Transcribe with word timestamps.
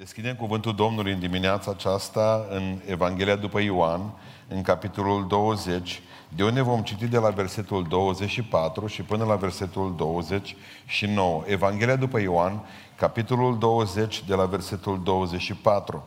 Deschidem 0.00 0.34
cuvântul 0.34 0.74
Domnului 0.74 1.12
în 1.12 1.18
dimineața 1.18 1.70
aceasta 1.70 2.46
în 2.50 2.80
Evanghelia 2.86 3.36
după 3.36 3.60
Ioan, 3.60 4.12
în 4.48 4.62
capitolul 4.62 5.26
20, 5.26 6.02
de 6.28 6.44
unde 6.44 6.60
vom 6.60 6.82
citi 6.82 7.06
de 7.06 7.18
la 7.18 7.28
versetul 7.28 7.86
24 7.88 8.86
și 8.86 9.02
până 9.02 9.24
la 9.24 9.34
versetul 9.34 9.94
29. 9.96 11.42
Evanghelia 11.46 11.96
după 11.96 12.20
Ioan, 12.20 12.60
capitolul 12.96 13.58
20, 13.58 14.24
de 14.26 14.34
la 14.34 14.44
versetul 14.44 15.02
24. 15.02 16.04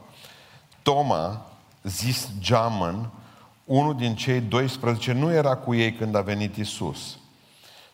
Toma, 0.84 1.46
zis 1.84 2.30
Geamăn, 2.40 3.10
unul 3.66 3.96
din 3.96 4.16
cei 4.16 4.42
12, 4.42 5.12
nu 5.12 5.32
era 5.32 5.56
cu 5.56 5.74
ei 5.74 5.94
când 5.94 6.16
a 6.16 6.22
venit 6.22 6.56
Isus. 6.56 7.18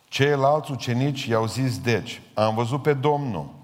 Ceilalți 0.07 0.71
ucenici 0.71 1.25
i-au 1.25 1.45
zis, 1.47 1.79
deci, 1.79 2.21
am 2.33 2.55
văzut 2.55 2.81
pe 2.81 2.93
Domnul. 2.93 3.57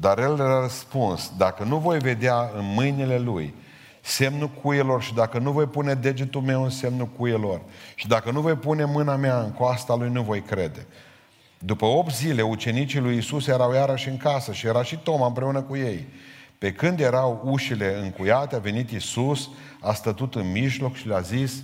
Dar 0.00 0.18
el 0.18 0.34
le-a 0.34 0.60
răspuns, 0.60 1.32
dacă 1.36 1.64
nu 1.64 1.76
voi 1.76 1.98
vedea 1.98 2.50
în 2.56 2.72
mâinile 2.74 3.18
lui 3.18 3.54
semnul 4.00 4.48
cuielor 4.48 5.02
și 5.02 5.14
dacă 5.14 5.38
nu 5.38 5.50
voi 5.50 5.66
pune 5.66 5.94
degetul 5.94 6.40
meu 6.40 6.62
în 6.62 6.70
semnul 6.70 7.06
cuielor 7.06 7.60
și 7.94 8.08
dacă 8.08 8.30
nu 8.30 8.40
voi 8.40 8.54
pune 8.54 8.84
mâna 8.84 9.16
mea 9.16 9.40
în 9.40 9.52
coasta 9.52 9.94
lui, 9.94 10.08
nu 10.08 10.22
voi 10.22 10.42
crede. 10.42 10.86
După 11.58 11.84
8 11.84 12.14
zile, 12.14 12.42
ucenicii 12.42 13.00
lui 13.00 13.16
Isus 13.16 13.46
erau 13.46 13.72
iarăși 13.72 14.08
în 14.08 14.16
casă 14.16 14.52
și 14.52 14.66
era 14.66 14.82
și 14.82 14.96
Toma 14.96 15.26
împreună 15.26 15.62
cu 15.62 15.76
ei. 15.76 16.06
Pe 16.58 16.72
când 16.72 17.00
erau 17.00 17.42
ușile 17.44 17.98
încuiate, 18.02 18.54
a 18.54 18.58
venit 18.58 18.90
Isus, 18.90 19.48
a 19.80 19.92
stătut 19.92 20.34
în 20.34 20.52
mijloc 20.52 20.94
și 20.94 21.06
le-a 21.06 21.20
zis, 21.20 21.62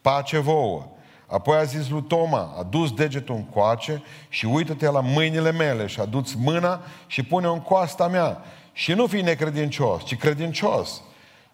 pace 0.00 0.38
vouă. 0.38 0.86
Apoi 1.30 1.56
a 1.56 1.62
zis 1.62 1.88
lui 1.88 2.02
Toma, 2.02 2.54
a 2.58 2.62
dus 2.62 2.92
degetul 2.92 3.34
în 3.34 3.44
coace 3.44 4.02
și 4.28 4.46
uită-te 4.46 4.90
la 4.90 5.00
mâinile 5.00 5.52
mele 5.52 5.86
și 5.86 6.00
a 6.00 6.04
dus 6.04 6.34
mâna 6.34 6.80
și 7.06 7.22
pune-o 7.22 7.52
în 7.52 7.60
coasta 7.60 8.08
mea. 8.08 8.42
Și 8.72 8.92
nu 8.92 9.06
fi 9.06 9.20
necredincios, 9.20 10.04
ci 10.04 10.16
credincios. 10.16 11.02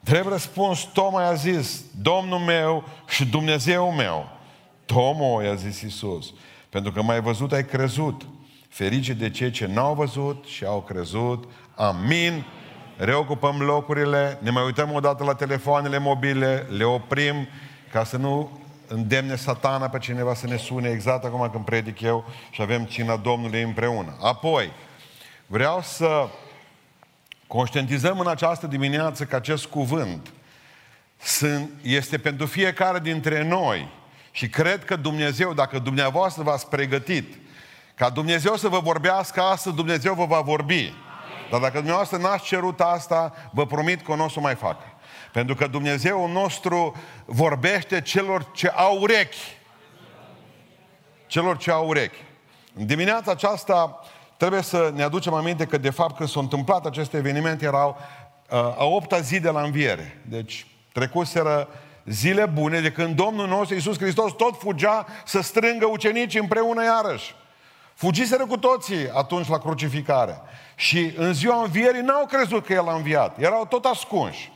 Drept 0.00 0.28
răspuns, 0.28 0.88
Toma 0.92 1.22
i-a 1.22 1.34
zis, 1.34 1.84
Domnul 2.02 2.38
meu 2.38 2.84
și 3.08 3.24
Dumnezeu 3.24 3.92
meu. 3.92 4.28
Tomo, 4.84 5.42
i-a 5.42 5.54
zis 5.54 5.80
Isus, 5.80 6.34
pentru 6.70 6.92
că 6.92 7.02
mai 7.02 7.20
văzut 7.20 7.52
ai 7.52 7.64
crezut. 7.64 8.26
Ferice 8.68 9.12
de 9.12 9.30
cei 9.30 9.50
ce 9.50 9.66
n-au 9.66 9.94
văzut 9.94 10.44
și 10.44 10.64
au 10.64 10.82
crezut. 10.82 11.44
Amin. 11.74 12.44
Reocupăm 12.96 13.60
locurile, 13.60 14.38
ne 14.42 14.50
mai 14.50 14.64
uităm 14.64 14.92
o 14.92 15.00
dată 15.00 15.24
la 15.24 15.34
telefoanele 15.34 15.98
mobile, 15.98 16.66
le 16.76 16.84
oprim 16.84 17.48
ca 17.92 18.04
să 18.04 18.16
nu 18.16 18.50
îndemne 18.88 19.36
satana 19.36 19.88
pe 19.88 19.98
cineva 19.98 20.34
să 20.34 20.46
ne 20.46 20.56
sune 20.56 20.88
exact 20.88 21.24
acum 21.24 21.50
când 21.50 21.64
predic 21.64 22.00
eu 22.00 22.24
și 22.50 22.62
avem 22.62 22.84
cina 22.84 23.16
Domnului 23.16 23.62
împreună. 23.62 24.16
Apoi, 24.20 24.72
vreau 25.46 25.82
să 25.82 26.28
conștientizăm 27.46 28.20
în 28.20 28.28
această 28.28 28.66
dimineață 28.66 29.24
că 29.24 29.36
acest 29.36 29.66
cuvânt 29.66 30.32
este 31.82 32.18
pentru 32.18 32.46
fiecare 32.46 32.98
dintre 32.98 33.44
noi 33.44 33.88
și 34.30 34.48
cred 34.48 34.84
că 34.84 34.96
Dumnezeu, 34.96 35.52
dacă 35.52 35.78
dumneavoastră 35.78 36.42
v-ați 36.42 36.68
pregătit 36.68 37.34
ca 37.94 38.10
Dumnezeu 38.10 38.56
să 38.56 38.68
vă 38.68 38.78
vorbească 38.78 39.40
astăzi, 39.40 39.74
Dumnezeu 39.74 40.14
vă 40.14 40.24
va 40.24 40.40
vorbi. 40.40 40.92
Dar 41.50 41.60
dacă 41.60 41.74
dumneavoastră 41.74 42.16
n-ați 42.16 42.44
cerut 42.44 42.80
asta, 42.80 43.32
vă 43.50 43.66
promit 43.66 44.02
că 44.02 44.14
nu 44.14 44.24
o 44.24 44.28
să 44.28 44.40
mai 44.40 44.54
facă. 44.54 44.84
Pentru 45.36 45.54
că 45.54 45.66
Dumnezeu 45.66 46.28
nostru 46.28 46.96
vorbește 47.24 48.00
celor 48.00 48.50
ce 48.52 48.68
au 48.68 49.00
urechi. 49.00 49.36
Celor 51.26 51.56
ce 51.56 51.70
au 51.70 51.88
urechi. 51.88 52.18
În 52.74 52.86
dimineața 52.86 53.30
aceasta 53.30 54.00
trebuie 54.36 54.62
să 54.62 54.92
ne 54.94 55.02
aducem 55.02 55.34
aminte 55.34 55.64
că 55.64 55.78
de 55.78 55.90
fapt 55.90 56.16
când 56.16 56.28
s-au 56.28 56.42
întâmplat 56.42 56.86
aceste 56.86 57.16
evenimente 57.16 57.64
erau 57.64 57.96
uh, 58.50 58.58
a 58.58 58.84
opta 58.84 59.20
zi 59.20 59.40
de 59.40 59.50
la 59.50 59.62
înviere. 59.62 60.22
Deci 60.28 60.66
trecuseră 60.92 61.68
zile 62.04 62.46
bune 62.46 62.80
de 62.80 62.92
când 62.92 63.16
Domnul 63.16 63.48
nostru 63.48 63.74
Iisus 63.74 63.98
Hristos 63.98 64.32
tot 64.32 64.58
fugea 64.58 65.06
să 65.24 65.40
strângă 65.40 65.86
ucenicii 65.86 66.40
împreună 66.40 66.84
iarăși. 66.84 67.34
Fugiseră 67.94 68.46
cu 68.46 68.56
toții 68.56 69.10
atunci 69.10 69.48
la 69.48 69.58
crucificare. 69.58 70.40
Și 70.74 71.12
în 71.16 71.32
ziua 71.32 71.62
învierii 71.62 72.00
n-au 72.00 72.26
crezut 72.26 72.66
că 72.66 72.72
El 72.72 72.88
a 72.88 72.94
înviat. 72.94 73.38
Erau 73.38 73.66
tot 73.66 73.84
ascunși. 73.84 74.54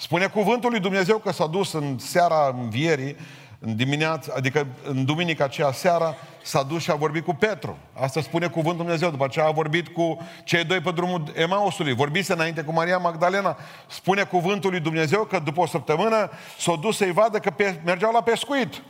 Spune 0.00 0.26
cuvântul 0.26 0.70
lui 0.70 0.80
Dumnezeu 0.80 1.18
că 1.18 1.32
s-a 1.32 1.46
dus 1.46 1.72
în 1.72 1.98
seara 1.98 2.54
învierii, 2.58 3.16
în 3.58 3.76
dimineața, 3.76 4.32
adică 4.36 4.66
în 4.84 5.04
duminica 5.04 5.44
aceea 5.44 5.72
seara, 5.72 6.14
s-a 6.42 6.62
dus 6.62 6.82
și 6.82 6.90
a 6.90 6.94
vorbit 6.94 7.24
cu 7.24 7.34
Petru. 7.34 7.76
Asta 7.92 8.20
spune 8.20 8.46
cuvântul 8.46 8.84
Dumnezeu. 8.84 9.10
După 9.10 9.24
aceea 9.24 9.46
a 9.46 9.50
vorbit 9.50 9.88
cu 9.88 10.28
cei 10.44 10.64
doi 10.64 10.80
pe 10.80 10.90
drumul 10.90 11.32
Emausului. 11.34 11.94
Vorbise 11.94 12.32
înainte 12.32 12.62
cu 12.62 12.72
Maria 12.72 12.98
Magdalena. 12.98 13.56
Spune 13.86 14.22
cuvântul 14.22 14.70
lui 14.70 14.80
Dumnezeu 14.80 15.24
că 15.24 15.38
după 15.38 15.60
o 15.60 15.66
săptămână 15.66 16.30
s-a 16.58 16.76
dus 16.76 16.96
să-i 16.96 17.12
vadă 17.12 17.38
că 17.38 17.50
pe, 17.50 17.80
mergeau 17.84 18.12
la 18.12 18.22
pescuit. 18.22 18.82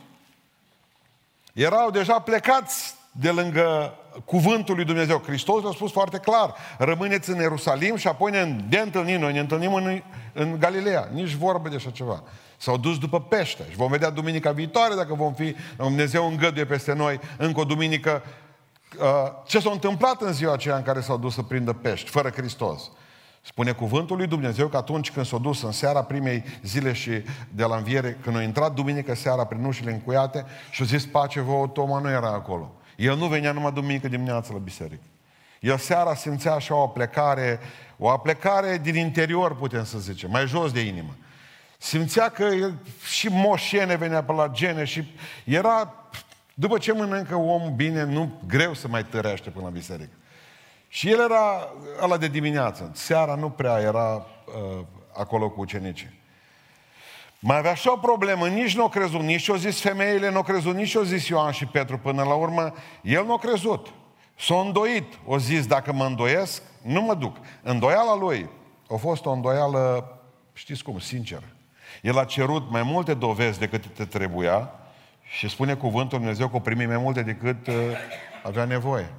Erau 1.53 1.91
deja 1.91 2.19
plecați 2.19 2.95
de 3.11 3.29
lângă 3.29 3.93
cuvântul 4.25 4.75
lui 4.75 4.85
Dumnezeu. 4.85 5.21
Hristos 5.25 5.65
a 5.65 5.71
spus 5.73 5.91
foarte 5.91 6.17
clar, 6.17 6.55
rămâneți 6.77 7.29
în 7.29 7.35
Ierusalim 7.35 7.95
și 7.95 8.07
apoi 8.07 8.31
ne 8.31 8.43
de 8.69 8.77
întâlnim, 8.77 9.19
noi 9.19 9.33
ne 9.33 9.39
întâlnim 9.39 9.73
în, 9.73 10.01
în 10.33 10.59
Galileea. 10.59 11.09
Nici 11.13 11.33
vorbă 11.33 11.69
de 11.69 11.75
așa 11.75 11.89
ceva. 11.89 12.23
S-au 12.57 12.77
dus 12.77 12.97
după 12.97 13.21
pește 13.21 13.65
și 13.69 13.75
vom 13.75 13.89
vedea 13.89 14.09
duminica 14.09 14.51
viitoare 14.51 14.95
dacă 14.95 15.13
vom 15.13 15.33
fi, 15.33 15.55
Dumnezeu 15.77 16.27
îngăduie 16.27 16.65
peste 16.65 16.93
noi 16.93 17.19
încă 17.37 17.59
o 17.59 17.63
duminică 17.63 18.23
uh, 18.99 19.31
ce 19.45 19.59
s-a 19.59 19.71
întâmplat 19.71 20.21
în 20.21 20.33
ziua 20.33 20.53
aceea 20.53 20.75
în 20.75 20.83
care 20.83 21.01
s-au 21.01 21.17
dus 21.17 21.33
să 21.33 21.41
prindă 21.41 21.73
pești, 21.73 22.09
fără 22.09 22.29
Hristos. 22.29 22.91
Spune 23.41 23.71
cuvântul 23.71 24.17
lui 24.17 24.27
Dumnezeu 24.27 24.67
că 24.67 24.77
atunci 24.77 25.11
când 25.11 25.25
s-a 25.25 25.37
dus 25.37 25.61
în 25.61 25.71
seara 25.71 26.03
primei 26.03 26.43
zile 26.63 26.93
și 26.93 27.11
de 27.49 27.63
la 27.63 27.75
înviere, 27.75 28.17
când 28.23 28.35
a 28.35 28.41
intrat 28.41 28.73
duminică 28.73 29.15
seara 29.15 29.45
prin 29.45 29.63
ușile 29.63 29.91
încuiate 29.91 30.45
și 30.71 30.81
a 30.81 30.85
zis 30.85 31.05
pace 31.05 31.39
vouă, 31.39 31.67
Toma 31.67 31.99
nu 31.99 32.09
era 32.09 32.27
acolo. 32.27 32.71
El 32.99 33.17
nu 33.17 33.27
venea 33.27 33.51
numai 33.51 33.71
duminică 33.71 34.07
dimineață 34.07 34.53
la 34.53 34.59
biserică. 34.59 35.03
El 35.59 35.77
seara 35.77 36.15
simțea 36.15 36.53
așa 36.53 36.75
o 36.75 36.81
aplecare, 36.81 37.59
o 37.97 38.09
aplecare 38.09 38.77
din 38.77 38.95
interior, 38.95 39.55
putem 39.55 39.83
să 39.83 39.99
zicem, 39.99 40.31
mai 40.31 40.47
jos 40.47 40.71
de 40.71 40.79
inimă. 40.79 41.15
Simțea 41.77 42.29
că 42.29 42.43
el, 42.43 42.75
și 43.09 43.27
moșene 43.27 43.95
venea 43.95 44.23
pe 44.23 44.31
la 44.31 44.47
gene 44.47 44.83
și 44.83 45.15
era, 45.43 45.93
după 46.53 46.77
ce 46.77 46.93
mănâncă 46.93 47.35
om 47.35 47.75
bine, 47.75 48.03
nu 48.03 48.41
greu 48.47 48.73
să 48.73 48.87
mai 48.87 49.05
tărește 49.05 49.49
până 49.49 49.65
la 49.65 49.71
biserică. 49.71 50.13
Și 50.87 51.09
el 51.11 51.19
era 51.19 51.73
ăla 52.01 52.17
de 52.17 52.27
dimineață. 52.27 52.91
Seara 52.93 53.35
nu 53.35 53.49
prea 53.49 53.79
era 53.79 54.15
uh, 54.15 54.85
acolo 55.13 55.49
cu 55.49 55.61
ucenicii. 55.61 56.18
Mai 57.39 57.57
avea 57.57 57.73
și 57.73 57.87
o 57.87 57.97
problemă, 57.97 58.47
nici 58.47 58.75
nu 58.75 58.83
o 58.83 58.89
crezut, 58.89 59.21
nici 59.21 59.47
o 59.47 59.55
zis 59.55 59.81
femeile, 59.81 60.31
nu 60.31 60.39
o 60.39 60.43
crezut, 60.43 60.75
nici 60.75 60.95
o 60.95 61.03
zis 61.03 61.27
Ioan 61.27 61.51
și 61.51 61.65
Petru 61.65 61.97
până 61.97 62.23
la 62.23 62.33
urmă, 62.33 62.73
el 63.01 63.25
nu 63.25 63.33
o 63.33 63.37
crezut. 63.37 63.93
S-a 64.37 64.59
îndoit, 64.59 65.19
o 65.25 65.37
zis, 65.37 65.65
dacă 65.65 65.93
mă 65.93 66.05
îndoiesc, 66.05 66.61
nu 66.81 67.01
mă 67.01 67.13
duc. 67.13 67.37
Îndoiala 67.61 68.15
lui 68.15 68.49
a 68.89 68.95
fost 68.95 69.25
o 69.25 69.31
îndoială, 69.31 70.13
știți 70.53 70.83
cum, 70.83 70.99
sinceră. 70.99 71.55
El 72.01 72.17
a 72.17 72.25
cerut 72.25 72.71
mai 72.71 72.83
multe 72.83 73.13
dovezi 73.13 73.59
decât 73.59 73.87
te 73.87 74.05
trebuia 74.05 74.71
și 75.37 75.49
spune 75.49 75.73
cuvântul 75.73 76.17
Dumnezeu 76.17 76.47
că 76.47 76.55
o 76.55 76.59
primi 76.59 76.85
mai 76.85 76.97
multe 76.97 77.21
decât 77.21 77.67
uh, 77.67 77.75
avea 78.43 78.65
nevoie. 78.65 79.13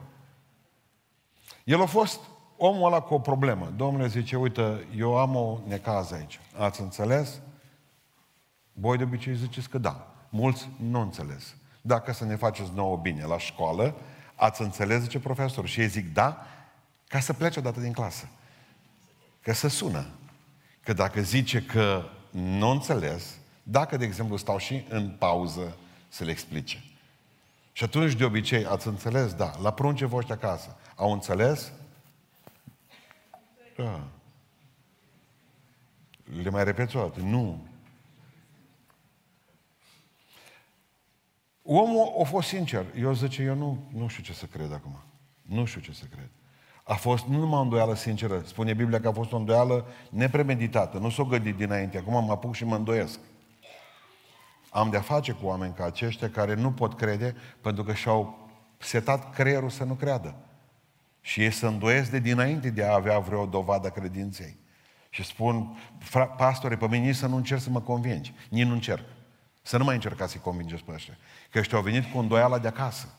El 1.64 1.82
a 1.82 1.86
fost 1.86 2.20
omul 2.56 2.86
ăla 2.86 3.00
cu 3.00 3.14
o 3.14 3.18
problemă. 3.18 3.72
Domnule 3.76 4.06
zice, 4.06 4.36
uite, 4.36 4.86
eu 4.96 5.16
am 5.16 5.36
o 5.36 5.58
necază 5.66 6.14
aici. 6.14 6.40
Ați 6.58 6.80
înțeles? 6.80 7.40
Voi 8.80 8.96
de 8.96 9.02
obicei 9.02 9.34
ziceți 9.34 9.68
că 9.68 9.78
da. 9.78 10.14
Mulți 10.28 10.68
nu 10.76 11.00
înțeles. 11.00 11.54
Dacă 11.80 12.12
să 12.12 12.24
ne 12.24 12.36
faceți 12.36 12.70
nouă 12.74 12.96
bine 12.96 13.24
la 13.24 13.38
școală, 13.38 13.94
ați 14.34 14.62
înțeles, 14.62 15.02
zice 15.02 15.18
profesor. 15.18 15.66
Și 15.66 15.80
ei 15.80 15.88
zic 15.88 16.12
da, 16.12 16.46
ca 17.08 17.20
să 17.20 17.32
plece 17.32 17.58
odată 17.58 17.80
din 17.80 17.92
clasă. 17.92 18.28
Că 19.42 19.52
să 19.52 19.68
sună. 19.68 20.06
Că 20.82 20.92
dacă 20.92 21.20
zice 21.20 21.62
că 21.62 22.04
nu 22.30 22.68
înțeles, 22.68 23.36
dacă, 23.62 23.96
de 23.96 24.04
exemplu, 24.04 24.36
stau 24.36 24.58
și 24.58 24.84
în 24.88 25.10
pauză 25.18 25.76
să 26.08 26.24
le 26.24 26.30
explice. 26.30 26.84
Și 27.72 27.84
atunci, 27.84 28.14
de 28.14 28.24
obicei, 28.24 28.66
ați 28.66 28.86
înțeles? 28.86 29.32
Da. 29.34 29.52
La 29.62 29.72
prunce 29.72 30.06
voștri 30.06 30.32
acasă. 30.32 30.76
Au 30.96 31.12
înțeles? 31.12 31.72
Da. 33.76 34.00
Le 36.42 36.50
mai 36.50 36.64
repeți 36.64 36.96
o 36.96 37.00
dată. 37.00 37.20
Nu. 37.20 37.69
Omul 41.72 42.14
a 42.20 42.22
fost 42.22 42.48
sincer. 42.48 42.84
Eu 42.98 43.12
zice, 43.12 43.42
eu 43.42 43.54
nu, 43.54 43.78
nu 43.92 44.08
știu 44.08 44.22
ce 44.22 44.32
să 44.32 44.46
cred 44.46 44.72
acum. 44.72 45.02
Nu 45.42 45.64
știu 45.64 45.80
ce 45.80 45.92
să 45.92 46.04
cred. 46.10 46.28
A 46.84 46.94
fost 46.94 47.24
nu 47.24 47.38
numai 47.38 47.58
o 47.58 47.62
îndoială 47.62 47.94
sinceră. 47.94 48.42
Spune 48.44 48.74
Biblia 48.74 49.00
că 49.00 49.08
a 49.08 49.12
fost 49.12 49.32
o 49.32 49.36
îndoială 49.36 49.86
nepremeditată. 50.10 50.98
Nu 50.98 51.10
s-o 51.10 51.24
gândit 51.24 51.56
dinainte. 51.56 51.98
Acum 51.98 52.24
mă 52.24 52.32
apuc 52.32 52.54
și 52.54 52.64
mă 52.64 52.76
îndoiesc. 52.76 53.18
Am 54.70 54.90
de-a 54.90 55.00
face 55.00 55.32
cu 55.32 55.46
oameni 55.46 55.74
ca 55.74 55.84
aceștia 55.84 56.30
care 56.30 56.54
nu 56.54 56.72
pot 56.72 56.96
crede 56.96 57.36
pentru 57.60 57.84
că 57.84 57.92
și-au 57.92 58.48
setat 58.78 59.34
creierul 59.34 59.70
să 59.70 59.84
nu 59.84 59.94
creadă. 59.94 60.34
Și 61.20 61.42
ei 61.42 61.50
se 61.50 61.66
îndoiesc 61.66 62.10
de 62.10 62.18
dinainte 62.18 62.70
de 62.70 62.84
a 62.84 62.94
avea 62.94 63.18
vreo 63.18 63.46
dovadă 63.46 63.88
credinței. 63.88 64.56
Și 65.10 65.24
spun, 65.24 65.78
fra- 65.98 66.36
pastore, 66.36 66.76
pe 66.76 66.86
mine 66.88 67.06
nici 67.06 67.16
să 67.16 67.26
nu 67.26 67.36
încerc 67.36 67.60
să 67.60 67.70
mă 67.70 67.80
convingi. 67.80 68.34
Nici 68.48 68.66
nu 68.66 68.72
încerc. 68.72 69.04
Să 69.62 69.76
nu 69.76 69.84
mai 69.84 69.94
încercați 69.94 70.32
să-i 70.32 70.40
convingeți 70.40 70.84
pe 70.84 70.92
ăștia. 70.92 71.16
Că 71.50 71.58
ăștia 71.58 71.76
au 71.76 71.84
venit 71.84 72.12
cu 72.12 72.18
îndoiala 72.18 72.58
de 72.58 72.68
acasă. 72.68 73.14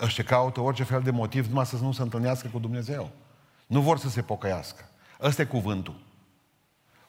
Ăștia 0.00 0.24
caută 0.24 0.60
orice 0.60 0.82
fel 0.82 1.02
de 1.02 1.10
motiv 1.10 1.46
numai 1.46 1.66
să 1.66 1.76
nu 1.76 1.92
se 1.92 2.02
întâlnească 2.02 2.48
cu 2.48 2.58
Dumnezeu. 2.58 3.10
Nu 3.66 3.80
vor 3.80 3.98
să 3.98 4.08
se 4.08 4.22
pocăiască. 4.22 4.88
Ăsta 5.20 5.42
e 5.42 5.44
cuvântul. 5.44 6.08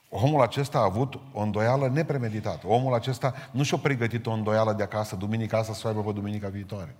Omul 0.08 0.42
acesta 0.42 0.78
a 0.78 0.84
avut 0.84 1.20
o 1.32 1.40
îndoială 1.40 1.88
nepremeditată. 1.88 2.66
Omul 2.66 2.94
acesta 2.94 3.34
nu 3.50 3.62
și-a 3.62 3.78
pregătit 3.78 4.26
o 4.26 4.30
îndoială 4.30 4.72
de 4.72 4.82
acasă, 4.82 5.16
duminica 5.16 5.58
asta 5.58 5.72
să 5.72 5.82
o 5.84 5.88
aibă 5.88 6.02
pe 6.02 6.12
duminica 6.12 6.48
viitoare. 6.48 6.96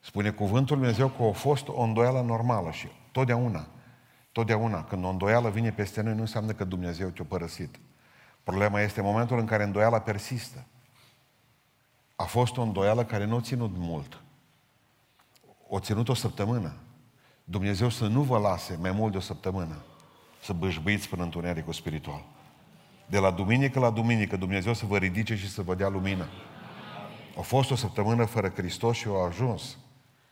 Spune 0.00 0.30
cuvântul 0.30 0.78
Lui 0.78 0.86
Dumnezeu 0.86 1.08
că 1.08 1.22
a 1.22 1.32
fost 1.32 1.68
o 1.68 1.82
îndoială 1.82 2.20
normală 2.20 2.70
și 2.70 2.88
totdeauna, 3.12 3.66
totdeauna, 4.32 4.84
când 4.84 5.04
o 5.04 5.08
îndoială 5.08 5.50
vine 5.50 5.70
peste 5.70 6.00
noi, 6.00 6.14
nu 6.14 6.20
înseamnă 6.20 6.52
că 6.52 6.64
Dumnezeu 6.64 7.08
te-a 7.08 7.24
părăsit. 7.28 7.78
Problema 8.48 8.80
este 8.80 9.00
momentul 9.00 9.38
în 9.38 9.44
care 9.46 9.62
îndoiala 9.62 10.00
persistă. 10.00 10.64
A 12.16 12.24
fost 12.24 12.56
o 12.56 12.62
îndoială 12.62 13.04
care 13.04 13.24
nu 13.24 13.36
a 13.36 13.40
ținut 13.40 13.70
mult. 13.76 14.22
O 15.68 15.80
ținut 15.80 16.08
o 16.08 16.14
săptămână. 16.14 16.72
Dumnezeu 17.44 17.88
să 17.88 18.06
nu 18.06 18.22
vă 18.22 18.38
lase 18.38 18.78
mai 18.80 18.90
mult 18.90 19.12
de 19.12 19.16
o 19.18 19.20
săptămână 19.20 19.76
să 20.42 20.52
bâșbâiți 20.52 21.08
până 21.08 21.22
întunericul 21.22 21.72
spiritual. 21.72 22.24
De 23.06 23.18
la 23.18 23.30
duminică 23.30 23.78
la 23.78 23.90
duminică 23.90 24.36
Dumnezeu 24.36 24.74
să 24.74 24.86
vă 24.86 24.96
ridice 24.96 25.36
și 25.36 25.50
să 25.50 25.62
vă 25.62 25.74
dea 25.74 25.88
lumină. 25.88 26.28
A 27.38 27.40
fost 27.40 27.70
o 27.70 27.74
săptămână 27.74 28.24
fără 28.24 28.48
Hristos 28.48 28.96
și 28.96 29.08
a 29.08 29.24
ajuns. 29.26 29.76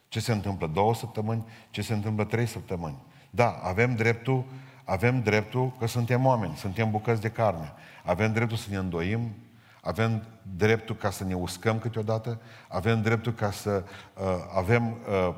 Ce 0.09 0.21
se 0.21 0.33
întâmplă? 0.33 0.67
Două 0.67 0.95
săptămâni? 0.95 1.45
Ce 1.71 1.83
se 1.83 1.93
întâmplă? 1.93 2.25
Trei 2.25 2.47
săptămâni? 2.47 3.03
Da, 3.31 3.61
avem 3.63 3.95
dreptul, 3.95 4.45
avem 4.87 5.23
dreptul 5.23 5.73
că 5.79 5.87
suntem 5.87 6.27
oameni, 6.27 6.56
suntem 6.56 6.91
bucăți 6.91 7.21
de 7.21 7.31
carne. 7.31 7.73
Avem 8.05 8.33
dreptul 8.33 8.56
să 8.56 8.71
ne 8.71 8.77
îndoim, 8.77 9.35
avem 9.81 10.27
dreptul 10.56 10.97
ca 10.97 11.11
să 11.11 11.25
ne 11.25 11.35
uscăm 11.35 11.79
câteodată, 11.79 12.41
avem 12.69 13.03
dreptul 13.03 13.33
ca 13.33 13.50
să 13.50 13.85
uh, 14.15 14.25
avem 14.55 14.97
uh, 15.09 15.35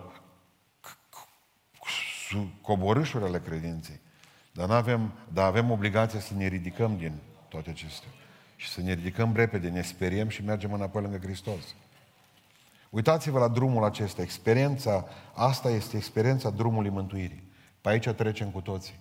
coborâșuri 2.60 3.24
ale 3.24 3.40
credinței. 3.40 4.00
Dar, 4.52 4.70
avem, 4.70 5.12
dar 5.32 5.46
avem 5.46 5.70
obligația 5.70 6.20
să 6.20 6.34
ne 6.34 6.46
ridicăm 6.46 6.96
din 6.96 7.12
toate 7.48 7.70
acestea. 7.70 8.08
Și 8.56 8.68
să 8.68 8.80
ne 8.80 8.92
ridicăm 8.92 9.32
repede, 9.34 9.68
ne 9.68 9.82
speriem 9.82 10.28
și 10.28 10.44
mergem 10.44 10.72
înapoi 10.72 11.02
lângă 11.02 11.18
Hristos. 11.18 11.74
Uitați-vă 12.90 13.38
la 13.38 13.48
drumul 13.48 13.84
acesta. 13.84 14.22
Experiența 14.22 15.04
asta 15.34 15.70
este 15.70 15.96
experiența 15.96 16.50
drumului 16.50 16.90
mântuirii. 16.90 17.52
Pe 17.80 17.88
aici 17.88 18.08
trecem 18.08 18.50
cu 18.50 18.60
toții. 18.60 18.94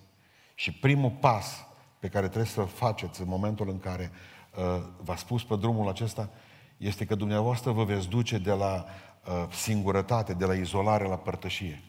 Și 0.58 0.72
primul 0.72 1.10
pas 1.10 1.66
pe 1.98 2.08
care 2.08 2.26
trebuie 2.26 2.50
să-l 2.50 2.66
faceți 2.66 3.20
în 3.20 3.28
momentul 3.28 3.68
în 3.68 3.78
care 3.78 4.10
uh, 4.56 4.82
v-a 5.02 5.16
spus 5.16 5.44
pe 5.44 5.56
drumul 5.56 5.88
acesta 5.88 6.30
este 6.76 7.04
că 7.04 7.14
dumneavoastră 7.14 7.70
vă 7.70 7.84
veți 7.84 8.08
duce 8.08 8.38
de 8.38 8.52
la 8.52 8.84
uh, 8.84 9.52
singurătate, 9.52 10.32
de 10.32 10.44
la 10.44 10.54
izolare 10.54 11.04
la 11.04 11.16
părtășie. 11.16 11.82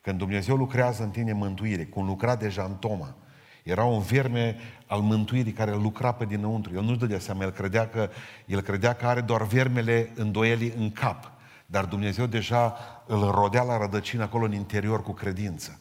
Când 0.00 0.18
Dumnezeu 0.18 0.56
lucrează 0.56 1.02
în 1.02 1.10
tine 1.10 1.32
mântuire, 1.32 1.84
cum 1.84 2.06
lucra 2.06 2.36
deja 2.36 2.62
în 2.62 2.74
Toma, 2.74 3.14
era 3.62 3.84
un 3.84 4.00
verme 4.00 4.56
al 4.86 5.00
mântuirii 5.00 5.52
care 5.52 5.74
lucra 5.74 6.12
pe 6.12 6.24
dinăuntru. 6.24 6.74
El 6.74 6.82
nu-și 6.82 6.98
dădea 6.98 7.18
seama, 7.18 7.42
el 7.42 7.50
credea 7.50 7.88
că, 7.88 8.10
el 8.46 8.60
credea 8.60 8.92
că 8.92 9.06
are 9.06 9.20
doar 9.20 9.42
vermele 9.42 10.12
îndoielii 10.14 10.72
în 10.76 10.90
cap. 10.90 11.30
Dar 11.66 11.84
Dumnezeu 11.84 12.26
deja 12.26 12.76
îl 13.06 13.30
rodea 13.30 13.62
la 13.62 13.76
rădăcină 13.76 14.22
acolo 14.22 14.44
în 14.44 14.52
interior 14.52 15.02
cu 15.02 15.12
credință. 15.12 15.80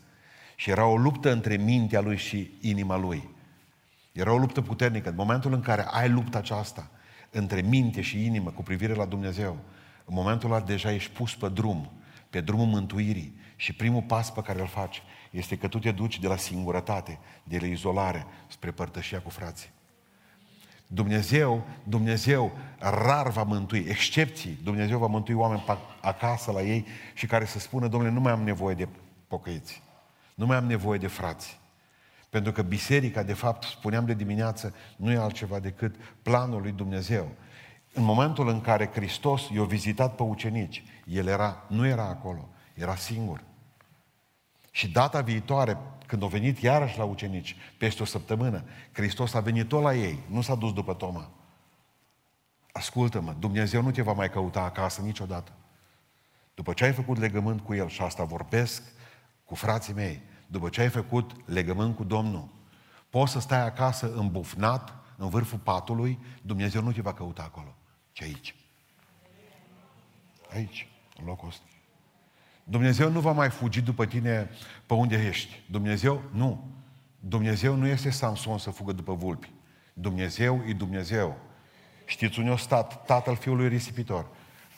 Și 0.55 0.69
era 0.69 0.85
o 0.85 0.97
luptă 0.97 1.31
între 1.31 1.57
mintea 1.57 2.01
lui 2.01 2.17
și 2.17 2.51
inima 2.61 2.97
lui. 2.97 3.29
Era 4.11 4.33
o 4.33 4.37
luptă 4.37 4.61
puternică. 4.61 5.09
În 5.09 5.15
momentul 5.15 5.53
în 5.53 5.61
care 5.61 5.85
ai 5.91 6.09
lupta 6.09 6.37
aceasta 6.37 6.89
între 7.31 7.61
minte 7.61 8.01
și 8.01 8.25
inimă 8.25 8.49
cu 8.49 8.63
privire 8.63 8.93
la 8.93 9.05
Dumnezeu, 9.05 9.57
în 10.05 10.13
momentul 10.13 10.51
ăla 10.51 10.61
deja 10.61 10.91
ești 10.91 11.11
pus 11.11 11.35
pe 11.35 11.49
drum, 11.49 11.91
pe 12.29 12.41
drumul 12.41 12.65
mântuirii. 12.65 13.43
Și 13.55 13.73
primul 13.73 14.01
pas 14.01 14.31
pe 14.31 14.41
care 14.41 14.59
îl 14.59 14.67
faci 14.67 15.01
este 15.29 15.57
că 15.57 15.67
tu 15.67 15.79
te 15.79 15.91
duci 15.91 16.19
de 16.19 16.27
la 16.27 16.37
singurătate, 16.37 17.19
de 17.43 17.57
la 17.59 17.65
izolare, 17.65 18.25
spre 18.47 18.71
părtășia 18.71 19.21
cu 19.21 19.29
frații. 19.29 19.69
Dumnezeu, 20.87 21.65
Dumnezeu 21.83 22.51
rar 22.79 23.29
va 23.29 23.43
mântui, 23.43 23.85
excepții, 23.87 24.59
Dumnezeu 24.63 24.99
va 24.99 25.07
mântui 25.07 25.33
oameni 25.33 25.63
acasă 26.01 26.51
la 26.51 26.61
ei 26.61 26.85
și 27.13 27.25
care 27.25 27.45
să 27.45 27.59
spună, 27.59 27.87
domnule, 27.87 28.13
nu 28.13 28.19
mai 28.19 28.31
am 28.31 28.43
nevoie 28.43 28.75
de 28.75 28.87
pocăiți, 29.27 29.81
nu 30.35 30.45
mai 30.45 30.57
am 30.57 30.65
nevoie 30.65 30.99
de 30.99 31.07
frați. 31.07 31.59
Pentru 32.29 32.51
că 32.51 32.61
biserica, 32.61 33.23
de 33.23 33.33
fapt, 33.33 33.63
spuneam 33.63 34.05
de 34.05 34.13
dimineață, 34.13 34.75
nu 34.95 35.11
e 35.11 35.17
altceva 35.17 35.59
decât 35.59 35.95
planul 36.21 36.61
lui 36.61 36.71
Dumnezeu. 36.71 37.31
În 37.93 38.03
momentul 38.03 38.47
în 38.47 38.61
care 38.61 38.89
Hristos 38.93 39.49
i-a 39.49 39.63
vizitat 39.63 40.15
pe 40.15 40.23
ucenici, 40.23 40.83
el 41.05 41.27
era, 41.27 41.63
nu 41.67 41.87
era 41.87 42.03
acolo, 42.03 42.49
era 42.73 42.95
singur. 42.95 43.43
Și 44.71 44.91
data 44.91 45.21
viitoare, 45.21 45.77
când 46.05 46.21
au 46.21 46.27
venit 46.27 46.59
iarăși 46.59 46.97
la 46.97 47.03
ucenici, 47.03 47.55
peste 47.77 48.01
o 48.01 48.05
săptămână, 48.05 48.63
Hristos 48.91 49.33
a 49.33 49.39
venit 49.39 49.67
tot 49.67 49.81
la 49.81 49.95
ei, 49.95 50.19
nu 50.27 50.41
s-a 50.41 50.55
dus 50.55 50.73
după 50.73 50.93
Toma. 50.93 51.29
Ascultă-mă, 52.71 53.35
Dumnezeu 53.39 53.81
nu 53.81 53.91
te 53.91 54.01
va 54.01 54.13
mai 54.13 54.29
căuta 54.29 54.61
acasă 54.61 55.01
niciodată. 55.01 55.51
După 56.53 56.73
ce 56.73 56.83
ai 56.83 56.93
făcut 56.93 57.17
legământ 57.17 57.61
cu 57.61 57.73
El, 57.73 57.87
și 57.87 58.01
asta 58.01 58.23
vorbesc 58.23 58.83
cu 59.55 59.61
frații 59.61 59.93
mei, 59.93 60.21
după 60.47 60.69
ce 60.69 60.81
ai 60.81 60.89
făcut 60.89 61.31
legământ 61.45 61.95
cu 61.95 62.03
Domnul, 62.03 62.49
poți 63.09 63.31
să 63.31 63.39
stai 63.39 63.65
acasă 63.65 64.13
îmbufnat, 64.13 64.93
în 65.17 65.29
vârful 65.29 65.57
patului, 65.57 66.19
Dumnezeu 66.41 66.81
nu 66.81 66.91
te 66.91 67.01
va 67.01 67.13
căuta 67.13 67.43
acolo, 67.43 67.75
ci 68.11 68.21
aici. 68.21 68.55
Aici, 70.53 70.87
în 71.19 71.25
locul 71.25 71.47
ăsta. 71.47 71.63
Dumnezeu 72.63 73.09
nu 73.09 73.19
va 73.19 73.31
mai 73.31 73.49
fugi 73.49 73.81
după 73.81 74.05
tine 74.05 74.49
pe 74.85 74.93
unde 74.93 75.25
ești. 75.27 75.63
Dumnezeu, 75.69 76.23
nu. 76.31 76.69
Dumnezeu 77.19 77.75
nu 77.75 77.87
este 77.87 78.09
Samson 78.09 78.57
să 78.57 78.69
fugă 78.69 78.91
după 78.91 79.13
vulpi. 79.13 79.51
Dumnezeu 79.93 80.63
e 80.65 80.73
Dumnezeu. 80.73 81.37
Știți 82.05 82.39
unde 82.39 82.51
a 82.51 82.57
stat 82.57 83.05
tatăl 83.05 83.35
fiului 83.35 83.67
risipitor? 83.67 84.27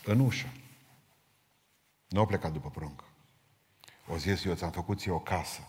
În 0.05 0.19
ușă. 0.19 0.47
Nu 2.07 2.21
a 2.21 2.25
plecat 2.25 2.51
după 2.51 2.69
pruncă. 2.69 3.06
O 4.07 4.17
zis, 4.17 4.43
eu 4.43 4.53
ți-am 4.53 4.71
făcut 4.71 4.99
ție 4.99 5.11
o 5.11 5.19
casă. 5.19 5.59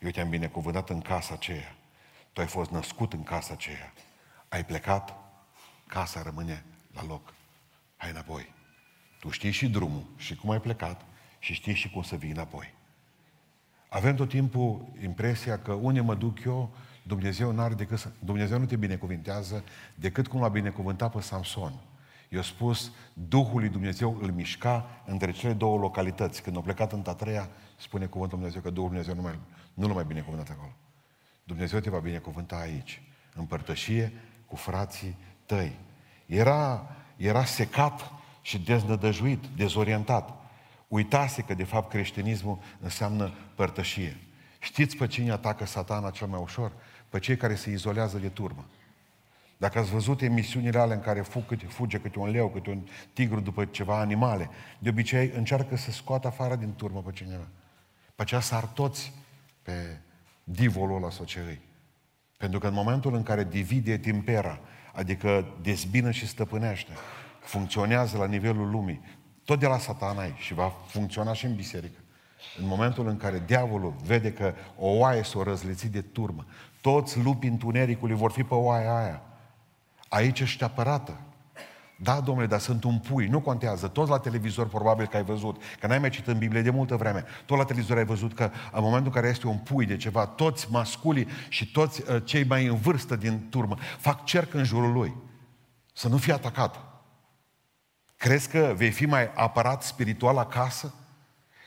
Eu 0.00 0.10
te-am 0.10 0.28
binecuvântat 0.28 0.90
în 0.90 1.00
casa 1.00 1.34
aceea. 1.34 1.76
Tu 2.32 2.40
ai 2.40 2.46
fost 2.46 2.70
născut 2.70 3.12
în 3.12 3.22
casa 3.22 3.52
aceea. 3.52 3.92
Ai 4.48 4.64
plecat, 4.64 5.14
casa 5.86 6.22
rămâne 6.22 6.64
la 6.94 7.04
loc. 7.04 7.34
Hai 7.96 8.10
înapoi. 8.10 8.54
Tu 9.20 9.30
știi 9.30 9.50
și 9.50 9.68
drumul 9.68 10.04
și 10.16 10.36
cum 10.36 10.50
ai 10.50 10.60
plecat 10.60 11.04
și 11.38 11.52
știi 11.52 11.74
și 11.74 11.90
cum 11.90 12.02
să 12.02 12.16
vii 12.16 12.30
înapoi. 12.30 12.74
Avem 13.88 14.16
tot 14.16 14.28
timpul 14.28 14.92
impresia 15.02 15.58
că 15.58 15.72
unde 15.72 16.00
mă 16.00 16.14
duc 16.14 16.44
eu, 16.44 16.70
Dumnezeu, 17.02 17.52
n-are 17.52 17.74
decât 17.74 17.98
să... 17.98 18.10
Dumnezeu 18.18 18.58
nu 18.58 18.66
te 18.66 18.76
binecuvintează 18.76 19.64
decât 19.94 20.28
cum 20.28 20.40
l-a 20.40 20.48
binecuvântat 20.48 21.12
pe 21.12 21.20
Samson. 21.20 21.80
I-a 22.28 22.42
spus, 22.42 22.92
Duhul 23.12 23.60
lui 23.60 23.68
Dumnezeu 23.68 24.18
îl 24.20 24.32
mișca 24.32 25.02
între 25.04 25.30
cele 25.30 25.52
două 25.52 25.78
localități. 25.78 26.42
Când 26.42 26.56
a 26.56 26.60
plecat 26.60 26.92
în 26.92 27.02
Tatreia, 27.02 27.48
spune 27.76 28.06
cuvântul 28.06 28.38
Dumnezeu 28.38 28.60
că 28.60 28.70
Duhul 28.70 28.88
Dumnezeu 28.88 29.14
nu, 29.14 29.22
mai, 29.22 29.38
nu 29.74 29.86
l-a 29.86 29.94
mai 29.94 30.04
binecuvântat 30.04 30.50
acolo. 30.50 30.72
Dumnezeu 31.44 31.80
te 31.80 31.90
va 31.90 31.98
binecuvânta 31.98 32.56
aici, 32.56 33.02
în 33.34 33.44
părtășie 33.44 34.12
cu 34.46 34.56
frații 34.56 35.16
tăi. 35.46 35.78
Era, 36.26 36.90
era 37.16 37.44
secat 37.44 38.12
și 38.42 38.58
deznădăjuit, 38.58 39.46
dezorientat. 39.56 40.36
Uitase 40.88 41.42
că, 41.42 41.54
de 41.54 41.64
fapt, 41.64 41.90
creștinismul 41.90 42.58
înseamnă 42.80 43.32
părtășie. 43.54 44.16
Știți 44.58 44.96
pe 44.96 45.06
cine 45.06 45.30
atacă 45.30 45.66
satana 45.66 46.10
cel 46.10 46.26
mai 46.26 46.40
ușor? 46.40 46.72
Pe 47.08 47.18
cei 47.18 47.36
care 47.36 47.54
se 47.54 47.70
izolează 47.70 48.18
de 48.18 48.28
turmă. 48.28 48.66
Dacă 49.58 49.78
ați 49.78 49.90
văzut 49.90 50.20
emisiunile 50.20 50.78
alea 50.78 50.94
în 50.94 51.02
care 51.02 51.20
fug 51.20 51.46
câte, 51.46 51.66
fuge 51.66 51.98
câte 51.98 52.18
un 52.18 52.30
leu, 52.30 52.48
câte 52.48 52.70
un 52.70 52.86
tigru 53.12 53.40
după 53.40 53.64
ceva 53.64 53.98
animale, 53.98 54.50
de 54.78 54.88
obicei 54.88 55.32
încearcă 55.34 55.76
să 55.76 55.90
scoată 55.90 56.26
afară 56.26 56.56
din 56.56 56.74
turmă 56.74 57.02
pe 57.02 57.10
cineva. 57.12 57.46
Pe 58.14 58.22
aceea 58.22 58.40
sar 58.40 58.64
toți 58.64 59.12
pe 59.62 60.00
divolul 60.44 60.96
ăla 60.96 61.10
sociei. 61.10 61.60
Pentru 62.36 62.58
că 62.58 62.66
în 62.66 62.74
momentul 62.74 63.14
în 63.14 63.22
care 63.22 63.44
divide 63.44 63.98
timpera, 63.98 64.60
adică 64.92 65.56
dezbină 65.62 66.10
și 66.10 66.26
stăpânește, 66.26 66.92
funcționează 67.40 68.16
la 68.16 68.26
nivelul 68.26 68.70
lumii, 68.70 69.00
tot 69.44 69.58
de 69.58 69.66
la 69.66 69.78
satana 69.78 70.34
și 70.36 70.54
va 70.54 70.72
funcționa 70.86 71.32
și 71.32 71.44
în 71.44 71.54
biserică. 71.54 71.98
În 72.60 72.66
momentul 72.66 73.08
în 73.08 73.16
care 73.16 73.42
diavolul 73.46 73.94
vede 74.04 74.32
că 74.32 74.54
o 74.76 74.88
oaie 74.88 75.22
s-o 75.22 75.42
răzlițit 75.42 75.90
de 75.90 76.00
turmă, 76.00 76.46
toți 76.80 77.18
lupii 77.18 77.48
întunericului 77.48 78.14
vor 78.14 78.30
fi 78.30 78.42
pe 78.42 78.54
oaia 78.54 78.96
aia. 78.96 79.22
Aici 80.08 80.40
ești 80.40 80.64
apărată. 80.64 81.20
Da, 82.00 82.20
domnule, 82.20 82.46
dar 82.46 82.60
sunt 82.60 82.84
un 82.84 82.98
pui, 82.98 83.26
nu 83.26 83.40
contează. 83.40 83.88
Toți 83.88 84.10
la 84.10 84.18
televizor 84.18 84.68
probabil 84.68 85.06
că 85.06 85.16
ai 85.16 85.24
văzut, 85.24 85.62
că 85.80 85.86
n-ai 85.86 85.98
mai 85.98 86.10
citit 86.10 86.26
în 86.26 86.38
Biblie 86.38 86.62
de 86.62 86.70
multă 86.70 86.96
vreme, 86.96 87.24
tot 87.44 87.56
la 87.58 87.64
televizor 87.64 87.96
ai 87.96 88.04
văzut 88.04 88.34
că 88.34 88.50
în 88.72 88.82
momentul 88.82 89.06
în 89.06 89.12
care 89.12 89.28
este 89.28 89.46
un 89.46 89.58
pui 89.58 89.86
de 89.86 89.96
ceva, 89.96 90.26
toți 90.26 90.70
masculii 90.70 91.28
și 91.48 91.70
toți 91.70 92.10
uh, 92.10 92.22
cei 92.24 92.44
mai 92.44 92.66
în 92.66 92.76
vârstă 92.76 93.16
din 93.16 93.46
turmă 93.50 93.76
fac 93.98 94.24
cerc 94.24 94.54
în 94.54 94.64
jurul 94.64 94.92
lui. 94.92 95.14
Să 95.92 96.08
nu 96.08 96.16
fie 96.16 96.32
atacat. 96.32 96.78
Crezi 98.16 98.48
că 98.48 98.72
vei 98.76 98.90
fi 98.90 99.06
mai 99.06 99.30
apărat 99.34 99.82
spiritual 99.82 100.38
acasă? 100.38 100.94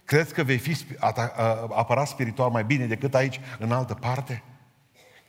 Crezi 0.06 0.34
că 0.34 0.44
vei 0.44 0.58
fi 0.58 0.78
apărat 1.70 2.08
spiritual 2.08 2.50
mai 2.50 2.64
bine 2.64 2.86
decât 2.86 3.16
aici, 3.16 3.40
în 3.60 3.72
altă 3.72 3.94
parte? 3.94 4.44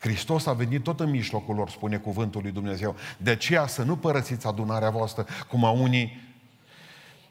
Hristos 0.02 0.46
a 0.46 0.52
venit 0.52 0.82
tot 0.82 1.00
în 1.00 1.10
mijlocul 1.10 1.54
lor, 1.54 1.70
spune 1.70 1.96
cuvântul 1.96 2.42
lui 2.42 2.50
Dumnezeu. 2.50 2.96
De 3.16 3.30
aceea 3.30 3.66
să 3.66 3.82
nu 3.82 3.96
părăsiți 3.96 4.46
adunarea 4.46 4.90
voastră, 4.90 5.26
cum 5.48 5.64
a 5.64 5.70
unii 5.70 6.34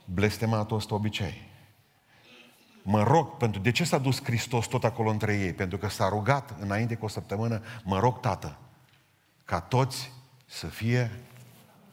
blestemat 0.06 0.72
ăsta 0.72 0.94
obicei. 0.94 1.50
Mă 2.84 3.04
rog, 3.04 3.38
pentru 3.38 3.62
de 3.62 3.72
ce 3.72 3.84
s-a 3.84 3.98
dus 3.98 4.24
Hristos 4.24 4.68
tot 4.68 4.84
acolo 4.84 5.10
între 5.10 5.38
ei? 5.38 5.54
Pentru 5.54 5.78
că 5.78 5.90
s-a 5.90 6.10
rugat 6.10 6.56
înainte 6.60 6.96
cu 6.96 7.06
o 7.06 7.08
săptămână, 7.08 7.62
mă 7.84 8.00
rog, 8.00 8.20
Tată, 8.20 8.58
ca 9.46 9.60
toți 9.60 10.12
să 10.46 10.66
fie 10.66 11.12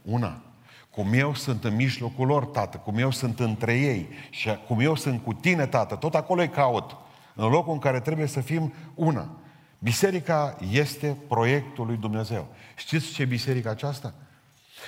una. 0.02 0.42
Cum 0.90 1.12
eu 1.12 1.34
sunt 1.34 1.64
în 1.64 1.74
mijlocul 1.74 2.26
lor, 2.26 2.44
Tată, 2.44 2.76
cum 2.76 2.98
eu 2.98 3.10
sunt 3.10 3.40
între 3.40 3.78
ei 3.78 4.08
și 4.30 4.50
cum 4.66 4.80
eu 4.80 4.94
sunt 4.94 5.24
cu 5.24 5.32
tine, 5.32 5.66
Tată, 5.66 5.94
tot 5.94 6.14
acolo 6.14 6.40
îi 6.40 6.48
caut, 6.48 6.96
în 7.34 7.48
locul 7.48 7.72
în 7.72 7.78
care 7.78 8.00
trebuie 8.00 8.26
să 8.26 8.40
fim 8.40 8.72
una. 8.94 9.30
Biserica 9.78 10.56
este 10.70 11.16
proiectul 11.28 11.86
lui 11.86 11.96
Dumnezeu. 11.96 12.48
Știți 12.76 13.12
ce 13.12 13.24
biserică 13.24 13.68
aceasta? 13.70 14.14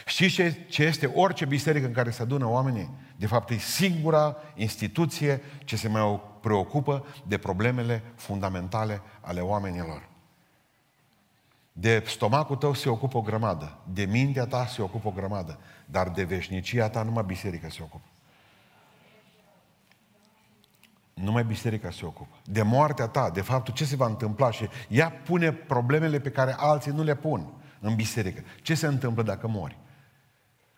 Știți 0.06 0.34
ce, 0.34 0.66
ce 0.68 0.82
este 0.82 1.06
orice 1.06 1.44
biserică 1.44 1.86
în 1.86 1.92
care 1.92 2.10
se 2.10 2.22
adună 2.22 2.46
oamenii? 2.46 2.90
De 3.16 3.26
fapt, 3.26 3.50
e 3.50 3.56
singura 3.56 4.36
instituție 4.54 5.42
ce 5.64 5.76
se 5.76 5.88
mai 5.88 6.20
preocupă 6.40 7.06
de 7.26 7.38
problemele 7.38 8.02
fundamentale 8.16 9.02
ale 9.20 9.40
oamenilor. 9.40 10.08
De 11.72 12.02
stomacul 12.06 12.56
tău 12.56 12.74
se 12.74 12.88
ocupă 12.88 13.16
o 13.16 13.22
grămadă, 13.22 13.78
de 13.92 14.04
mintea 14.04 14.46
ta 14.46 14.66
se 14.66 14.82
ocupă 14.82 15.08
o 15.08 15.10
grămadă, 15.10 15.58
dar 15.86 16.08
de 16.08 16.24
veșnicia 16.24 16.88
ta 16.88 17.02
numai 17.02 17.24
biserica 17.26 17.68
se 17.68 17.82
ocupă. 17.82 18.04
Numai 21.22 21.44
biserica 21.44 21.90
se 21.90 22.06
ocupă. 22.06 22.38
De 22.44 22.62
moartea 22.62 23.06
ta, 23.06 23.30
de 23.30 23.40
faptul 23.40 23.74
ce 23.74 23.84
se 23.84 23.96
va 23.96 24.06
întâmpla 24.06 24.50
și 24.50 24.68
ea 24.88 25.10
pune 25.10 25.52
problemele 25.52 26.20
pe 26.20 26.30
care 26.30 26.54
alții 26.58 26.92
nu 26.92 27.02
le 27.02 27.14
pun 27.14 27.52
în 27.80 27.94
biserică. 27.94 28.42
Ce 28.62 28.74
se 28.74 28.86
întâmplă 28.86 29.22
dacă 29.22 29.48
mori? 29.48 29.78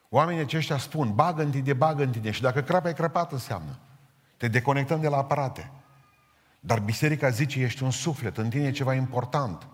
Oamenii 0.09 0.43
aceștia 0.43 0.79
spun, 0.79 1.15
bagă 1.15 1.43
în 1.43 1.51
tine, 1.51 1.73
bagă 1.73 2.03
în 2.03 2.11
tine 2.11 2.31
și 2.31 2.43
dacă 2.43 2.63
crapa 2.63 2.89
e 2.89 2.93
crăpat 2.93 3.33
înseamnă. 3.33 3.79
Te 4.37 4.49
deconectăm 4.49 5.01
de 5.01 5.09
la 5.09 5.17
aparate. 5.17 5.71
Dar 6.61 6.81
biserica 6.81 7.29
zice, 7.29 7.61
ești 7.61 7.83
un 7.83 7.91
suflet, 7.91 8.39
în 8.39 8.49
tine 8.49 8.67
e 8.67 8.71
ceva 8.71 8.95
important. 8.95 9.67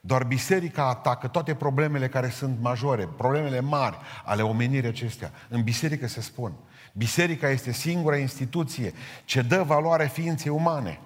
Doar 0.00 0.24
biserica 0.24 0.88
atacă 0.88 1.28
toate 1.28 1.54
problemele 1.54 2.08
care 2.08 2.28
sunt 2.28 2.60
majore, 2.60 3.06
problemele 3.06 3.60
mari 3.60 3.98
ale 4.24 4.42
omenirii 4.42 4.88
acestea. 4.88 5.32
În 5.48 5.62
biserică 5.62 6.06
se 6.06 6.20
spun. 6.20 6.52
Biserica 6.92 7.48
este 7.48 7.72
singura 7.72 8.16
instituție 8.16 8.92
ce 9.24 9.42
dă 9.42 9.62
valoare 9.66 10.10
ființei 10.12 10.50
umane. 10.50 11.00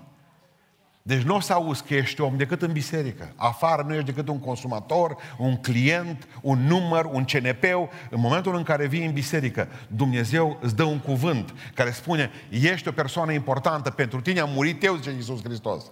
Deci 1.07 1.23
nu 1.23 1.35
o 1.35 1.41
să 1.41 1.53
auzi 1.53 1.83
că 1.83 1.95
ești 1.95 2.21
om 2.21 2.37
decât 2.37 2.62
în 2.62 2.73
biserică. 2.73 3.33
Afară 3.37 3.85
nu 3.87 3.95
ești 3.95 4.07
decât 4.07 4.29
un 4.29 4.38
consumator, 4.38 5.17
un 5.38 5.57
client, 5.57 6.29
un 6.41 6.59
număr, 6.67 7.05
un 7.05 7.25
CNP. 7.25 7.64
În 8.11 8.21
momentul 8.21 8.57
în 8.57 8.62
care 8.62 8.87
vii 8.87 9.05
în 9.05 9.12
biserică, 9.12 9.69
Dumnezeu 9.88 10.59
îți 10.61 10.76
dă 10.76 10.83
un 10.83 10.99
cuvânt 10.99 11.55
care 11.75 11.91
spune 11.91 12.31
ești 12.49 12.88
o 12.88 12.93
persoană 12.93 13.33
importantă, 13.33 13.91
pentru 13.91 14.21
tine 14.21 14.41
a 14.41 14.45
murit 14.45 14.85
eu, 14.85 14.95
zice 14.95 15.11
Iisus 15.11 15.43
Hristos. 15.43 15.91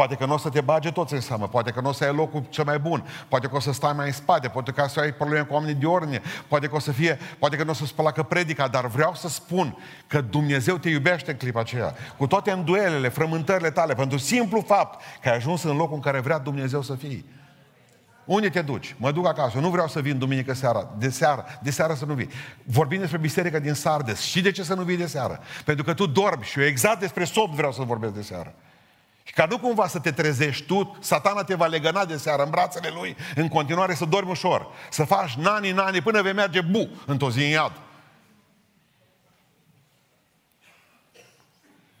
Poate 0.00 0.14
că 0.14 0.26
nu 0.26 0.34
o 0.34 0.38
să 0.38 0.48
te 0.48 0.60
bage 0.60 0.90
toți 0.90 1.14
în 1.14 1.20
seamă, 1.20 1.48
poate 1.48 1.70
că 1.70 1.80
nu 1.80 1.88
o 1.88 1.92
să 1.92 2.04
ai 2.04 2.14
locul 2.14 2.44
cel 2.48 2.64
mai 2.64 2.78
bun, 2.78 3.04
poate 3.28 3.46
că 3.46 3.56
o 3.56 3.60
să 3.60 3.72
stai 3.72 3.92
mai 3.92 4.06
în 4.06 4.12
spate, 4.12 4.48
poate 4.48 4.70
că 4.70 4.82
o 4.84 4.88
să 4.88 5.00
ai 5.00 5.12
probleme 5.12 5.44
cu 5.44 5.54
oamenii 5.54 5.74
de 5.74 5.86
ordine, 5.86 6.22
poate 6.48 6.66
că 6.66 6.74
o 6.76 6.78
să 6.78 6.92
fie, 6.92 7.18
poate 7.38 7.56
că 7.56 7.64
nu 7.64 7.70
o 7.70 7.74
să-ți 7.74 7.94
placă 7.94 8.22
predica, 8.22 8.68
dar 8.68 8.86
vreau 8.86 9.14
să 9.14 9.28
spun 9.28 9.76
că 10.06 10.20
Dumnezeu 10.20 10.76
te 10.76 10.88
iubește 10.88 11.30
în 11.30 11.36
clipa 11.36 11.60
aceea, 11.60 11.94
cu 12.16 12.26
toate 12.26 12.50
înduelele, 12.50 13.08
frământările 13.08 13.70
tale, 13.70 13.94
pentru 13.94 14.18
simplu 14.18 14.60
fapt 14.60 15.00
că 15.22 15.28
ai 15.28 15.34
ajuns 15.34 15.62
în 15.62 15.76
locul 15.76 15.94
în 15.94 16.00
care 16.00 16.20
vrea 16.20 16.38
Dumnezeu 16.38 16.82
să 16.82 16.94
fii. 16.94 17.24
Unde 18.24 18.48
te 18.48 18.62
duci? 18.62 18.94
Mă 18.98 19.12
duc 19.12 19.26
acasă. 19.26 19.58
Nu 19.58 19.70
vreau 19.70 19.88
să 19.88 20.00
vin 20.00 20.18
duminică 20.18 20.54
seara. 20.54 20.90
De 20.98 21.10
seară, 21.10 21.44
de 21.62 21.70
seară 21.70 21.94
să 21.94 22.04
nu 22.04 22.14
vii. 22.14 22.28
Vorbim 22.64 23.00
despre 23.00 23.18
biserica 23.18 23.58
din 23.58 23.74
Sardes. 23.74 24.20
Și 24.20 24.40
de 24.40 24.50
ce 24.50 24.62
să 24.62 24.74
nu 24.74 24.82
vii 24.82 24.96
de 24.96 25.06
seară? 25.06 25.40
Pentru 25.64 25.84
că 25.84 25.94
tu 25.94 26.06
dormi 26.06 26.42
și 26.42 26.60
eu 26.60 26.66
exact 26.66 27.00
despre 27.00 27.24
somn 27.24 27.54
vreau 27.54 27.72
să 27.72 27.82
vorbesc 27.82 28.12
de 28.12 28.22
seară. 28.22 28.54
Și 29.30 29.36
ca 29.36 29.46
nu 29.46 29.58
cumva 29.58 29.86
să 29.86 29.98
te 29.98 30.10
trezești 30.10 30.66
tu, 30.66 30.96
satana 31.00 31.44
te 31.44 31.54
va 31.54 31.66
legăna 31.66 32.04
de 32.04 32.16
seară 32.16 32.42
în 32.42 32.50
brațele 32.50 32.90
lui, 32.94 33.16
în 33.34 33.48
continuare 33.48 33.94
să 33.94 34.04
dormi 34.04 34.30
ușor, 34.30 34.66
să 34.90 35.04
faci 35.04 35.34
nani, 35.34 35.70
nani, 35.70 36.00
până 36.00 36.22
vei 36.22 36.32
merge 36.32 36.60
bu 36.60 36.88
într-o 37.06 37.30
zi 37.30 37.38
în 37.38 37.48
iad. 37.48 37.72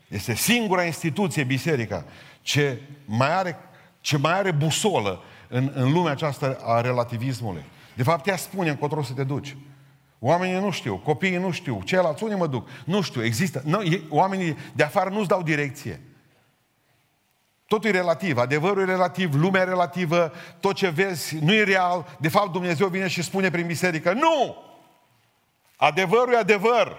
Este 0.08 0.34
singura 0.34 0.84
instituție, 0.84 1.44
biserica, 1.44 2.04
ce 2.42 2.82
mai 3.04 3.34
are, 3.34 3.58
ce 4.00 4.16
mai 4.16 4.32
are 4.32 4.50
busolă 4.50 5.22
în, 5.48 5.70
în 5.74 5.92
lumea 5.92 6.12
aceasta 6.12 6.56
a 6.64 6.80
relativismului. 6.80 7.64
De 7.94 8.02
fapt, 8.02 8.26
ea 8.26 8.36
spune 8.36 8.68
încotro 8.68 9.02
să 9.02 9.12
te 9.12 9.24
duci. 9.24 9.56
Oamenii 10.18 10.60
nu 10.60 10.70
știu, 10.70 10.96
copiii 10.96 11.36
nu 11.36 11.50
știu, 11.50 11.82
ceilalți 11.84 12.22
unde 12.22 12.34
mă 12.34 12.46
duc? 12.46 12.68
Nu 12.84 13.00
știu, 13.00 13.24
există. 13.24 13.62
Nu, 13.64 13.82
oamenii 14.08 14.56
de 14.72 14.82
afară 14.82 15.10
nu-ți 15.10 15.28
dau 15.28 15.42
direcție. 15.42 16.00
Totul 17.70 17.88
e 17.88 17.92
relativ, 17.92 18.38
adevărul 18.38 18.82
e 18.82 18.84
relativ, 18.84 19.34
lumea 19.34 19.60
e 19.60 19.64
relativă, 19.64 20.32
tot 20.60 20.74
ce 20.74 20.88
vezi 20.88 21.38
nu 21.38 21.52
e 21.52 21.64
real. 21.64 22.16
De 22.18 22.28
fapt, 22.28 22.52
Dumnezeu 22.52 22.88
vine 22.88 23.08
și 23.08 23.22
spune 23.22 23.50
prin 23.50 23.66
biserică, 23.66 24.12
nu! 24.12 24.56
Adevărul 25.76 26.32
e 26.32 26.36
adevăr. 26.36 26.96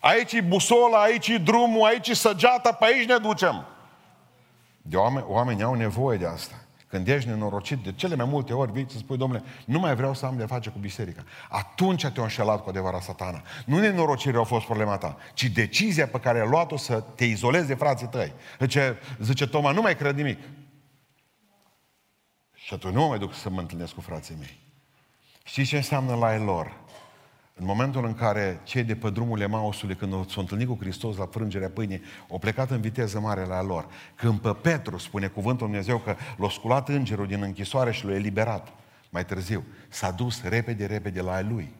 Aici 0.00 0.32
e 0.32 0.40
busola, 0.40 1.02
aici 1.02 1.28
e 1.28 1.38
drumul, 1.38 1.86
aici 1.86 2.08
e 2.08 2.14
săgeata, 2.14 2.72
pe 2.72 2.84
aici 2.84 3.08
ne 3.08 3.16
ducem. 3.16 3.66
De 4.82 4.96
oameni, 4.96 5.24
oamenii 5.28 5.62
au 5.62 5.74
nevoie 5.74 6.18
de 6.18 6.26
asta. 6.26 6.54
Când 6.92 7.08
ești 7.08 7.28
nenorocit, 7.28 7.78
de 7.78 7.92
cele 7.92 8.14
mai 8.14 8.26
multe 8.26 8.52
ori 8.52 8.72
vii 8.72 8.86
să 8.90 8.96
spui, 8.96 9.16
domnule, 9.16 9.42
nu 9.64 9.78
mai 9.78 9.94
vreau 9.94 10.14
să 10.14 10.26
am 10.26 10.36
de 10.36 10.44
face 10.44 10.70
cu 10.70 10.78
biserica. 10.78 11.24
Atunci 11.48 12.06
te-a 12.06 12.22
înșelat 12.22 12.62
cu 12.62 12.68
adevărat 12.68 13.02
satana. 13.02 13.42
Nu 13.66 13.78
nenorocirea 13.78 14.40
a 14.40 14.44
fost 14.44 14.64
problema 14.64 14.96
ta, 14.96 15.16
ci 15.34 15.44
decizia 15.44 16.06
pe 16.06 16.20
care 16.20 16.40
ai 16.40 16.48
luat-o 16.48 16.76
să 16.76 17.00
te 17.00 17.24
izolezi 17.24 17.66
de 17.66 17.74
frații 17.74 18.06
tăi. 18.06 18.32
Zice, 18.58 18.98
zice 19.20 19.46
Toma, 19.46 19.70
nu 19.70 19.80
mai 19.80 19.96
cred 19.96 20.16
nimic. 20.16 20.38
Și 22.54 22.74
atunci 22.74 22.94
nu 22.94 23.00
mă 23.00 23.06
mai 23.06 23.18
duc 23.18 23.34
să 23.34 23.50
mă 23.50 23.60
întâlnesc 23.60 23.94
cu 23.94 24.00
frații 24.00 24.36
mei. 24.38 24.58
Știți 25.44 25.68
ce 25.68 25.76
înseamnă 25.76 26.14
la 26.14 26.36
lor? 26.36 26.80
În 27.62 27.68
momentul 27.68 28.04
în 28.04 28.14
care 28.14 28.60
cei 28.62 28.82
de 28.82 28.94
pe 28.94 29.10
drumul 29.10 29.40
Emausului, 29.40 29.94
când 29.94 30.12
s-au 30.12 30.40
întâlnit 30.42 30.66
cu 30.66 30.76
Hristos 30.80 31.16
la 31.16 31.26
frângerea 31.30 31.68
pâinii, 31.68 32.02
au 32.30 32.38
plecat 32.38 32.70
în 32.70 32.80
viteză 32.80 33.20
mare 33.20 33.44
la 33.44 33.62
lor. 33.62 33.86
Când 34.14 34.38
pe 34.38 34.52
Petru, 34.52 34.98
spune 34.98 35.26
cuvântul 35.26 35.66
Dumnezeu, 35.66 35.98
că 35.98 36.16
l-a 36.36 36.48
sculat 36.50 36.88
îngerul 36.88 37.26
din 37.26 37.42
închisoare 37.42 37.92
și 37.92 38.06
l-a 38.06 38.14
eliberat 38.14 38.68
mai 39.10 39.24
târziu, 39.24 39.64
s-a 39.88 40.10
dus 40.10 40.42
repede, 40.42 40.86
repede 40.86 41.20
la 41.20 41.40
lui. 41.40 41.74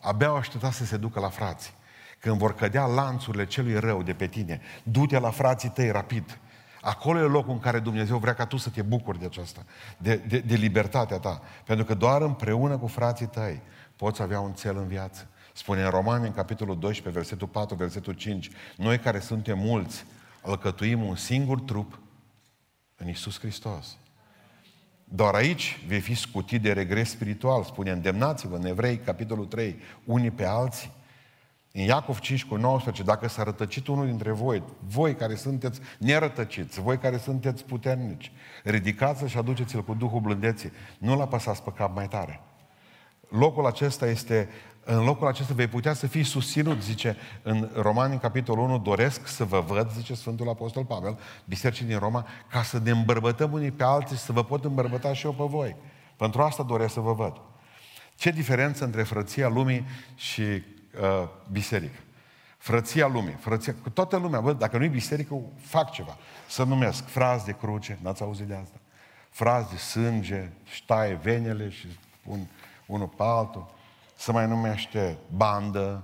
Abia 0.00 0.26
au 0.26 0.36
așteptat 0.36 0.72
să 0.72 0.84
se 0.84 0.96
ducă 0.96 1.20
la 1.20 1.28
frați. 1.28 1.74
Când 2.18 2.38
vor 2.38 2.54
cădea 2.54 2.86
lanțurile 2.86 3.46
celui 3.46 3.78
rău 3.78 4.02
de 4.02 4.12
pe 4.12 4.26
tine, 4.26 4.60
du-te 4.82 5.18
la 5.18 5.30
frații 5.30 5.68
tăi 5.68 5.90
rapid. 5.90 6.38
Acolo 6.80 7.18
e 7.18 7.22
locul 7.22 7.52
în 7.52 7.58
care 7.60 7.78
Dumnezeu 7.78 8.18
vrea 8.18 8.34
ca 8.34 8.46
tu 8.46 8.56
să 8.56 8.70
te 8.70 8.82
bucuri 8.82 9.18
de 9.18 9.24
aceasta, 9.24 9.64
de, 9.98 10.16
de, 10.16 10.38
de 10.38 10.54
libertatea 10.54 11.18
ta. 11.18 11.42
Pentru 11.64 11.84
că 11.84 11.94
doar 11.94 12.22
împreună 12.22 12.78
cu 12.78 12.86
frații 12.86 13.26
tăi 13.26 13.62
poți 13.96 14.22
avea 14.22 14.40
un 14.40 14.52
cel 14.52 14.76
în 14.76 14.86
viață. 14.86 15.28
Spune 15.52 15.82
în 15.82 15.90
Romani, 15.90 16.26
în 16.26 16.32
capitolul 16.32 16.78
12, 16.78 17.20
versetul 17.20 17.48
4, 17.48 17.76
versetul 17.76 18.12
5, 18.12 18.50
noi 18.76 18.98
care 18.98 19.18
suntem 19.18 19.58
mulți, 19.58 20.04
alcătuim 20.42 21.02
un 21.02 21.16
singur 21.16 21.60
trup 21.60 21.98
în 22.96 23.08
Isus 23.08 23.38
Hristos. 23.38 23.96
Doar 25.04 25.34
aici 25.34 25.84
vei 25.86 26.00
fi 26.00 26.14
scutit 26.14 26.62
de 26.62 26.72
regres 26.72 27.10
spiritual. 27.10 27.64
Spune, 27.64 27.90
îndemnați-vă 27.90 28.56
în 28.56 28.66
Evrei, 28.66 28.98
capitolul 28.98 29.46
3, 29.46 29.76
unii 30.04 30.30
pe 30.30 30.44
alții. 30.44 30.90
În 31.72 31.82
Iacov 31.82 32.18
5 32.18 32.44
cu 32.44 32.56
19, 32.56 33.02
dacă 33.02 33.28
s-a 33.28 33.42
rătăcit 33.42 33.86
unul 33.86 34.06
dintre 34.06 34.30
voi, 34.30 34.62
voi 34.86 35.14
care 35.14 35.34
sunteți 35.34 35.80
nerătăciți, 35.98 36.80
voi 36.80 36.98
care 36.98 37.18
sunteți 37.18 37.64
puternici, 37.64 38.32
ridicați-l 38.64 39.26
și 39.26 39.38
aduceți-l 39.38 39.84
cu 39.84 39.94
Duhul 39.94 40.20
blândeții. 40.20 40.72
Nu-l 40.98 41.20
apăsați 41.20 41.62
pe 41.62 41.72
cap 41.72 41.94
mai 41.94 42.08
tare 42.08 42.40
locul 43.28 43.66
acesta 43.66 44.06
este, 44.06 44.48
în 44.84 45.04
locul 45.04 45.26
acesta 45.26 45.54
vei 45.54 45.66
putea 45.66 45.94
să 45.94 46.06
fii 46.06 46.24
susținut, 46.24 46.82
zice 46.82 47.16
în 47.42 47.70
Romani, 47.74 48.12
în 48.12 48.18
capitolul 48.18 48.64
1, 48.64 48.78
doresc 48.78 49.26
să 49.26 49.44
vă 49.44 49.60
văd, 49.60 49.90
zice 49.90 50.14
Sfântul 50.14 50.48
Apostol 50.48 50.84
Pavel, 50.84 51.18
bisericii 51.44 51.84
din 51.84 51.98
Roma, 51.98 52.26
ca 52.50 52.62
să 52.62 52.80
ne 52.82 52.90
îmbărbătăm 52.90 53.52
unii 53.52 53.70
pe 53.70 53.84
alții, 53.84 54.16
să 54.16 54.32
vă 54.32 54.44
pot 54.44 54.64
îmbărbăta 54.64 55.12
și 55.12 55.26
eu 55.26 55.32
pe 55.32 55.44
voi. 55.44 55.76
Pentru 56.16 56.42
asta 56.42 56.62
doresc 56.62 56.92
să 56.92 57.00
vă 57.00 57.12
văd. 57.12 57.40
Ce 58.14 58.30
diferență 58.30 58.84
între 58.84 59.02
frăția 59.02 59.48
lumii 59.48 59.86
și 60.14 60.42
uh, 60.42 61.28
biserică? 61.50 61.98
Frăția 62.58 63.06
lumii, 63.06 63.36
frăția, 63.40 63.74
cu 63.82 63.90
toată 63.90 64.16
lumea, 64.16 64.40
bă, 64.40 64.52
dacă 64.52 64.78
nu-i 64.78 64.88
biserică, 64.88 65.40
fac 65.60 65.90
ceva. 65.90 66.16
Să 66.48 66.64
numesc 66.64 67.04
fraz 67.08 67.42
de 67.42 67.52
cruce, 67.52 67.98
n-ați 68.02 68.22
auzit 68.22 68.46
de 68.46 68.54
asta? 68.54 68.76
Fraz 69.30 69.70
de 69.70 69.76
sânge, 69.76 70.50
și 70.64 70.74
ștaie 70.74 71.18
venele 71.22 71.70
și 71.70 71.86
pun 72.22 72.48
unul 72.86 73.08
pe 73.08 73.22
altul. 73.22 73.74
Să 74.16 74.32
mai 74.32 74.46
numește 74.46 75.18
bandă, 75.36 76.02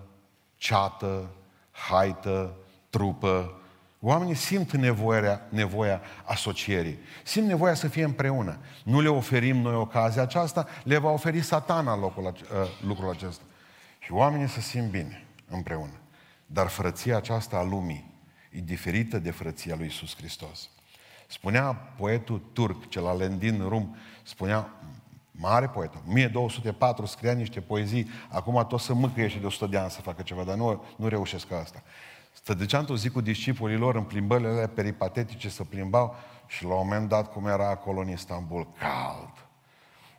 ceată, 0.57 1.31
haită, 1.71 2.55
trupă. 2.91 3.57
Oamenii 4.01 4.35
simt 4.35 4.73
nevoia, 4.73 5.41
nevoia 5.49 6.01
asocierii. 6.25 6.99
Simt 7.23 7.47
nevoia 7.47 7.75
să 7.75 7.89
fie 7.89 8.05
împreună. 8.05 8.59
Nu 8.85 9.01
le 9.01 9.09
oferim 9.09 9.57
noi 9.57 9.75
ocazia 9.75 10.23
aceasta, 10.23 10.67
le 10.85 10.99
va 10.99 11.11
oferi 11.11 11.41
satana 11.41 11.97
locul, 11.97 12.25
uh, 12.25 12.37
lucrul 12.87 13.11
acesta. 13.11 13.43
Și 13.99 14.13
oamenii 14.13 14.49
să 14.49 14.61
simt 14.61 14.91
bine 14.91 15.25
împreună. 15.49 15.97
Dar 16.47 16.67
frăția 16.67 17.17
aceasta 17.17 17.57
a 17.57 17.63
lumii 17.63 18.11
e 18.51 18.61
diferită 18.61 19.19
de 19.19 19.31
frăția 19.31 19.75
lui 19.75 19.85
Iisus 19.85 20.17
Hristos. 20.17 20.69
Spunea 21.27 21.75
poetul 21.75 22.43
turc, 22.53 22.89
cel 22.89 23.17
Lendin 23.19 23.69
Rum, 23.69 23.97
spunea, 24.23 24.71
mare 25.33 25.69
poet, 25.69 25.93
1204 26.09 27.07
scria 27.07 27.33
niște 27.33 27.61
poezii, 27.61 28.09
acum 28.29 28.67
tot 28.69 28.81
să 28.81 28.95
mâcăie 28.95 29.29
și 29.29 29.39
de 29.39 29.47
100 29.47 29.67
de 29.67 29.79
ani 29.79 29.91
să 29.91 30.01
facă 30.01 30.23
ceva, 30.23 30.45
dar 30.45 30.57
nu, 30.57 30.85
nu 30.97 31.09
reușesc 31.09 31.51
asta. 31.51 31.83
Stădecea 32.33 32.79
într-o 32.79 32.97
zi 32.97 33.09
cu 33.09 33.21
discipolii 33.21 33.77
lor 33.77 33.95
în 33.95 34.05
plimbările 34.05 34.69
peripatetice 34.69 35.49
să 35.49 35.65
plimbau 35.65 36.15
și 36.47 36.65
la 36.65 36.75
un 36.75 36.87
moment 36.87 37.09
dat, 37.09 37.33
cum 37.33 37.47
era 37.47 37.69
acolo 37.69 38.01
în 38.01 38.09
Istanbul, 38.09 38.73
cald. 38.79 39.33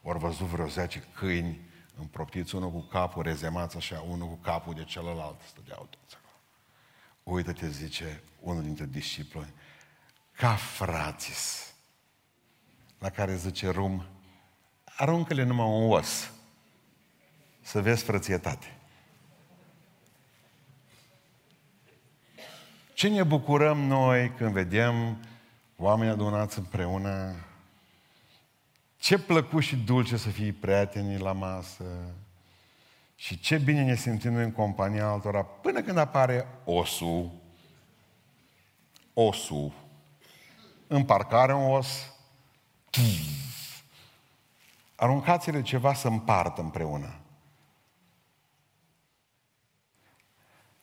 Ori 0.01 0.19
văzut 0.19 0.47
vreo 0.47 0.67
10 0.67 1.03
câini 1.13 1.59
împroptiți, 1.99 2.55
unul 2.55 2.71
cu 2.71 2.79
capul 2.79 3.23
rezemați 3.23 3.77
așa, 3.77 4.05
unul 4.09 4.27
cu 4.27 4.35
capul 4.41 4.73
de 4.73 4.83
celălalt, 4.83 5.41
stădeau 5.41 5.87
toți 5.89 6.15
acolo. 6.15 7.37
Uită-te, 7.37 7.69
zice 7.69 8.23
unul 8.39 8.63
dintre 8.63 8.85
discipli, 8.85 9.53
ca 10.31 10.55
frațis, 10.55 11.73
la 12.99 13.09
care 13.09 13.35
zice 13.35 13.69
rum, 13.69 14.05
aruncă-le 14.97 15.43
numai 15.43 15.65
un 15.65 15.91
os, 15.91 16.31
să 17.61 17.81
vezi 17.81 18.03
frățietate. 18.03 18.77
Ce 22.93 23.07
ne 23.07 23.23
bucurăm 23.23 23.79
noi 23.79 24.31
când 24.37 24.51
vedem 24.51 25.17
oameni 25.77 26.11
adunați 26.11 26.57
împreună? 26.57 27.35
Ce 28.97 29.17
plăcut 29.17 29.63
și 29.63 29.75
dulce 29.75 30.17
să 30.17 30.29
fii 30.29 30.51
prietenii 30.51 31.17
la 31.17 31.31
masă. 31.31 31.83
Și 33.15 33.39
ce 33.39 33.57
bine 33.57 33.83
ne 33.83 33.95
simțim 33.95 34.33
noi 34.33 34.43
în 34.43 34.51
compania 34.51 35.07
altora 35.07 35.43
până 35.43 35.81
când 35.81 35.97
apare 35.97 36.47
osul. 36.63 37.31
Osul. 39.13 39.71
În 40.87 41.03
parcare 41.03 41.53
un 41.53 41.71
os. 41.71 42.13
Aruncați-le 44.95 45.61
ceva 45.61 45.93
să 45.93 46.07
împartă 46.07 46.61
împreună. 46.61 47.19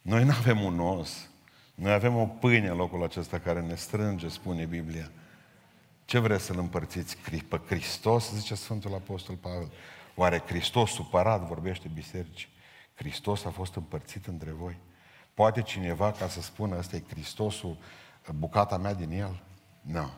Noi 0.03 0.25
nu 0.25 0.31
avem 0.31 0.61
un 0.61 0.81
os. 0.81 1.31
Noi 1.75 1.93
avem 1.93 2.17
o 2.17 2.27
pâine 2.27 2.69
în 2.69 2.77
locul 2.77 3.03
acesta 3.03 3.39
care 3.39 3.61
ne 3.61 3.75
strânge, 3.75 4.29
spune 4.29 4.65
Biblia. 4.65 5.11
Ce 6.05 6.19
vreți 6.19 6.45
să-L 6.45 6.59
împărțiți 6.59 7.17
pe 7.49 7.61
Hristos, 7.67 8.33
zice 8.35 8.55
Sfântul 8.55 8.95
Apostol 8.95 9.37
Pavel. 9.37 9.73
Oare 10.15 10.43
Hristos 10.47 10.91
supărat 10.91 11.41
vorbește 11.41 11.89
biserici? 11.95 12.49
Hristos 12.95 13.45
a 13.45 13.51
fost 13.51 13.75
împărțit 13.75 14.27
între 14.27 14.51
voi? 14.51 14.77
Poate 15.35 15.63
cineva 15.63 16.13
ca 16.13 16.29
să 16.29 16.41
spună 16.41 16.79
ăsta 16.79 16.97
e 16.97 17.03
Hristosul, 17.09 17.77
bucata 18.35 18.79
mea 18.79 18.95
din 18.95 19.11
el? 19.11 19.43
Nu. 19.81 20.11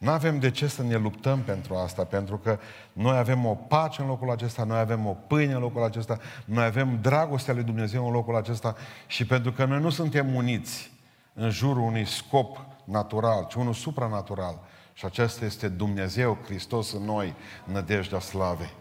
Nu 0.00 0.10
avem 0.10 0.38
de 0.38 0.50
ce 0.50 0.66
să 0.66 0.82
ne 0.82 0.96
luptăm 0.96 1.40
pentru 1.42 1.74
asta, 1.74 2.04
pentru 2.04 2.38
că 2.38 2.58
noi 2.92 3.16
avem 3.16 3.46
o 3.46 3.54
pace 3.54 4.00
în 4.00 4.06
locul 4.06 4.30
acesta, 4.30 4.64
noi 4.64 4.78
avem 4.78 5.06
o 5.06 5.12
pâine 5.12 5.52
în 5.52 5.60
locul 5.60 5.82
acesta, 5.82 6.18
noi 6.44 6.64
avem 6.64 6.98
dragostea 7.00 7.54
lui 7.54 7.62
Dumnezeu 7.62 8.06
în 8.06 8.12
locul 8.12 8.36
acesta 8.36 8.76
și 9.06 9.26
pentru 9.26 9.52
că 9.52 9.64
noi 9.64 9.80
nu 9.80 9.90
suntem 9.90 10.34
uniți 10.34 10.92
în 11.34 11.50
jurul 11.50 11.82
unui 11.82 12.06
scop 12.06 12.66
natural, 12.84 13.46
ci 13.46 13.54
unul 13.54 13.72
supranatural. 13.72 14.60
Și 14.92 15.04
acesta 15.04 15.44
este 15.44 15.68
Dumnezeu, 15.68 16.38
Hristos 16.44 16.92
în 16.92 17.02
noi, 17.02 17.34
nădejdea 17.64 18.20
slavei. 18.20 18.72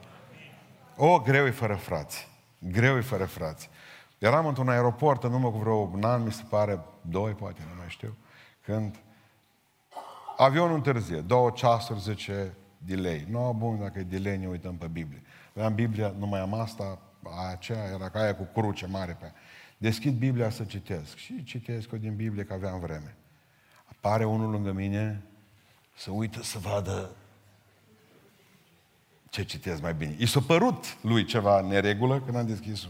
O, 0.96 1.20
greu 1.20 1.46
e 1.46 1.52
fără 1.52 1.76
frați. 1.76 2.28
Greu 2.60 2.98
e 2.98 3.02
fără 3.02 3.26
frați. 3.26 3.70
Eram 4.18 4.46
într-un 4.46 4.70
aeroport 4.70 5.24
în 5.24 5.34
urmă 5.34 5.52
cu 5.52 5.58
vreo 5.58 5.76
un 5.76 6.04
an, 6.04 6.24
mi 6.24 6.32
se 6.32 6.44
pare, 6.50 6.80
doi 7.02 7.32
poate, 7.32 7.62
nu 7.70 7.76
mai 7.78 7.90
știu, 7.90 8.18
când 8.62 8.96
avionul 10.40 10.76
întârzie, 10.76 11.20
două 11.20 11.50
ceasuri, 11.50 12.00
zice 12.00 12.54
delay. 12.78 13.26
Nu, 13.30 13.40
no, 13.40 13.54
bun, 13.54 13.80
dacă 13.80 14.00
e 14.00 14.04
delay, 14.04 14.38
ne 14.38 14.48
uităm 14.48 14.76
pe 14.76 14.88
Biblie. 14.88 15.22
Aveam 15.56 15.76
Biblia, 15.76 16.14
nu 16.18 16.26
mai 16.26 16.40
am 16.40 16.54
asta, 16.54 17.00
aceea 17.52 17.84
era 17.94 18.10
ca 18.10 18.20
aia 18.20 18.36
cu 18.36 18.50
cruce 18.54 18.86
mare 18.86 19.12
pe 19.12 19.24
aia. 19.24 19.34
Deschid 19.78 20.18
Biblia 20.18 20.50
să 20.50 20.64
citesc. 20.64 21.16
Și 21.16 21.44
citesc 21.44 21.94
o 21.94 21.98
din 21.98 22.16
Biblie, 22.16 22.44
că 22.44 22.54
aveam 22.54 22.80
vreme. 22.80 23.16
Apare 23.86 24.26
unul 24.26 24.52
lângă 24.52 24.72
mine, 24.72 25.22
să 25.96 26.12
uită 26.12 26.44
să 26.44 26.60
vadă 26.60 27.10
ce 29.30 29.44
citesc 29.44 29.82
mai 29.82 29.94
bine. 29.94 30.16
I 30.18 30.26
s-a 30.26 30.40
părut 30.40 30.98
lui 31.02 31.26
ceva 31.26 31.62
neregulă 31.62 32.22
când 32.22 32.38
am 32.38 32.48
deschis 32.48 32.88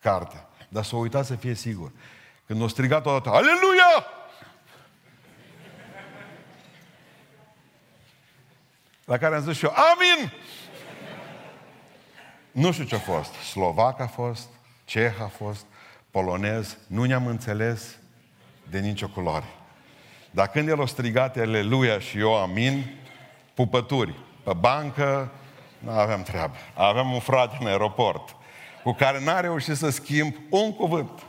cartea. 0.00 0.48
Dar 0.68 0.84
s-a 0.84 0.96
uitat 0.96 1.24
să 1.24 1.34
fie 1.34 1.54
sigur. 1.54 1.92
Când 2.46 2.62
a 2.62 2.68
strigat 2.68 3.06
odată, 3.06 3.28
Aleluia! 3.28 4.19
La 9.10 9.18
care 9.18 9.34
am 9.34 9.42
zis 9.42 9.56
și 9.56 9.64
eu, 9.64 9.70
Amin! 9.70 10.32
Nu 12.52 12.72
știu 12.72 12.84
ce 12.84 12.94
a 12.94 12.98
fost. 12.98 13.32
Slovac 13.32 14.00
a 14.00 14.06
fost, 14.06 14.48
ceh 14.84 15.12
a 15.22 15.26
fost, 15.26 15.66
polonez, 16.10 16.76
nu 16.86 17.04
ne-am 17.04 17.26
înțeles 17.26 17.96
de 18.70 18.78
nicio 18.78 19.08
culoare. 19.08 19.44
Dar 20.30 20.48
când 20.48 20.68
el 20.68 20.82
a 20.82 20.86
strigat 20.86 21.36
Aleluia 21.36 21.98
și 21.98 22.18
eu 22.18 22.36
Amin, 22.36 23.00
pupături. 23.54 24.14
Pe 24.42 24.52
bancă, 24.52 25.30
nu 25.78 25.90
aveam 25.90 26.22
treabă. 26.22 26.54
Aveam 26.74 27.12
un 27.12 27.20
frate 27.20 27.56
în 27.60 27.66
aeroport 27.66 28.36
cu 28.82 28.92
care 28.92 29.24
n-a 29.24 29.40
reușit 29.40 29.76
să 29.76 29.90
schimb 29.90 30.34
un 30.50 30.74
cuvânt. 30.74 31.26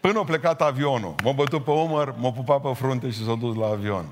Până 0.00 0.18
a 0.18 0.24
plecat 0.24 0.62
avionul, 0.62 1.14
m-a 1.22 1.32
bătut 1.32 1.64
pe 1.64 1.70
umăr, 1.70 2.14
m-a 2.18 2.32
pupat 2.32 2.60
pe 2.60 2.72
frunte 2.74 3.10
și 3.10 3.24
s-a 3.24 3.34
dus 3.34 3.56
la 3.56 3.66
avion. 3.66 4.06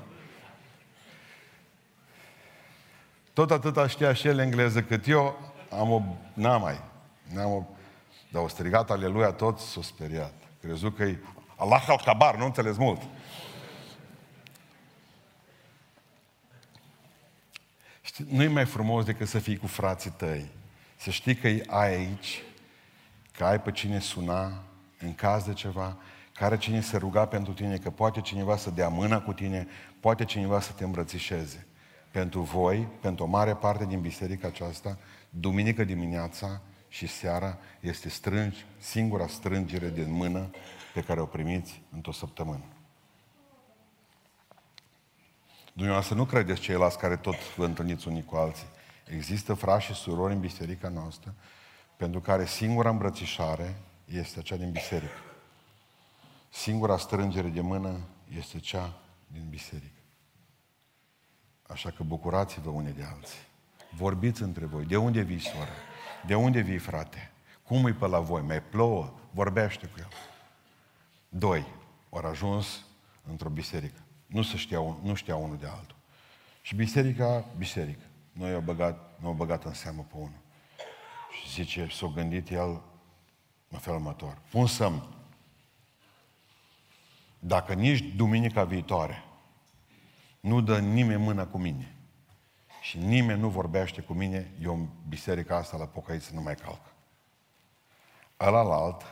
Tot 3.35 3.51
atâta 3.51 3.87
știa 3.87 4.13
și 4.13 4.27
el 4.27 4.39
engleză 4.39 4.83
cât 4.83 5.09
eu, 5.09 5.53
am 5.71 5.91
o... 5.91 6.03
n-am 6.33 6.61
mai. 6.61 6.81
N-am 7.33 7.53
o... 7.53 7.65
Dar 8.31 8.43
o 8.43 8.49
strigat 8.49 8.91
aleluia, 8.91 9.33
tot 9.33 9.59
s-a 9.59 9.83
speriat. 9.83 10.33
Crezut 10.61 10.97
că 10.97 11.03
e 11.03 11.19
Allah 11.57 11.85
al 11.89 12.01
kabar, 12.05 12.37
nu 12.37 12.45
înțeles 12.45 12.77
mult. 12.77 13.03
Știi, 18.01 18.27
nu-i 18.29 18.49
mai 18.49 18.65
frumos 18.65 19.05
decât 19.05 19.29
să 19.29 19.39
fii 19.39 19.57
cu 19.57 19.67
frații 19.67 20.11
tăi. 20.11 20.51
Să 20.97 21.11
știi 21.11 21.35
că 21.35 21.47
ai 21.47 21.63
aici, 21.67 22.43
că 23.33 23.45
ai 23.45 23.61
pe 23.61 23.73
cine 23.73 23.99
suna 23.99 24.63
în 24.99 25.15
caz 25.15 25.45
de 25.45 25.53
ceva, 25.53 25.97
care 26.33 26.59
cine 26.59 26.81
se 26.81 26.97
ruga 26.97 27.27
pentru 27.27 27.53
tine, 27.53 27.77
că 27.77 27.91
poate 27.91 28.21
cineva 28.21 28.57
să 28.57 28.71
dea 28.71 28.89
mâna 28.89 29.21
cu 29.21 29.33
tine, 29.33 29.69
poate 30.01 30.25
cineva 30.25 30.61
să 30.61 30.73
te 30.73 30.85
îmbrățișeze. 30.85 31.67
Pentru 32.15 32.41
voi, 32.41 32.89
pentru 33.01 33.25
o 33.25 33.29
mare 33.29 33.55
parte 33.55 33.87
din 33.87 34.01
biserica 34.01 34.47
aceasta, 34.47 34.99
duminică 35.31 35.85
dimineața 35.85 36.61
și 36.89 37.07
seara 37.07 37.59
este 37.81 38.09
strângi, 38.09 38.65
singura 38.79 39.27
strângere 39.27 39.91
din 39.91 40.13
mână 40.13 40.51
pe 40.93 41.01
care 41.03 41.21
o 41.21 41.25
primiți 41.25 41.81
într-o 41.93 42.13
săptămână. 42.13 42.65
Dumneavoastră 45.73 46.15
nu 46.15 46.25
credeți 46.25 46.61
ceilalți 46.61 46.99
care 46.99 47.17
tot 47.17 47.55
vă 47.57 47.65
întâlniți 47.65 48.09
unii 48.09 48.25
cu 48.25 48.37
alții. 48.37 48.67
Există 49.07 49.55
frați 49.55 49.85
și 49.85 49.95
surori 49.95 50.33
în 50.33 50.41
biserica 50.41 50.89
noastră 50.89 51.35
pentru 51.97 52.21
care 52.21 52.47
singura 52.47 52.91
îmbrățișare 52.91 53.77
este 54.05 54.43
cea 54.43 54.57
din 54.57 54.71
biserică. 54.71 55.19
Singura 56.51 56.97
strângere 56.97 57.49
de 57.49 57.61
mână 57.61 58.01
este 58.37 58.59
cea 58.59 58.93
din 59.27 59.47
biserică. 59.51 59.94
Așa 61.69 61.91
că 61.91 62.03
bucurați-vă 62.03 62.71
unii 62.71 62.93
de 62.93 63.05
alții. 63.15 63.39
Vorbiți 63.97 64.43
între 64.43 64.65
voi. 64.65 64.85
De 64.85 64.97
unde 64.97 65.21
vii, 65.21 65.39
soră? 65.39 65.73
De 66.27 66.35
unde 66.35 66.61
vii, 66.61 66.79
frate? 66.79 67.31
Cum 67.63 67.87
e 67.87 67.93
pe 67.93 68.07
la 68.07 68.19
voi? 68.19 68.43
Mai 68.43 68.63
plouă? 68.63 69.13
Vorbește 69.31 69.87
cu 69.87 69.95
el. 69.99 70.09
Doi. 71.29 71.67
Ori 72.09 72.27
ajuns 72.27 72.85
într-o 73.31 73.49
biserică. 73.49 74.01
Nu, 74.27 74.43
se 74.43 74.57
știa, 74.57 74.79
nu 75.03 75.15
știa 75.15 75.37
unul 75.37 75.57
de 75.57 75.67
altul. 75.67 75.97
Și 76.63 76.75
biserica, 76.75 77.45
biserică. 77.57 78.05
Noi 78.33 78.55
au 78.55 78.61
băgat, 78.61 79.19
nu 79.21 79.27
au 79.27 79.33
băgat 79.35 79.65
în 79.65 79.75
seamă 79.75 80.07
pe 80.09 80.15
unul. 80.17 80.41
Și 81.31 81.53
zice, 81.53 81.89
s-a 81.91 82.13
gândit 82.15 82.51
el 82.51 82.83
în 83.69 83.79
felul 83.79 83.99
următor. 83.99 84.39
Pun 84.51 84.67
semn. 84.67 85.03
Dacă 87.39 87.73
nici 87.73 87.99
duminica 88.17 88.65
viitoare 88.65 89.24
nu 90.45 90.61
dă 90.61 90.79
nimeni 90.79 91.23
mâna 91.23 91.47
cu 91.47 91.59
mine 91.59 91.95
și 92.81 92.99
nimeni 92.99 93.41
nu 93.41 93.49
vorbește 93.49 94.01
cu 94.01 94.13
mine, 94.13 94.51
eu 94.63 94.75
în 94.75 94.89
biserica 95.09 95.57
asta 95.57 95.77
la 95.77 95.85
pocăiță 95.85 96.31
nu 96.35 96.43
mai 96.43 96.55
calc. 96.55 96.81
Ăla 98.41 98.63
la 98.63 98.75
alt, 98.75 99.03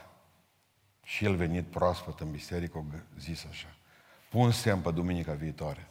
și 1.03 1.25
el 1.25 1.37
venit 1.37 1.65
proaspăt 1.65 2.21
în 2.21 2.31
biserică, 2.31 2.79
o 2.79 2.83
zis 3.19 3.47
așa, 3.51 3.67
pun 4.31 4.51
semn 4.51 4.81
pe 4.81 4.91
duminica 4.91 5.33
viitoare. 5.33 5.89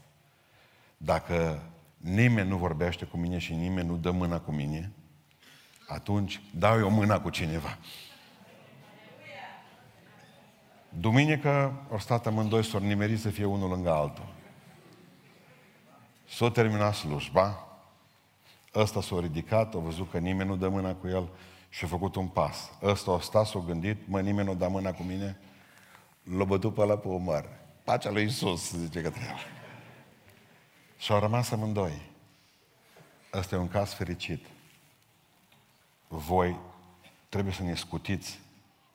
Dacă 0.98 1.64
nimeni 1.98 2.50
nu 2.50 2.58
vorbește 2.58 3.06
cu 3.06 3.18
mine 3.18 3.38
și 3.38 3.54
nimeni 3.54 3.88
nu 3.88 3.98
dă 3.98 4.12
mâna 4.12 4.40
cu 4.40 4.52
mine, 4.52 4.92
atunci 5.88 6.42
dau 6.56 6.80
eu 6.80 6.90
mâna 6.90 7.22
cu 7.22 7.30
cineva. 7.30 7.78
Duminică 10.90 11.84
au 11.92 12.00
stat 12.00 12.26
amândoi, 12.26 12.64
s-au 12.64 12.80
nimerit 12.80 13.20
să 13.20 13.30
fie 13.30 13.46
unul 13.46 13.70
lângă 13.70 13.92
altul. 13.92 14.40
S-a 16.32 16.52
terminat 16.52 16.94
slujba, 16.94 17.68
ăsta 18.76 19.02
s-a 19.02 19.20
ridicat, 19.20 19.76
a 19.76 19.78
văzut 19.78 20.12
că 20.12 20.18
nimeni 20.18 20.50
nu 20.50 20.56
dă 20.56 20.70
mâna 20.70 20.96
cu 20.96 21.08
el 21.08 21.30
și 21.70 21.84
a 21.84 21.88
făcut 21.88 22.16
un 22.16 22.28
pas. 22.28 22.72
Ăsta 22.82 23.12
a 23.12 23.20
stat, 23.20 23.46
s-a 23.46 23.60
gândit, 23.60 24.08
mă, 24.08 24.22
nimeni 24.22 24.48
nu 24.48 24.56
dă 24.56 24.68
mâna 24.68 24.92
cu 24.92 25.04
mine, 25.04 25.38
l-a 26.24 26.44
bătut 26.44 26.74
pe 26.74 26.82
ăla 26.82 26.98
pe 26.98 27.08
umăr. 27.08 27.50
Pacea 27.84 28.10
lui 28.10 28.22
Iisus, 28.22 28.72
zice 28.72 29.02
către 29.02 29.22
el. 29.30 29.38
Și 30.98 31.12
au 31.12 31.20
rămas 31.20 31.52
amândoi. 31.52 32.02
Ăsta 33.34 33.56
e 33.56 33.58
un 33.58 33.68
caz 33.68 33.94
fericit. 33.94 34.46
Voi 36.08 36.60
trebuie 37.30 37.54
să 37.54 37.64
ne 37.64 37.76
scutiți 37.76 38.40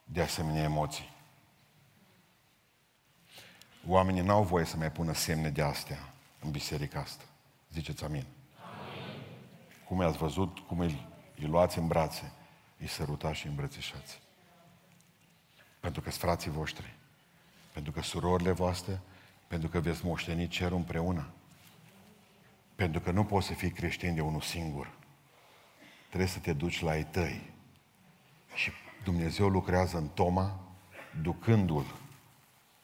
de 0.04 0.22
asemenea 0.22 0.62
emoții. 0.62 1.10
Oamenii 3.86 4.22
n-au 4.22 4.42
voie 4.42 4.64
să 4.64 4.76
mai 4.76 4.92
pună 4.92 5.12
semne 5.12 5.48
de 5.48 5.62
astea 5.62 6.10
în 6.46 6.52
biserica 6.52 7.00
asta. 7.00 7.24
Ziceți 7.72 8.04
amin. 8.04 8.24
amin. 8.24 9.20
Cum 9.88 10.00
i-ați 10.00 10.16
văzut, 10.18 10.58
cum 10.58 10.78
îi, 10.78 11.06
îi 11.36 11.46
luați 11.46 11.78
în 11.78 11.86
brațe, 11.86 12.32
îi 12.78 12.86
sărutați 12.86 13.38
și 13.38 13.46
îmbrățișați. 13.46 14.20
Pentru 15.80 16.00
că 16.00 16.10
sunt 16.10 16.22
frații 16.22 16.50
voștri. 16.50 16.94
Pentru 17.72 17.92
că 17.92 18.02
surorile 18.02 18.50
voastre, 18.50 19.00
pentru 19.46 19.68
că 19.68 19.80
veți 19.80 20.04
moșteni 20.04 20.48
cerul 20.48 20.76
împreună. 20.76 21.30
Pentru 22.74 23.00
că 23.00 23.10
nu 23.10 23.24
poți 23.24 23.46
să 23.46 23.52
fii 23.52 23.70
creștin 23.70 24.14
de 24.14 24.20
unul 24.20 24.40
singur. 24.40 24.90
Trebuie 26.06 26.28
să 26.28 26.38
te 26.38 26.52
duci 26.52 26.80
la 26.80 26.96
ei 26.96 27.04
tăi. 27.04 27.52
Și 28.54 28.70
Dumnezeu 29.04 29.48
lucrează 29.48 29.96
în 29.96 30.08
Toma, 30.08 30.60
ducându-l 31.22 31.86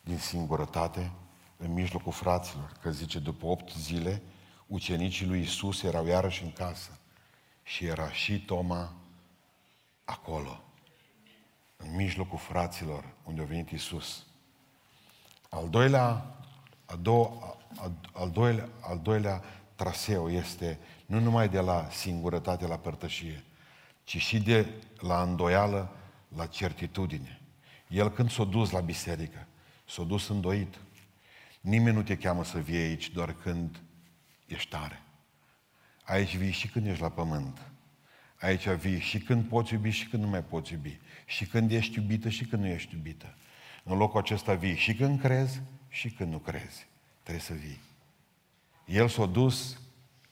din 0.00 0.18
singurătate 0.18 1.12
în 1.62 1.72
mijlocul 1.72 2.12
fraților. 2.12 2.72
Că 2.80 2.90
zice, 2.90 3.18
după 3.18 3.46
opt 3.46 3.72
zile, 3.72 4.22
ucenicii 4.66 5.26
lui 5.26 5.40
Isus 5.40 5.82
erau 5.82 6.06
iarăși 6.06 6.42
în 6.42 6.52
casă. 6.52 6.98
Și 7.62 7.84
era 7.84 8.12
și 8.12 8.40
Toma 8.40 8.92
acolo, 10.04 10.62
în 11.76 11.94
mijlocul 11.94 12.38
fraților, 12.38 13.04
unde 13.24 13.40
a 13.42 13.44
venit 13.44 13.70
Isus. 13.70 14.26
Al 15.48 15.68
doilea, 15.68 16.36
al, 16.86 16.98
do, 17.02 17.30
al, 17.76 17.92
al, 18.12 18.30
doilea, 18.30 18.68
al 18.80 18.98
doilea 19.02 19.42
traseu 19.74 20.30
este 20.30 20.78
nu 21.06 21.20
numai 21.20 21.48
de 21.48 21.60
la 21.60 21.88
singurătate 21.90 22.66
la 22.66 22.76
părtășie, 22.76 23.44
ci 24.04 24.16
și 24.16 24.40
de 24.40 24.68
la 24.98 25.22
îndoială 25.22 25.96
la 26.36 26.46
certitudine. 26.46 27.40
El 27.88 28.10
când 28.10 28.30
s-a 28.30 28.44
dus 28.44 28.70
la 28.70 28.80
biserică, 28.80 29.46
s-a 29.88 30.02
dus 30.02 30.28
îndoit. 30.28 30.78
Nimeni 31.62 31.96
nu 31.96 32.02
te 32.02 32.16
cheamă 32.16 32.44
să 32.44 32.58
vii 32.58 32.76
aici 32.76 33.10
doar 33.10 33.32
când 33.32 33.82
ești 34.46 34.70
tare. 34.70 35.02
Aici 36.04 36.36
vii 36.36 36.50
și 36.50 36.68
când 36.68 36.86
ești 36.86 37.02
la 37.02 37.10
pământ. 37.10 37.70
Aici 38.40 38.68
vii 38.68 39.00
și 39.00 39.18
când 39.18 39.44
poți 39.44 39.72
iubi 39.72 39.90
și 39.90 40.06
când 40.06 40.22
nu 40.22 40.28
mai 40.28 40.44
poți 40.44 40.72
iubi. 40.72 41.00
Și 41.26 41.46
când 41.46 41.70
ești 41.70 41.98
iubită 41.98 42.28
și 42.28 42.44
când 42.44 42.62
nu 42.62 42.68
ești 42.68 42.94
iubită. 42.94 43.34
În 43.84 43.96
locul 43.96 44.20
acesta 44.20 44.54
vii 44.54 44.76
și 44.76 44.94
când 44.94 45.20
crezi 45.20 45.60
și 45.88 46.10
când 46.10 46.32
nu 46.32 46.38
crezi. 46.38 46.86
Trebuie 47.22 47.44
să 47.44 47.52
vii. 47.52 47.80
El 48.86 49.08
s-a 49.08 49.26
dus 49.26 49.80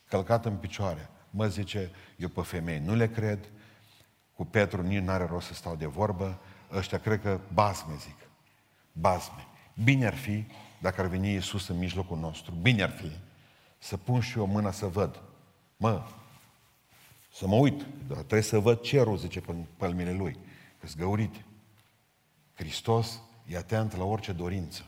călcat 0.08 0.44
în 0.44 0.56
picioare. 0.56 1.08
Mă 1.30 1.46
zice, 1.46 1.90
eu 2.16 2.28
pe 2.28 2.40
femei 2.40 2.78
nu 2.78 2.94
le 2.94 3.08
cred, 3.08 3.48
cu 4.34 4.44
Petru 4.44 4.82
nici 4.82 5.02
n-are 5.02 5.24
rost 5.24 5.46
să 5.46 5.54
stau 5.54 5.76
de 5.76 5.86
vorbă, 5.86 6.40
ăștia 6.72 6.98
cred 6.98 7.20
că 7.20 7.40
bazme, 7.52 7.94
zic. 7.98 8.16
Bazme. 8.92 9.46
Bine 9.84 10.06
ar 10.06 10.14
fi 10.14 10.44
dacă 10.80 11.00
ar 11.00 11.06
veni 11.06 11.32
Iisus 11.32 11.68
în 11.68 11.78
mijlocul 11.78 12.18
nostru, 12.18 12.54
bine 12.62 12.82
ar 12.82 12.90
fi 12.90 13.10
să 13.78 13.96
pun 13.96 14.20
și 14.20 14.38
eu 14.38 14.46
mâna 14.46 14.70
să 14.70 14.86
văd. 14.86 15.22
Mă, 15.76 16.02
să 17.32 17.46
mă 17.46 17.54
uit, 17.54 17.86
dar 18.06 18.16
trebuie 18.16 18.42
să 18.42 18.58
văd 18.58 18.80
cerul, 18.80 19.16
zice 19.16 19.40
pe 19.40 19.54
pălmile 19.76 20.12
lui, 20.12 20.38
că 20.80 20.86
găurite. 20.96 21.44
Hristos 22.54 23.20
e 23.46 23.56
atent 23.56 23.96
la 23.96 24.04
orice 24.04 24.32
dorință. 24.32 24.84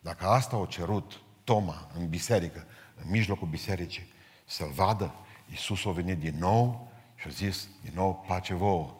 Dacă 0.00 0.26
asta 0.26 0.56
o 0.56 0.66
cerut 0.66 1.20
Toma 1.44 1.90
în 1.94 2.08
biserică, 2.08 2.66
în 3.04 3.10
mijlocul 3.10 3.48
bisericii, 3.48 4.12
să-l 4.46 4.70
vadă, 4.70 5.14
Iisus 5.50 5.86
a 5.86 5.90
venit 5.90 6.18
din 6.18 6.38
nou 6.38 6.88
și 7.14 7.26
a 7.26 7.30
zis 7.30 7.68
din 7.82 7.92
nou, 7.94 8.24
pace 8.26 8.54
vouă, 8.54 8.94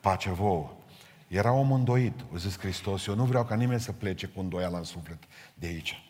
pace 0.00 0.30
vouă. 0.30 0.72
Era 1.30 1.52
om 1.52 1.72
îndoit, 1.72 2.20
a 2.34 2.36
zis 2.36 2.58
Hristos, 2.58 3.06
eu 3.06 3.14
nu 3.14 3.24
vreau 3.24 3.44
ca 3.44 3.54
nimeni 3.54 3.80
să 3.80 3.92
plece 3.92 4.26
cu 4.26 4.40
îndoială 4.40 4.76
în 4.76 4.84
suflet 4.84 5.18
de 5.54 5.66
aici. 5.66 6.02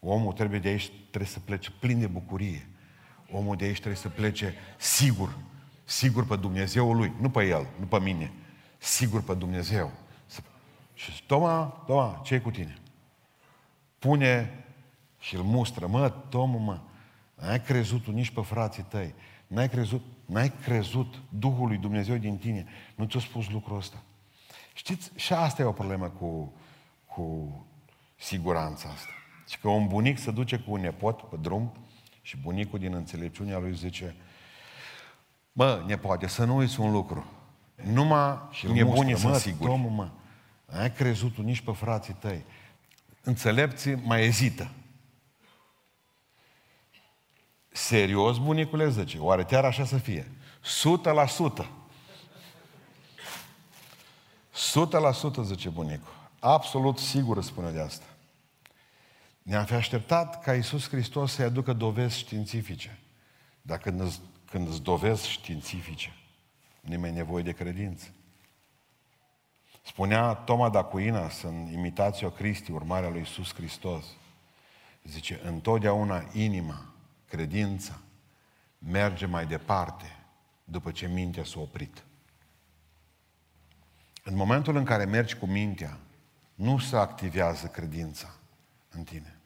Omul 0.00 0.32
trebuie 0.32 0.58
de 0.58 0.68
aici, 0.68 0.90
trebuie 1.08 1.30
să 1.30 1.40
plece 1.40 1.70
plin 1.70 1.98
de 1.98 2.06
bucurie. 2.06 2.68
Omul 3.30 3.56
de 3.56 3.64
aici 3.64 3.76
trebuie 3.76 3.96
să 3.96 4.08
plece 4.08 4.54
sigur, 4.78 5.38
sigur 5.84 6.26
pe 6.26 6.36
Dumnezeul 6.36 6.96
lui, 6.96 7.12
nu 7.20 7.30
pe 7.30 7.44
el, 7.44 7.66
nu 7.78 7.86
pe 7.86 8.00
mine, 8.00 8.32
sigur 8.78 9.22
pe 9.22 9.34
Dumnezeu. 9.34 9.92
Și 10.94 11.26
Toma, 11.26 11.66
Toma, 11.86 12.20
ce 12.24 12.40
cu 12.40 12.50
tine? 12.50 12.78
Pune 13.98 14.64
și 15.18 15.34
îl 15.34 15.42
mustră, 15.42 15.86
mă, 15.86 16.08
Toma, 16.08 16.58
mă, 16.58 16.80
n-ai 17.34 17.60
crezut 17.60 18.06
nici 18.06 18.30
pe 18.30 18.40
frații 18.40 18.82
tăi, 18.82 19.14
n-ai 19.46 19.68
crezut, 19.68 20.02
n-ai 20.26 20.52
crezut 20.62 21.22
Duhul 21.28 21.68
lui 21.68 21.78
Dumnezeu 21.78 22.16
din 22.16 22.38
tine, 22.38 22.66
nu 22.94 23.04
ți-a 23.04 23.20
spus 23.20 23.50
lucrul 23.50 23.76
ăsta. 23.76 24.02
Știți, 24.82 25.10
și 25.14 25.32
asta 25.32 25.62
e 25.62 25.64
o 25.64 25.72
problemă 25.72 26.08
cu, 26.08 26.52
cu 27.06 27.54
siguranța 28.16 28.88
asta. 28.88 29.10
Și 29.48 29.58
că 29.58 29.68
un 29.68 29.86
bunic 29.86 30.18
se 30.18 30.30
duce 30.30 30.58
cu 30.58 30.72
un 30.72 30.80
nepot 30.80 31.22
pe 31.22 31.36
drum 31.36 31.72
și 32.22 32.36
bunicul 32.36 32.78
din 32.78 32.94
înțelepciunea 32.94 33.58
lui 33.58 33.74
zice 33.74 34.16
Mă, 35.52 35.84
nepoate, 35.86 36.26
să 36.26 36.44
nu 36.44 36.56
uiți 36.56 36.80
un 36.80 36.92
lucru. 36.92 37.24
Numai 37.74 38.38
și 38.50 38.66
nebunii 38.66 39.16
sunt 39.16 39.34
siguri. 39.34 39.70
Domnul, 39.70 39.90
mă, 39.90 40.10
ai 40.66 40.92
crezut 40.92 41.36
nici 41.36 41.60
pe 41.60 41.72
frații 41.72 42.14
tăi. 42.14 42.44
Înțelepții 43.22 43.94
mai 43.94 44.24
ezită. 44.24 44.70
Serios, 47.68 48.38
bunicule, 48.38 48.90
zice, 48.90 49.18
oare 49.18 49.44
chiar 49.44 49.64
așa 49.64 49.84
să 49.84 49.96
fie? 49.96 50.32
Sută 50.60 51.10
la 54.52 54.58
sută. 54.58 54.70
Sută 54.70 54.98
la 54.98 55.12
sută, 55.12 55.42
zice 55.42 55.68
bunicul. 55.68 56.30
Absolut 56.38 56.98
sigur 56.98 57.42
spune 57.42 57.70
de 57.70 57.80
asta. 57.80 58.04
Ne-am 59.42 59.64
fi 59.64 59.74
așteptat 59.74 60.42
ca 60.42 60.54
Iisus 60.54 60.88
Hristos 60.88 61.32
să-i 61.32 61.44
aducă 61.44 61.72
dovezi 61.72 62.18
științifice. 62.18 62.98
Dar 63.62 63.78
când 63.78 64.00
îți, 64.00 64.20
când 64.44 64.68
îți 64.68 64.82
dovezi 64.82 65.28
științifice, 65.28 66.12
nu 66.80 66.98
mai 66.98 67.10
nevoie 67.12 67.42
de 67.42 67.52
credință. 67.52 68.06
Spunea 69.84 70.34
Toma 70.34 70.70
d'Aquinas 70.70 71.42
în 71.42 71.72
imitația 71.72 72.30
Cristi, 72.30 72.70
urmarea 72.70 73.08
lui 73.08 73.18
Iisus 73.18 73.54
Hristos, 73.54 74.04
zice, 75.04 75.40
întotdeauna 75.44 76.24
inima, 76.32 76.94
credința, 77.28 77.98
merge 78.78 79.26
mai 79.26 79.46
departe 79.46 80.16
după 80.64 80.90
ce 80.90 81.06
mintea 81.06 81.44
s-a 81.44 81.60
oprit. 81.60 82.04
În 84.24 84.36
momentul 84.36 84.76
în 84.76 84.84
care 84.84 85.04
mergi 85.04 85.36
cu 85.36 85.46
mintea, 85.46 85.98
nu 86.54 86.78
se 86.78 86.96
activează 86.96 87.66
credința 87.66 88.34
în 88.90 89.04
tine. 89.04 89.36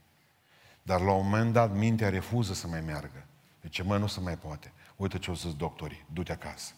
Dar 0.83 1.01
la 1.01 1.13
un 1.13 1.25
moment 1.25 1.53
dat 1.53 1.75
mintea 1.75 2.09
refuză 2.09 2.55
să 2.55 2.67
mai 2.67 2.81
meargă. 2.81 3.27
Deci, 3.61 3.83
mă, 3.83 3.97
nu 3.97 4.07
se 4.07 4.21
mai 4.21 4.39
poate. 4.39 4.73
Uite 4.97 5.19
ce 5.19 5.31
o 5.31 5.35
zis 5.35 5.55
doctorii, 5.55 6.05
du-te 6.13 6.33
acasă. 6.33 6.73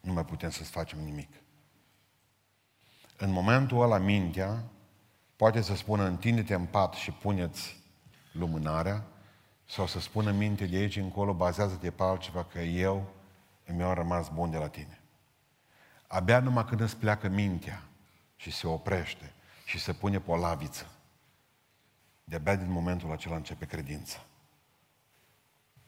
Nu 0.00 0.12
mai 0.12 0.24
putem 0.24 0.50
să-ți 0.50 0.70
facem 0.70 0.98
nimic. 0.98 1.28
În 3.16 3.30
momentul 3.30 3.82
ăla 3.82 3.98
mintea 3.98 4.64
poate 5.36 5.60
să 5.60 5.74
spună 5.74 6.04
întinde-te 6.04 6.54
în 6.54 6.64
pat 6.64 6.94
și 6.94 7.10
puneți 7.10 7.82
lumânarea 8.32 9.04
sau 9.64 9.86
să 9.86 10.00
spună 10.00 10.30
minte 10.30 10.66
de 10.66 10.76
aici 10.76 10.96
încolo, 10.96 11.34
bazează-te 11.34 11.90
pe 11.90 12.02
altceva 12.02 12.44
că 12.44 12.58
eu 12.58 13.14
mi-au 13.66 13.94
rămas 13.94 14.28
bun 14.28 14.50
de 14.50 14.56
la 14.56 14.68
tine. 14.68 15.03
Abia 16.06 16.40
numai 16.40 16.64
când 16.64 16.80
îți 16.80 16.96
pleacă 16.96 17.28
mintea 17.28 17.82
și 18.36 18.50
se 18.50 18.66
oprește 18.66 19.32
și 19.64 19.78
se 19.78 19.92
pune 19.92 20.20
pe 20.20 20.30
o 20.30 20.36
laviță, 20.36 20.86
de-abia 22.24 22.56
din 22.56 22.70
momentul 22.70 23.12
acela 23.12 23.36
începe 23.36 23.66
credința. 23.66 24.24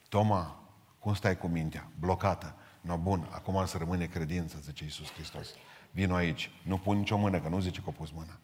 Toma, 0.09 0.61
cum 0.99 1.15
stai 1.15 1.39
cu 1.39 1.47
mintea? 1.47 1.89
Blocată. 1.99 2.55
No, 2.81 2.97
bun, 2.97 3.29
acum 3.31 3.67
să 3.67 3.79
rămâne 3.79 4.07
credință, 4.07 4.59
zice 4.63 4.85
Iisus 4.85 5.13
Hristos. 5.13 5.49
Vino 5.91 6.15
aici, 6.15 6.51
nu 6.63 6.79
pun 6.79 6.99
nicio 6.99 7.17
mână, 7.17 7.41
că 7.41 7.49
nu 7.49 7.61
zice 7.61 7.81
că 7.81 7.89
o 7.89 7.93
pus 7.93 8.11
mâna. 8.11 8.39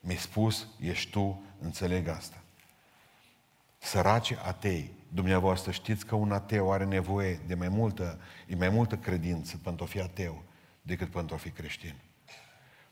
Mi-ai 0.00 0.16
spus, 0.16 0.66
ești 0.80 1.10
tu, 1.10 1.42
înțeleg 1.60 2.08
asta. 2.08 2.42
Săraci 3.78 4.32
atei, 4.32 4.92
dumneavoastră 5.08 5.70
știți 5.70 6.06
că 6.06 6.14
un 6.14 6.32
ateu 6.32 6.72
are 6.72 6.84
nevoie 6.84 7.40
de 7.46 7.54
mai 7.54 7.68
multă, 7.68 8.20
de 8.46 8.54
mai 8.54 8.68
multă 8.68 8.96
credință 8.96 9.56
pentru 9.56 9.84
a 9.84 9.86
fi 9.86 10.00
ateu 10.00 10.42
decât 10.82 11.10
pentru 11.10 11.34
a 11.34 11.38
fi 11.38 11.50
creștin. 11.50 11.94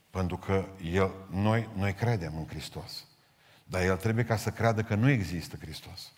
Pentru 0.09 0.37
că 0.37 0.65
el, 0.83 1.11
noi, 1.29 1.69
noi 1.75 1.93
credem 1.93 2.37
în 2.37 2.47
Hristos. 2.47 3.05
Dar 3.63 3.81
el 3.81 3.97
trebuie 3.97 4.25
ca 4.25 4.35
să 4.35 4.49
creadă 4.49 4.81
că 4.81 4.95
nu 4.95 5.09
există 5.09 5.55
Hristos. 5.55 6.13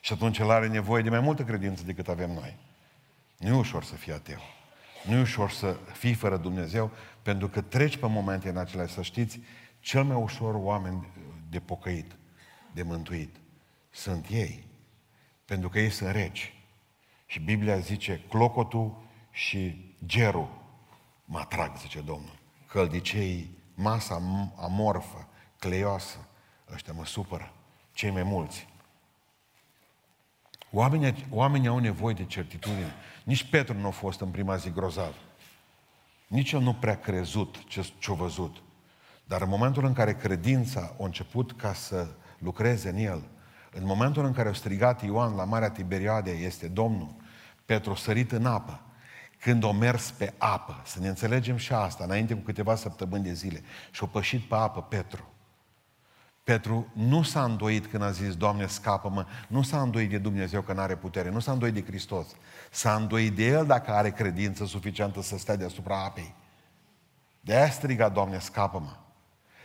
Și 0.00 0.12
atunci 0.12 0.38
el 0.38 0.50
are 0.50 0.68
nevoie 0.68 1.02
de 1.02 1.10
mai 1.10 1.20
multă 1.20 1.44
credință 1.44 1.84
decât 1.84 2.08
avem 2.08 2.30
noi. 2.30 2.56
Nu 3.38 3.48
e 3.48 3.58
ușor 3.58 3.84
să 3.84 3.94
fii 3.94 4.12
ateu. 4.12 4.40
Nu 5.06 5.16
e 5.16 5.20
ușor 5.20 5.50
să 5.50 5.76
fii 5.92 6.14
fără 6.14 6.36
Dumnezeu, 6.36 6.90
pentru 7.22 7.48
că 7.48 7.60
treci 7.60 7.96
pe 7.96 8.06
momente 8.06 8.48
în 8.48 8.56
acelea, 8.56 8.86
să 8.86 9.02
știți, 9.02 9.40
cel 9.80 10.04
mai 10.04 10.16
ușor 10.16 10.54
oameni 10.54 11.06
de 11.48 11.60
pocăit, 11.60 12.16
de 12.72 12.82
mântuit, 12.82 13.36
sunt 13.90 14.26
ei. 14.30 14.66
Pentru 15.44 15.68
că 15.68 15.78
ei 15.78 15.90
sunt 15.90 16.10
reci. 16.10 16.54
Și 17.26 17.40
Biblia 17.40 17.78
zice, 17.78 18.20
clocotul 18.28 19.04
și 19.30 19.94
gerul 20.06 20.65
mă 21.26 21.38
atrag, 21.38 21.76
zice 21.76 22.00
Domnul. 22.00 22.38
Căldicei, 22.68 23.50
masa 23.74 24.22
amorfă, 24.60 25.28
cleioasă, 25.58 26.28
ăștia 26.72 26.92
mă 26.92 27.06
supără. 27.06 27.52
Cei 27.92 28.10
mai 28.10 28.22
mulți. 28.22 28.68
Oamenii, 30.70 31.26
oamenii 31.30 31.68
au 31.68 31.78
nevoie 31.78 32.14
de 32.14 32.24
certitudine. 32.24 32.94
Nici 33.24 33.50
Petru 33.50 33.78
nu 33.78 33.86
a 33.86 33.90
fost 33.90 34.20
în 34.20 34.30
prima 34.30 34.56
zi 34.56 34.70
grozav. 34.70 35.14
Nici 36.26 36.52
el 36.52 36.60
nu 36.60 36.74
prea 36.74 36.98
crezut 36.98 37.64
ce, 37.66 37.92
ce-a 37.98 38.14
văzut. 38.14 38.56
Dar 39.24 39.42
în 39.42 39.48
momentul 39.48 39.84
în 39.84 39.92
care 39.92 40.14
credința 40.14 40.80
a 40.80 41.04
început 41.04 41.52
ca 41.52 41.72
să 41.72 42.08
lucreze 42.38 42.88
în 42.88 42.96
el, 42.96 43.28
în 43.72 43.84
momentul 43.84 44.24
în 44.24 44.32
care 44.32 44.48
a 44.48 44.52
strigat 44.52 45.02
Ioan 45.02 45.34
la 45.34 45.44
Marea 45.44 45.70
Tiberiade, 45.70 46.30
este 46.30 46.68
Domnul, 46.68 47.14
Petru 47.64 47.90
a 47.90 47.96
sărit 47.96 48.32
în 48.32 48.46
apă. 48.46 48.80
Când 49.40 49.62
o 49.62 49.72
mers 49.72 50.10
pe 50.10 50.34
apă, 50.38 50.82
să 50.84 51.00
ne 51.00 51.08
înțelegem 51.08 51.56
și 51.56 51.72
asta, 51.72 52.04
înainte 52.04 52.34
cu 52.34 52.40
câteva 52.40 52.74
săptămâni 52.74 53.24
de 53.24 53.32
zile, 53.32 53.62
și 53.90 54.04
a 54.04 54.06
pășit 54.06 54.40
pe 54.48 54.54
apă 54.54 54.82
Petru. 54.82 55.30
Petru 56.44 56.92
nu 56.92 57.22
s-a 57.22 57.44
îndoit 57.44 57.86
când 57.86 58.02
a 58.02 58.10
zis, 58.10 58.36
Doamne, 58.36 58.66
scapă-mă, 58.66 59.26
nu 59.48 59.62
s-a 59.62 59.80
îndoit 59.80 60.10
de 60.10 60.18
Dumnezeu 60.18 60.60
că 60.60 60.72
nu 60.72 60.80
are 60.80 60.96
putere, 60.96 61.30
nu 61.30 61.38
s-a 61.38 61.52
îndoit 61.52 61.74
de 61.74 61.84
Hristos. 61.84 62.26
S-a 62.70 62.94
îndoit 62.94 63.36
de 63.36 63.44
El 63.44 63.66
dacă 63.66 63.90
are 63.90 64.10
credință 64.10 64.66
suficientă 64.66 65.22
să 65.22 65.38
stea 65.38 65.56
deasupra 65.56 66.04
apei. 66.04 66.34
De 67.40 67.56
aia 67.56 67.70
striga, 67.70 68.08
Doamne, 68.08 68.38
scapă-mă. 68.38 68.96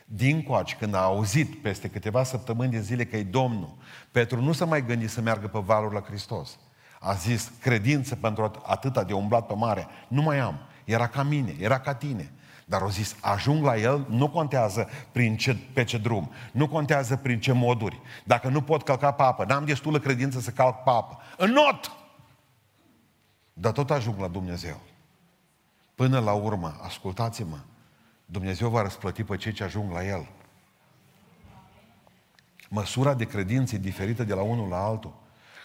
Din 0.05 0.43
coaci, 0.43 0.75
când 0.75 0.93
a 0.93 1.01
auzit 1.01 1.61
peste 1.61 1.89
câteva 1.89 2.23
săptămâni 2.23 2.71
de 2.71 2.81
zile 2.81 3.05
că 3.05 3.17
e 3.17 3.23
Domnul, 3.23 3.77
Petru 4.11 4.41
nu 4.41 4.51
s-a 4.51 4.65
mai 4.65 4.85
gândit 4.85 5.09
să 5.09 5.21
meargă 5.21 5.47
pe 5.47 5.59
valul 5.59 5.93
la 5.93 6.01
Hristos. 6.01 6.59
A 7.03 7.13
zis, 7.13 7.51
credință 7.59 8.15
pentru 8.15 8.51
atâta 8.65 9.03
de 9.03 9.13
umblat 9.13 9.45
pe 9.45 9.53
mare, 9.53 9.87
nu 10.07 10.21
mai 10.21 10.39
am. 10.39 10.59
Era 10.83 11.07
ca 11.07 11.23
mine, 11.23 11.55
era 11.59 11.79
ca 11.79 11.93
tine. 11.93 12.31
Dar 12.65 12.81
au 12.81 12.89
zis, 12.89 13.15
ajung 13.21 13.63
la 13.63 13.77
el, 13.77 14.05
nu 14.09 14.29
contează 14.29 14.89
prin 15.11 15.37
ce, 15.37 15.57
pe 15.73 15.83
ce 15.83 15.97
drum, 15.97 16.31
nu 16.51 16.67
contează 16.67 17.15
prin 17.15 17.39
ce 17.39 17.51
moduri. 17.51 18.01
Dacă 18.23 18.47
nu 18.47 18.61
pot 18.61 18.83
călca 18.83 19.11
pe 19.11 19.23
apă, 19.23 19.45
n-am 19.45 19.65
destulă 19.65 19.99
credință 19.99 20.39
să 20.39 20.51
calc 20.51 20.75
pe 20.75 20.89
apă. 20.89 21.19
În 21.37 21.51
not! 21.51 21.91
Dar 23.53 23.71
tot 23.71 23.91
ajung 23.91 24.19
la 24.19 24.27
Dumnezeu. 24.27 24.79
Până 25.95 26.19
la 26.19 26.33
urmă, 26.33 26.79
ascultați-mă, 26.81 27.57
Dumnezeu 28.25 28.69
va 28.69 28.81
răsplăti 28.81 29.23
pe 29.23 29.37
cei 29.37 29.51
ce 29.51 29.63
ajung 29.63 29.91
la 29.91 30.05
El. 30.05 30.27
Măsura 32.69 33.13
de 33.13 33.25
credință 33.25 33.75
e 33.75 33.77
diferită 33.77 34.23
de 34.23 34.33
la 34.33 34.41
unul 34.41 34.69
la 34.69 34.83
altul. 34.83 35.20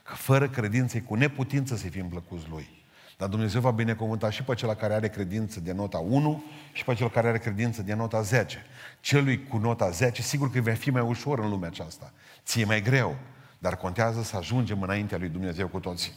Că 0.07 0.15
fără 0.15 0.49
credință 0.49 0.97
e 0.97 1.01
cu 1.01 1.15
neputință 1.15 1.77
să 1.77 1.89
fim 1.89 2.09
plăcuți 2.09 2.49
Lui. 2.49 2.85
Dar 3.17 3.29
Dumnezeu 3.29 3.61
va 3.61 3.71
binecuvânta 3.71 4.31
și 4.31 4.43
pe 4.43 4.55
cel 4.55 4.75
care 4.75 4.95
are 4.95 5.09
credință 5.09 5.61
de 5.61 5.73
nota 5.73 5.99
1 5.99 6.45
și 6.73 6.85
pe 6.85 6.95
cel 6.95 7.11
care 7.11 7.29
are 7.29 7.39
credință 7.39 7.83
de 7.83 7.95
nota 7.95 8.23
10. 8.23 8.65
Celui 9.01 9.45
cu 9.45 9.57
nota 9.57 9.91
10, 9.91 10.23
sigur 10.23 10.51
că 10.51 10.61
va 10.61 10.75
fi 10.75 10.91
mai 10.91 11.03
ușor 11.03 11.39
în 11.39 11.49
lumea 11.49 11.69
aceasta. 11.69 12.13
Ție 12.45 12.65
mai 12.65 12.83
greu, 12.83 13.17
dar 13.59 13.77
contează 13.77 14.23
să 14.23 14.37
ajungem 14.37 14.83
înaintea 14.83 15.19
lui 15.19 15.29
Dumnezeu 15.29 15.69
cu 15.69 15.79
toții. 15.79 16.13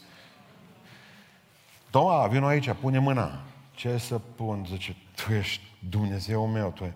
Toma, 1.90 2.28
vin 2.28 2.44
aici, 2.44 2.72
pune 2.72 3.00
mâna. 3.00 3.42
Ce 3.72 3.98
să 3.98 4.20
pun? 4.20 4.66
Zice, 4.70 4.96
tu 5.16 5.34
ești 5.34 5.64
Dumnezeu 5.90 6.48
meu. 6.48 6.72
Tu 6.72 6.94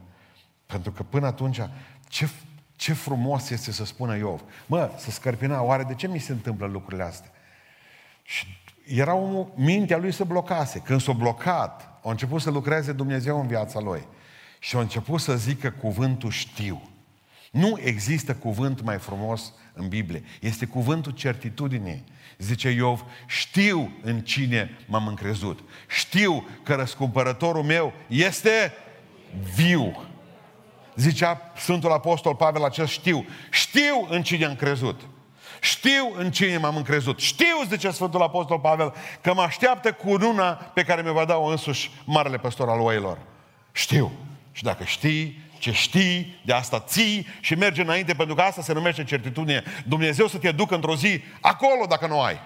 Pentru 0.65 0.91
că 0.91 1.03
până 1.03 1.25
atunci, 1.25 1.60
ce, 2.08 2.29
ce 2.84 2.93
frumos 2.93 3.50
este 3.50 3.72
să 3.72 3.86
spună 3.86 4.17
Iov. 4.17 4.41
Mă, 4.65 4.91
să 4.98 5.12
scărpina, 5.12 5.62
oare 5.62 5.84
de 5.84 5.93
ce 5.93 6.08
mi 6.08 6.19
se 6.19 6.32
întâmplă 6.32 6.65
lucrurile 6.65 7.04
astea? 7.04 7.32
Și 8.24 8.46
era 8.86 9.13
omul, 9.13 9.52
mintea 9.56 9.98
lui 9.98 10.12
se 10.12 10.24
blocase. 10.24 10.80
Când 10.80 11.02
s-a 11.02 11.12
blocat, 11.12 12.00
a 12.04 12.10
început 12.10 12.41
să 12.41 12.50
lucreze 12.50 12.91
Dumnezeu 12.91 13.39
în 13.39 13.48
viața 13.48 13.80
lui. 13.80 14.08
Și 14.60 14.76
a 14.76 14.80
început 14.80 15.22
să 15.22 15.36
zică 15.36 15.69
cuvântul 15.69 16.32
știu. 16.32 16.89
Nu 17.52 17.80
există 17.82 18.36
cuvânt 18.36 18.82
mai 18.82 18.98
frumos 18.98 19.54
în 19.74 19.88
Biblie. 19.88 20.24
Este 20.41 20.65
cuvântul 20.65 21.12
certitudinii. 21.12 22.04
Zice 22.38 22.69
Iov, 22.69 23.06
știu 23.28 23.91
în 24.02 24.22
cine 24.22 24.78
m-am 24.88 25.08
încrezut. 25.08 25.60
Știu 25.88 26.48
că 26.63 26.74
răscumpărătorul 26.74 27.63
meu 27.63 27.93
este 28.08 28.74
viu. 29.56 30.08
Zicea 30.95 31.51
Sfântul 31.56 31.91
Apostol 31.91 32.36
Pavel 32.36 32.63
acest 32.63 32.91
știu. 32.91 33.25
Știu 33.51 34.08
în 34.10 34.23
cine 34.23 34.45
am 34.45 34.56
crezut. 34.56 35.01
Știu 35.62 36.13
în 36.17 36.32
cine 36.32 36.58
m-am 36.58 36.75
încrezut. 36.75 37.19
Știu, 37.19 37.63
zice 37.69 37.89
Sfântul 37.89 38.21
Apostol 38.21 38.60
Pavel, 38.60 38.93
că 39.21 39.34
mă 39.34 39.41
așteaptă 39.41 39.91
cu 39.91 40.15
luna 40.15 40.53
pe 40.53 40.84
care 40.84 41.01
mi-o 41.01 41.13
va 41.13 41.25
da 41.25 41.36
însuși 41.49 41.91
Marele 42.06 42.38
Păstor 42.38 42.69
al 42.69 42.79
oilor. 42.79 43.17
Știu. 43.71 44.12
Și 44.51 44.63
dacă 44.63 44.84
știi 44.84 45.41
ce 45.63 45.71
știi, 45.71 46.39
de 46.45 46.53
asta 46.53 46.79
ții 46.79 47.27
și 47.39 47.56
mergi 47.56 47.82
înainte, 47.82 48.13
pentru 48.13 48.36
că 48.36 48.41
asta 48.41 48.62
se 48.62 48.73
numește 48.73 49.03
certitudine. 49.03 49.63
Dumnezeu 49.86 50.27
să 50.27 50.38
te 50.38 50.51
ducă 50.51 50.75
într-o 50.75 50.95
zi 50.95 51.21
acolo 51.41 51.86
dacă 51.89 52.08
nu 52.08 52.21
ai. 52.21 52.39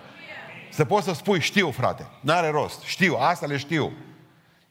Să 0.69 0.86
poți 0.86 1.05
să 1.05 1.13
spui, 1.13 1.39
știu, 1.39 1.71
frate, 1.71 2.07
n-are 2.19 2.49
rost, 2.49 2.83
știu, 2.83 3.15
asta 3.19 3.45
le 3.45 3.57
știu. 3.57 3.91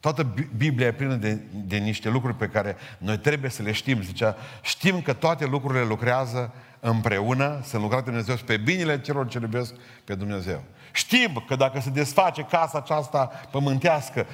Toată 0.07 0.27
Biblia 0.57 0.87
e 0.87 0.93
plină 0.93 1.15
de, 1.15 1.41
de 1.53 1.77
niște 1.77 2.09
lucruri 2.09 2.37
pe 2.37 2.47
care 2.47 2.77
noi 2.99 3.19
trebuie 3.19 3.51
să 3.51 3.63
le 3.63 3.73
știm. 3.73 4.03
Zicea, 4.03 4.37
știm 4.63 5.01
că 5.01 5.13
toate 5.13 5.47
lucrurile 5.47 5.85
lucrează 5.85 6.53
împreună, 6.81 7.61
sunt 7.65 7.83
lucrate 7.83 8.05
Dumnezeu 8.05 8.37
pe 8.45 8.57
binele 8.57 9.01
celor 9.01 9.29
ce 9.29 9.39
iubesc 9.43 9.75
pe 10.05 10.15
Dumnezeu. 10.15 10.63
Știm 10.93 11.45
că 11.47 11.57
dacă 11.57 11.81
se 11.81 11.91
desface 11.91 12.43
casa 12.43 12.79
aceasta 12.79 13.31
pământească, 13.51 14.27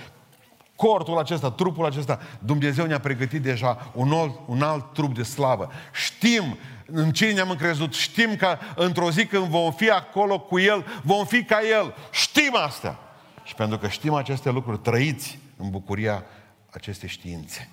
cortul 0.76 1.18
acesta, 1.18 1.50
trupul 1.50 1.87
acesta, 1.87 2.20
Dumnezeu 2.38 2.87
ne-a 2.87 3.00
pregătit 3.00 3.42
deja 3.42 3.90
un 3.94 4.12
alt, 4.12 4.38
un 4.46 4.62
alt 4.62 4.92
trup 4.92 5.14
de 5.14 5.22
slavă. 5.22 5.70
Știm 5.92 6.58
în 6.87 7.12
cine 7.12 7.32
ne-am 7.32 7.50
încrezut, 7.50 7.94
știm 7.94 8.37
că 8.37 8.58
într-o 8.76 9.11
zi 9.11 9.26
când 9.26 9.44
vom 9.44 9.72
fi 9.72 9.90
acolo 9.90 10.38
cu 10.38 10.58
El, 10.58 10.87
vom 11.02 11.24
fi 11.24 11.44
ca 11.44 11.58
El. 11.80 11.94
Știm 12.11 12.56
asta. 12.64 12.98
Și 13.44 13.54
pentru 13.54 13.78
că 13.78 13.88
știm 13.88 14.14
aceste 14.14 14.50
lucruri, 14.50 14.78
trăiți 14.78 15.40
în 15.62 15.70
bucuria 15.70 16.25
acestei 16.70 17.09
științe. 17.09 17.68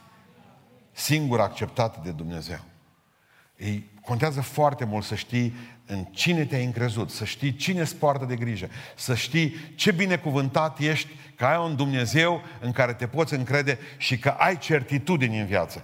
Singur 0.92 1.40
acceptat 1.40 2.04
de 2.04 2.12
Dumnezeu. 2.12 2.60
Ei, 3.58 3.90
contează 4.02 4.42
foarte 4.42 4.86
mult 4.86 5.06
să 5.06 5.16
știi 5.16 5.54
în 5.86 6.04
cine 6.04 6.46
te-ai 6.46 6.66
încrezut, 6.66 7.10
să 7.10 7.26
știi 7.26 7.56
cine 7.56 7.82
îți 7.82 7.96
poartă 7.96 8.26
de 8.26 8.36
grijă, 8.36 8.70
să 8.96 9.16
știi 9.16 9.56
ce 9.76 9.92
binecuvântat 9.92 10.80
ești 10.80 11.10
că 11.36 11.46
ai 11.46 11.58
un 11.58 11.76
Dumnezeu 11.76 12.42
în 12.60 12.72
care 12.72 12.94
te 12.94 13.08
poți 13.08 13.34
încrede 13.34 13.80
și 13.98 14.20
că 14.20 14.30
ai 14.30 14.58
certitudini 14.58 15.40
în 15.40 15.46
viață 15.46 15.84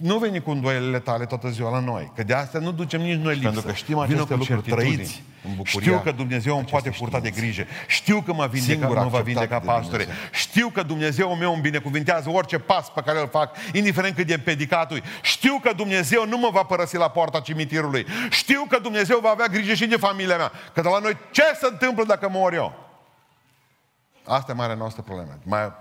nu 0.00 0.18
veni 0.18 0.40
cu 0.40 0.50
îndoielile 0.50 0.98
tale 0.98 1.24
toată 1.24 1.48
ziua 1.48 1.70
la 1.70 1.80
noi, 1.80 2.12
că 2.14 2.22
de 2.22 2.34
asta 2.34 2.58
nu 2.58 2.72
ducem 2.72 3.00
nici 3.00 3.18
noi 3.18 3.34
lipsă. 3.34 3.50
Pentru 3.50 3.70
că 3.70 3.76
știm 3.76 3.98
aceste 3.98 4.34
lucruri 4.34 4.62
trăiți 4.62 5.22
în 5.44 5.54
bucuria 5.54 5.80
Știu 5.80 5.98
că 5.98 6.10
Dumnezeu 6.10 6.56
îmi 6.56 6.66
poate 6.66 6.90
purta 6.90 7.20
de 7.20 7.30
grijă. 7.30 7.64
Știu 7.86 8.20
că 8.20 8.32
mă 8.32 8.46
vindecă, 8.46 8.86
nu 8.86 9.08
va 9.08 9.20
vindeca 9.20 9.58
pastore. 9.58 10.06
Știu 10.32 10.68
că 10.68 10.82
Dumnezeu 10.82 11.34
meu 11.34 11.52
îmi 11.52 11.62
binecuvintează 11.62 12.30
orice 12.30 12.58
pas 12.58 12.90
pe 12.90 13.00
care 13.04 13.20
îl 13.20 13.28
fac, 13.28 13.56
indiferent 13.72 14.14
cât 14.14 14.26
de 14.26 14.34
împedicatul 14.34 15.02
Știu 15.22 15.58
că 15.62 15.72
Dumnezeu 15.76 16.26
nu 16.26 16.38
mă 16.38 16.50
va 16.52 16.62
părăsi 16.62 16.96
la 16.96 17.08
poarta 17.08 17.40
cimitirului. 17.40 18.06
Știu 18.30 18.66
că 18.68 18.78
Dumnezeu 18.78 19.18
va 19.18 19.28
avea 19.30 19.46
grijă 19.46 19.74
și 19.74 19.86
de 19.86 19.96
familia 19.96 20.36
mea. 20.36 20.52
Că 20.74 20.80
de 20.80 20.88
la 20.88 20.98
noi 20.98 21.16
ce 21.30 21.42
se 21.60 21.66
întâmplă 21.70 22.04
dacă 22.04 22.28
mor 22.28 22.52
eu? 22.52 22.86
Asta 24.24 24.52
e 24.52 24.54
marea 24.54 24.74
noastră 24.74 25.02
problemă. 25.02 25.38
Mai, 25.42 25.72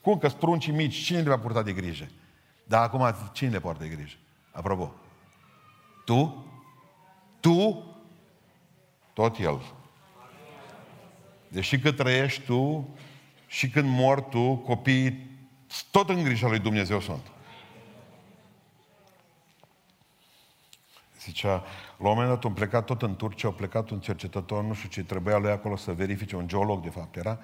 cum 0.00 0.18
că 0.18 0.28
spruncii 0.28 0.72
mici, 0.72 1.04
cine 1.04 1.20
le 1.20 1.28
va 1.28 1.38
purta 1.38 1.62
de 1.62 1.72
grijă? 1.72 2.08
Dar 2.70 2.82
acum 2.82 3.14
cine 3.32 3.50
le 3.50 3.60
poartă 3.60 3.82
de 3.82 3.88
grijă? 3.88 4.16
Apropo. 4.52 4.94
Tu? 6.04 6.46
Tu? 7.40 7.84
Tot 9.12 9.38
El. 9.38 9.62
Deși 11.48 11.78
că 11.78 11.92
trăiești 11.92 12.40
tu 12.40 12.88
și 13.46 13.70
când 13.70 13.88
mor 13.88 14.20
tu, 14.20 14.56
copiii 14.56 15.38
tot 15.90 16.08
în 16.08 16.22
grija 16.22 16.48
lui 16.48 16.58
Dumnezeu 16.58 17.00
sunt. 17.00 17.26
Zicea, 21.20 21.64
la 21.96 22.08
un 22.08 22.14
moment 22.14 22.28
dat 22.28 22.44
am 22.44 22.54
plecat 22.54 22.84
tot 22.84 23.02
în 23.02 23.16
Turcia, 23.16 23.48
a 23.48 23.52
plecat 23.52 23.90
un 23.90 24.00
cercetător, 24.00 24.64
nu 24.64 24.74
știu 24.74 24.88
ce 24.88 25.04
trebuia 25.04 25.38
lui 25.38 25.50
acolo 25.50 25.76
să 25.76 25.92
verifice, 25.92 26.36
un 26.36 26.48
geolog 26.48 26.82
de 26.82 26.90
fapt 26.90 27.16
era, 27.16 27.38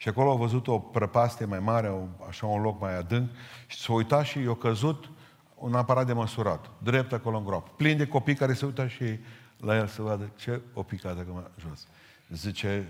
și 0.00 0.08
acolo 0.08 0.32
a 0.32 0.36
văzut 0.36 0.66
o 0.66 0.78
prăpastie 0.78 1.44
mai 1.44 1.58
mare, 1.58 2.08
așa 2.28 2.46
un 2.46 2.62
loc 2.62 2.80
mai 2.80 2.96
adânc, 2.96 3.30
și 3.66 3.78
s-a 3.78 3.92
uitat 3.92 4.24
și 4.24 4.42
i-a 4.42 4.54
căzut 4.54 5.10
un 5.54 5.74
aparat 5.74 6.06
de 6.06 6.12
măsurat, 6.12 6.70
drept 6.78 7.12
acolo 7.12 7.36
în 7.36 7.44
groapă, 7.44 7.70
plin 7.76 7.96
de 7.96 8.06
copii 8.06 8.34
care 8.34 8.52
se 8.52 8.64
uită 8.64 8.86
și 8.86 9.18
la 9.56 9.76
el 9.76 9.86
să 9.86 10.02
vadă 10.02 10.30
ce 10.36 10.60
o 10.74 10.82
picat 10.82 11.18
acum 11.18 11.50
jos. 11.58 11.86
Zice 12.28 12.88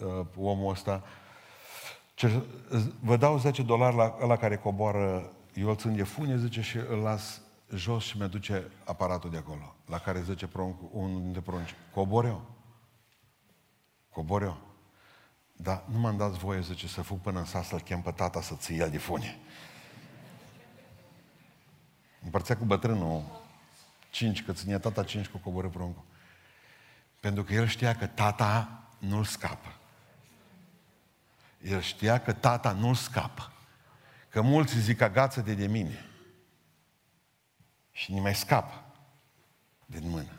uh, 0.00 0.26
omul 0.36 0.70
ăsta, 0.70 1.02
ce, 2.14 2.42
vă 3.00 3.16
dau 3.16 3.38
10 3.38 3.62
dolari 3.62 3.96
la 3.96 4.26
la 4.26 4.36
care 4.36 4.56
coboară, 4.56 5.32
eu 5.54 5.68
îl 5.68 5.76
țin 5.76 5.96
de 5.96 6.02
funie, 6.02 6.36
zice, 6.36 6.60
și 6.60 6.76
îl 6.76 6.98
las 6.98 7.40
jos 7.74 8.04
și 8.04 8.20
mi 8.20 8.28
duce 8.28 8.70
aparatul 8.84 9.30
de 9.30 9.36
acolo, 9.36 9.74
la 9.86 9.98
care 9.98 10.22
zice 10.22 10.46
prunc, 10.46 10.76
un 10.90 11.22
dintre 11.22 11.40
prunci, 11.40 11.74
cobor 11.94 12.24
eu. 12.24 12.42
Cobor 14.10 14.42
eu. 14.42 14.71
Dar 15.62 15.82
nu 15.92 15.98
m-am 15.98 16.16
dat 16.16 16.30
voie, 16.30 16.60
zice, 16.60 16.88
să 16.88 17.02
fug 17.02 17.20
până 17.20 17.38
în 17.38 17.44
sat 17.44 17.64
să-l 17.64 17.80
chem 17.80 18.02
pe 18.02 18.10
tata 18.10 18.42
să 18.42 18.54
ții 18.54 18.78
el 18.78 18.90
de 18.90 18.98
funie. 18.98 19.38
Împărțea 22.24 22.56
cu 22.56 22.64
bătrânul 22.64 23.40
cinci, 24.10 24.44
că 24.44 24.52
ținea 24.52 24.78
tata 24.78 25.04
cinci 25.04 25.26
cu 25.26 25.38
coboră 25.38 25.68
pruncul. 25.68 26.04
Pentru 27.20 27.44
că 27.44 27.52
el 27.52 27.66
știa 27.66 27.96
că 27.96 28.06
tata 28.06 28.82
nu-l 28.98 29.24
scapă. 29.24 29.76
El 31.60 31.80
știa 31.80 32.20
că 32.20 32.32
tata 32.32 32.72
nu-l 32.72 32.94
scapă. 32.94 33.52
Că 34.28 34.40
mulți 34.40 34.78
zic 34.78 35.00
agață-te 35.00 35.54
de 35.54 35.66
mine. 35.66 36.04
Și 37.92 38.14
nu 38.14 38.20
mai 38.20 38.34
scapă 38.34 38.84
din 39.86 40.08
mână. 40.08 40.32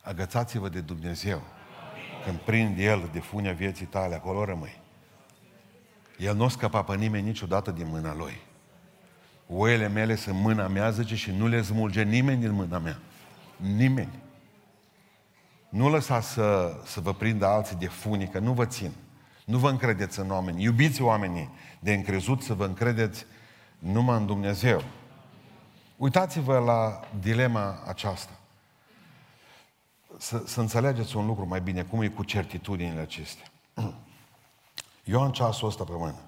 Agățați-vă 0.00 0.68
de 0.68 0.80
Dumnezeu. 0.80 1.42
Când 2.24 2.38
prind 2.38 2.78
El 2.78 3.08
de 3.12 3.20
funia 3.20 3.52
vieții 3.52 3.86
tale, 3.86 4.14
acolo 4.14 4.44
rămâi. 4.44 4.80
El 6.18 6.34
nu 6.36 6.48
scăpa 6.48 6.82
pe 6.82 6.96
nimeni 6.96 7.26
niciodată 7.26 7.70
din 7.70 7.86
mâna 7.88 8.14
Lui. 8.14 8.40
Oile 9.48 9.88
mele 9.88 10.14
sunt 10.14 10.38
mâna 10.38 10.66
mea, 10.66 10.90
zice, 10.90 11.14
și 11.14 11.30
nu 11.30 11.46
le 11.46 11.62
smulge 11.62 12.02
nimeni 12.02 12.40
din 12.40 12.52
mâna 12.52 12.78
mea. 12.78 12.98
Nimeni. 13.56 14.22
Nu 15.68 15.88
lăsa 15.88 16.20
să, 16.20 16.76
să 16.84 17.00
vă 17.00 17.14
prindă 17.14 17.46
alții 17.46 17.76
de 17.76 17.86
funii, 17.86 18.28
că 18.28 18.38
nu 18.38 18.52
vă 18.52 18.66
țin. 18.66 18.92
Nu 19.44 19.58
vă 19.58 19.68
încredeți 19.68 20.20
în 20.20 20.30
oameni. 20.30 20.62
Iubiți 20.62 21.02
oamenii 21.02 21.50
de 21.80 21.92
încrezut 21.92 22.42
să 22.42 22.54
vă 22.54 22.64
încredeți 22.64 23.26
numai 23.78 24.16
în 24.16 24.26
Dumnezeu. 24.26 24.82
Uitați-vă 25.96 26.58
la 26.58 27.00
dilema 27.20 27.82
aceasta. 27.86 28.32
Să, 30.18 30.42
să 30.46 30.60
înțelegeți 30.60 31.16
un 31.16 31.26
lucru 31.26 31.46
mai 31.46 31.60
bine, 31.60 31.82
cum 31.82 32.02
e 32.02 32.08
cu 32.08 32.24
certitudinile 32.24 33.00
acestea. 33.00 33.50
Eu 35.04 35.22
am 35.22 35.30
ceasul 35.30 35.68
ăsta 35.68 35.84
pe 35.84 35.92
mână. 35.92 36.18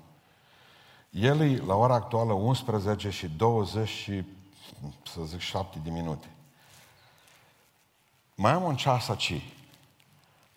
El 1.11 1.41
e 1.41 1.57
la 1.57 1.75
ora 1.75 1.95
actuală 1.95 2.33
11 2.33 3.11
și 3.11 3.29
20 3.29 3.89
și, 3.89 4.25
să 5.13 5.21
zic, 5.25 5.41
7 5.41 5.79
de 5.83 5.91
minute. 5.91 6.27
Mai 8.35 8.53
am 8.53 8.63
un 8.63 8.77
ceas 8.77 9.09
aici. 9.09 9.43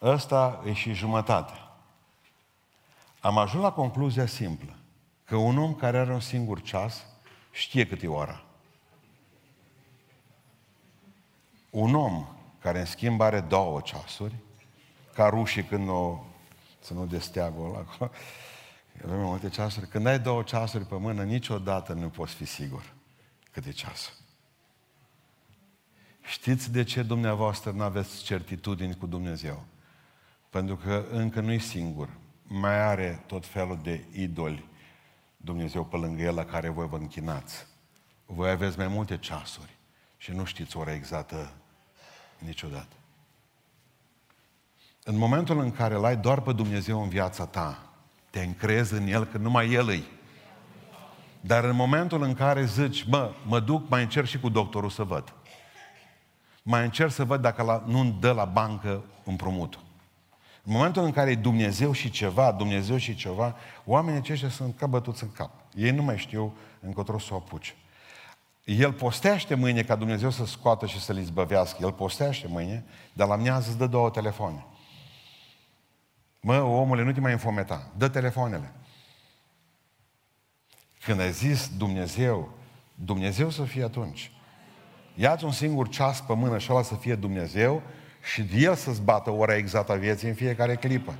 Ăsta 0.02 0.62
e 0.66 0.74
și 0.74 0.94
jumătate. 0.94 1.54
Am 3.20 3.38
ajuns 3.38 3.64
la 3.64 3.72
concluzia 3.72 4.26
simplă 4.26 4.76
că 5.26 5.36
un 5.36 5.58
om 5.58 5.74
care 5.74 5.98
are 5.98 6.14
un 6.14 6.20
singur 6.20 6.62
ceas 6.62 7.06
știe 7.52 7.88
cât 7.88 8.02
e 8.02 8.08
ora. 8.08 8.44
Un 11.70 11.96
om 11.96 12.28
care 12.64 12.80
în 12.80 12.86
schimb 12.86 13.22
are 13.22 13.40
două 13.40 13.82
ceasuri, 13.82 14.36
ca 15.14 15.28
rușii 15.28 15.64
când 15.64 15.90
o, 15.90 16.24
să 16.80 16.94
nu 16.94 17.06
desteagă 17.06 17.60
ăla 17.60 17.78
acolo, 17.78 18.12
avem 19.04 19.20
multe 19.20 19.50
ceasuri. 19.50 19.88
Când 19.88 20.06
ai 20.06 20.20
două 20.20 20.44
ceasuri 20.44 20.86
pe 20.86 20.96
mână, 20.96 21.24
niciodată 21.24 21.94
nu 21.94 22.10
poți 22.10 22.34
fi 22.34 22.46
sigur 22.46 22.94
cât 23.52 23.66
e 23.66 23.72
ceasul. 23.72 24.14
Știți 26.22 26.72
de 26.72 26.84
ce 26.84 27.02
dumneavoastră 27.02 27.72
nu 27.72 27.84
aveți 27.84 28.24
certitudini 28.24 28.98
cu 28.98 29.06
Dumnezeu? 29.06 29.64
Pentru 30.50 30.76
că 30.76 31.06
încă 31.12 31.40
nu-i 31.40 31.60
singur. 31.60 32.10
Mai 32.44 32.80
are 32.80 33.24
tot 33.28 33.46
felul 33.46 33.80
de 33.84 34.06
idoli 34.12 34.70
Dumnezeu 35.38 35.86
pe 35.86 35.96
lângă 35.96 36.22
El 36.22 36.36
la 36.36 36.46
care 36.46 36.70
voi 36.70 36.88
vă 36.88 36.98
închinați. 36.98 37.66
Voi 38.26 38.50
aveți 38.50 38.78
mai 38.78 38.88
multe 38.88 39.18
ceasuri 39.18 39.78
și 40.18 40.32
nu 40.32 40.44
știți 40.44 40.78
ora 40.78 40.94
exactă 40.94 41.54
niciodată. 42.46 42.96
În 45.04 45.18
momentul 45.18 45.60
în 45.60 45.72
care 45.72 45.96
îl 45.96 46.06
ai 46.06 46.18
doar 46.18 46.42
pe 46.42 46.54
Dumnezeu 46.54 47.02
în 47.02 47.10
viața 47.10 47.46
ta, 47.46 47.84
te 48.30 48.44
încrezi 48.44 48.94
în 48.94 49.08
El 49.08 49.26
că 49.26 49.38
numai 49.38 49.72
El 49.72 49.88
îi. 49.88 50.04
Dar 51.42 51.64
în 51.64 51.76
momentul 51.76 52.22
în 52.22 52.34
care 52.34 52.66
zici, 52.66 53.04
mă, 53.04 53.32
mă 53.46 53.60
duc, 53.60 53.90
mai 53.90 54.02
încerc 54.02 54.28
și 54.28 54.40
cu 54.40 54.50
doctorul 54.50 54.90
să 54.90 55.04
văd. 55.04 55.34
Mai 56.64 56.84
încerc 56.84 57.12
să 57.12 57.24
văd 57.24 57.42
dacă 57.42 57.64
la, 57.64 57.84
nu 57.88 58.18
dă 58.20 58.32
la 58.32 58.46
bancă 58.46 59.04
împrumutul. 59.24 59.82
În 60.64 60.74
momentul 60.74 61.04
în 61.04 61.12
care 61.12 61.32
e 61.32 61.36
Dumnezeu 61.36 61.92
și 61.92 62.10
ceva, 62.10 62.52
Dumnezeu 62.52 62.98
și 62.98 63.16
ceva, 63.16 63.56
oamenii 63.86 64.20
aceștia 64.20 64.50
sunt 64.50 64.78
ca 64.78 64.88
bătuți 64.88 65.24
în 65.24 65.32
cap. 65.32 65.52
Ei 65.76 65.92
nu 65.92 66.04
mai 66.04 66.18
știu 66.18 66.56
încotro 66.80 67.20
să 67.20 67.34
o 67.34 67.36
apuce. 67.36 67.76
El 68.64 68.94
postește 68.94 69.56
mâine 69.56 69.84
ca 69.84 69.96
Dumnezeu 69.96 70.30
să 70.30 70.46
scoată 70.46 70.86
și 70.86 71.00
să-l 71.00 71.18
izbăvească. 71.18 71.78
El 71.82 71.92
postește 71.92 72.48
mâine, 72.48 72.86
dar 73.14 73.28
la 73.28 73.36
mine 73.36 73.50
îți 73.50 73.78
dă 73.78 73.88
două 73.88 74.10
telefoane. 74.10 74.66
Mă, 76.42 76.60
omule, 76.62 77.04
nu 77.04 77.12
te 77.12 77.20
mai 77.20 77.32
infometa. 77.32 77.92
Dă 77.98 78.08
telefoanele. 78.08 78.72
Când 81.04 81.20
ai 81.20 81.32
zis 81.32 81.72
Dumnezeu, 81.78 82.52
Dumnezeu 82.96 83.50
să 83.50 83.64
fie 83.64 83.84
atunci. 83.84 84.32
Ia-ți 85.16 85.44
un 85.44 85.52
singur 85.52 85.90
ceas 85.90 86.22
pe 86.22 86.34
mână 86.34 86.58
și 86.58 86.72
ăla 86.72 86.82
să 86.82 86.96
fie 86.96 87.16
Dumnezeu 87.16 87.82
și 88.34 88.48
El 88.56 88.76
să-ți 88.76 89.02
bată 89.02 89.32
ora 89.32 89.56
exactă 89.56 89.92
a 89.92 89.96
vieții 89.96 90.28
în 90.28 90.34
fiecare 90.34 90.76
clipă. 90.76 91.14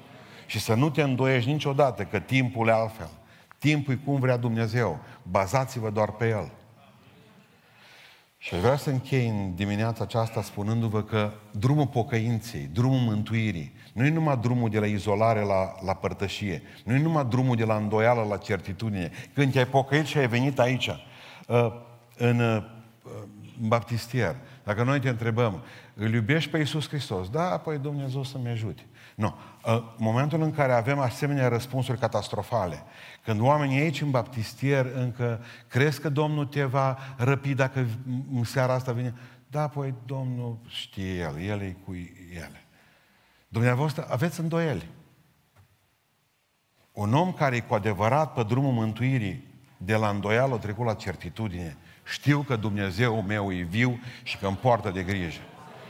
Și 0.46 0.60
să 0.60 0.74
nu 0.74 0.90
te 0.90 1.02
îndoiești 1.02 1.52
niciodată 1.52 2.04
că 2.04 2.20
timpul 2.20 2.68
e 2.68 2.72
altfel. 2.72 3.10
Timpul 3.58 3.94
e 3.94 4.00
cum 4.06 4.20
vrea 4.20 4.38
Dumnezeu. 4.38 5.00
Bazați-vă 5.24 5.90
doar 5.90 6.12
pe 6.12 6.28
El. 6.28 6.52
Și 8.44 8.56
vreau 8.56 8.78
să 8.78 8.90
închei 8.90 9.28
în 9.28 9.56
dimineața 9.56 10.04
aceasta 10.04 10.42
spunându-vă 10.42 11.04
că 11.04 11.32
drumul 11.52 11.88
pocăinței, 11.88 12.70
drumul 12.74 13.00
mântuirii, 13.00 13.74
nu 13.94 14.06
e 14.06 14.10
numai 14.10 14.38
drumul 14.38 14.70
de 14.70 14.80
la 14.80 14.86
izolare 14.86 15.42
la, 15.42 15.76
la 15.86 15.94
părtășie, 15.94 16.62
nu 16.86 16.94
e 16.94 17.00
numai 17.00 17.26
drumul 17.26 17.56
de 17.56 17.64
la 17.64 17.76
îndoială 17.76 18.26
la 18.30 18.38
certitudine. 18.38 19.12
Când 19.34 19.52
te-ai 19.52 19.68
pocăit 19.68 20.06
și 20.06 20.18
ai 20.18 20.28
venit 20.28 20.60
aici, 20.60 20.88
uh, 20.88 21.74
în, 22.18 22.40
uh, 22.40 22.64
în 23.62 23.68
baptistier, 23.68 24.36
dacă 24.64 24.84
noi 24.84 25.00
te 25.00 25.10
întrebăm, 25.10 25.64
îl 25.94 26.14
iubești 26.14 26.50
pe 26.50 26.58
Iisus 26.58 26.88
Hristos? 26.88 27.30
Da, 27.30 27.52
apoi 27.52 27.78
Dumnezeu 27.78 28.24
să-mi 28.24 28.50
ajute. 28.50 28.86
Nu. 29.16 29.36
În 29.64 29.84
momentul 29.98 30.42
în 30.42 30.52
care 30.52 30.74
avem 30.74 31.00
asemenea 31.00 31.48
răspunsuri 31.48 32.00
catastrofale, 32.00 32.84
când 33.24 33.40
oamenii 33.42 33.80
aici 33.80 34.02
în 34.02 34.12
baptistier 34.12 34.92
încă 34.96 35.44
crezi 35.68 36.02
că 36.02 36.10
Domnul 36.10 36.46
te 36.46 36.64
va 36.64 36.98
răpi 37.18 37.54
dacă 37.54 37.86
în 38.34 38.44
seara 38.44 38.74
asta 38.74 38.92
vine, 38.92 39.14
da, 39.48 39.62
apoi 39.62 39.94
Domnul 40.06 40.58
știe 40.68 41.18
El, 41.18 41.42
El 41.42 41.62
e 41.62 41.78
cu 41.86 41.94
ele. 42.34 42.64
Dumneavoastră 43.48 44.08
aveți 44.10 44.40
îndoieli. 44.40 44.90
Un 46.92 47.14
om 47.14 47.34
care 47.34 47.56
e 47.56 47.60
cu 47.60 47.74
adevărat 47.74 48.34
pe 48.34 48.44
drumul 48.44 48.72
mântuirii, 48.72 49.52
de 49.78 49.96
la 49.96 50.10
îndoială 50.10 50.58
trecut 50.58 50.86
la 50.86 50.94
certitudine, 50.94 51.78
știu 52.04 52.40
că 52.42 52.56
Dumnezeu 52.56 53.22
meu 53.22 53.54
e 53.54 53.62
viu 53.62 54.00
și 54.24 54.38
că 54.38 54.48
îmi 54.48 54.58
poartă 54.58 54.90
de 54.90 55.04
grijă 55.04 55.42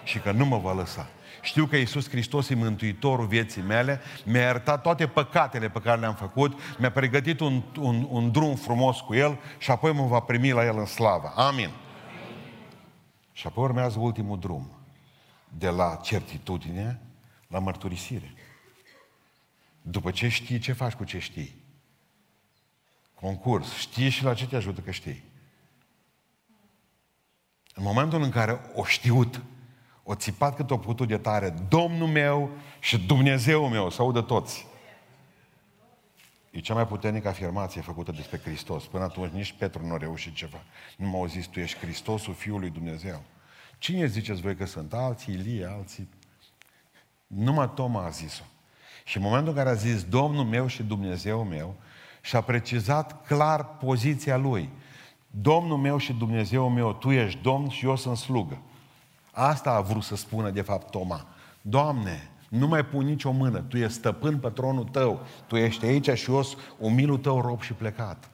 și 0.04 0.20
că 0.20 0.32
nu 0.32 0.46
mă 0.46 0.58
va 0.58 0.74
lăsa. 0.74 1.08
Știu 1.44 1.66
că 1.66 1.76
Iisus 1.76 2.10
Hristos 2.10 2.50
e 2.50 2.56
Mântuitorul 2.56 3.26
vieții 3.26 3.62
mele, 3.62 4.02
mi-a 4.26 4.42
iertat 4.42 4.82
toate 4.82 5.08
păcatele 5.08 5.70
pe 5.70 5.80
care 5.80 6.00
le-am 6.00 6.16
făcut, 6.16 6.60
mi-a 6.78 6.92
pregătit 6.92 7.40
un, 7.40 7.64
un, 7.80 8.08
un 8.10 8.32
drum 8.32 8.56
frumos 8.56 9.00
cu 9.00 9.14
El 9.14 9.40
și 9.58 9.72
apoi 9.72 9.94
mă 9.94 10.06
va 10.06 10.20
primi 10.20 10.52
la 10.52 10.66
El 10.66 10.78
în 10.78 10.86
slavă. 10.86 11.34
Amin. 11.36 11.66
Amin. 11.66 11.74
Și 13.32 13.48
apoi 13.48 13.64
urmează 13.64 14.00
ultimul 14.00 14.40
drum. 14.40 14.72
De 15.58 15.70
la 15.70 16.00
certitudine 16.04 17.02
la 17.48 17.60
mărturisire. 17.60 18.34
După 19.82 20.12
ce 20.12 20.28
știi, 20.28 20.60
ce 20.60 20.74
faci 20.74 20.94
cu 20.94 21.04
ce 21.04 21.20
știi? 21.20 21.56
Concurs. 23.14 23.74
Știi 23.74 24.10
și 24.10 24.24
la 24.24 24.34
ce 24.34 24.48
te 24.48 24.56
ajută 24.56 24.82
că 24.82 24.92
știi. 24.92 25.24
În 27.76 27.84
momentul 27.84 28.22
în 28.22 28.30
care 28.30 28.60
o 28.76 28.84
știut, 28.84 29.42
o 30.04 30.16
țipat 30.16 30.56
cât 30.56 30.72
o 30.72 30.78
putut 30.78 31.08
de 31.08 31.18
tare, 31.18 31.54
Domnul 31.70 32.08
meu 32.08 32.50
și 32.80 33.06
Dumnezeu 33.06 33.68
meu, 33.68 33.90
să 33.90 34.02
audă 34.02 34.22
toți. 34.22 34.68
E 36.52 36.60
cea 36.60 36.74
mai 36.74 36.88
puternică 36.88 37.28
afirmație 37.28 37.82
făcută 37.82 38.12
despre 38.12 38.40
Hristos. 38.44 38.86
Până 38.86 39.04
atunci 39.04 39.32
nici 39.32 39.56
Petru 39.58 39.86
nu 39.86 39.94
a 39.94 39.98
reușit 39.98 40.34
ceva. 40.36 40.62
Nu 40.98 41.08
m-au 41.08 41.26
zis, 41.26 41.46
tu 41.46 41.60
ești 41.60 41.80
Hristosul 41.80 42.34
Fiului 42.34 42.70
Dumnezeu. 42.70 43.22
Cine 43.78 44.06
ziceți 44.06 44.42
voi 44.42 44.56
că 44.56 44.66
sunt? 44.66 44.94
Alții, 44.94 45.34
Ilie, 45.34 45.66
alții. 45.66 46.10
Numai 47.28 47.72
Toma 47.76 48.06
a 48.06 48.10
zis-o. 48.10 48.44
Și 49.04 49.18
în 49.18 49.24
momentul 49.24 49.50
în 49.50 49.56
care 49.56 49.70
a 49.70 49.74
zis 49.74 50.04
Domnul 50.04 50.46
meu 50.46 50.68
și 50.68 50.84
Dumnezeu 50.84 51.44
meu, 51.44 51.76
și-a 52.22 52.42
precizat 52.42 53.26
clar 53.26 53.66
poziția 53.66 54.38
lui. 54.38 54.70
Domnul 55.28 55.78
meu 55.78 55.98
și 55.98 56.14
Dumnezeu 56.14 56.70
meu, 56.70 56.94
Tu 56.94 57.12
ești 57.12 57.42
Domn 57.42 57.70
și 57.70 57.86
eu 57.86 57.96
sunt 57.96 58.18
slugă. 58.18 58.62
Asta 59.36 59.72
a 59.72 59.82
vrut 59.82 60.04
să 60.04 60.16
spună 60.16 60.50
de 60.50 60.62
fapt 60.62 60.92
Toma. 60.92 61.26
Doamne, 61.62 62.30
nu 62.50 62.68
mai 62.68 62.86
pun 62.86 63.06
nicio 63.06 63.32
mână, 63.32 63.60
Tu 63.60 63.78
ești 63.78 63.98
stăpân 63.98 64.40
pe 64.40 64.50
tronul 64.50 64.84
Tău, 64.84 65.26
Tu 65.48 65.56
ești 65.56 65.86
aici 65.86 66.10
și 66.10 66.32
eu 66.32 66.44
sunt 66.44 66.62
umilul 66.78 67.18
Tău 67.18 67.42
rob 67.42 67.62
și 67.62 67.74
plecat. 67.74 68.30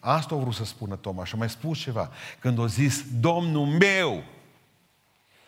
Asta 0.00 0.34
a 0.34 0.38
vrut 0.38 0.54
să 0.54 0.64
spună 0.64 0.96
Toma 0.96 1.24
și 1.24 1.34
a 1.34 1.38
mai 1.38 1.50
spus 1.50 1.78
ceva. 1.78 2.10
Când 2.38 2.58
a 2.58 2.66
zis, 2.66 3.04
Domnul 3.20 3.66
meu, 3.66 4.22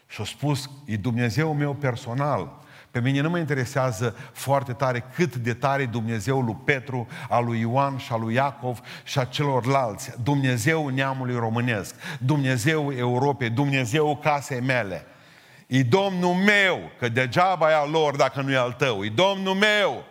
și 0.07 0.21
a 0.21 0.25
spus, 0.25 0.71
e 0.87 0.97
Dumnezeu 0.97 1.55
meu 1.55 1.75
personal, 1.75 2.53
pe 2.95 3.01
mine 3.01 3.21
nu 3.21 3.31
mă 3.31 3.39
interesează 3.39 4.17
foarte 4.33 4.73
tare 4.73 5.05
cât 5.15 5.37
de 5.37 5.55
tare 5.55 5.83
e 5.83 5.87
Dumnezeu 5.87 6.41
lui 6.41 6.57
Petru, 6.65 7.07
al 7.29 7.45
lui 7.45 7.61
Ioan 7.61 7.97
și 7.97 8.13
al 8.13 8.21
lui 8.21 8.35
Iacov 8.35 8.81
și 9.05 9.19
a 9.19 9.25
celorlalți. 9.25 10.13
Dumnezeu 10.23 10.89
neamului 10.89 11.35
românesc, 11.35 11.95
Dumnezeu 12.19 12.93
Europei, 12.93 13.51
Dumnezeu 13.51 14.17
casei 14.23 14.61
mele. 14.61 15.07
E 15.67 15.83
Domnul 15.83 16.35
meu, 16.35 16.91
că 16.99 17.09
degeaba 17.09 17.71
e 17.71 17.75
al 17.75 17.91
lor 17.91 18.17
dacă 18.17 18.41
nu 18.41 18.53
e 18.53 18.57
al 18.57 18.73
tău. 18.73 19.05
E 19.05 19.09
Domnul 19.09 19.55
meu. 19.55 20.05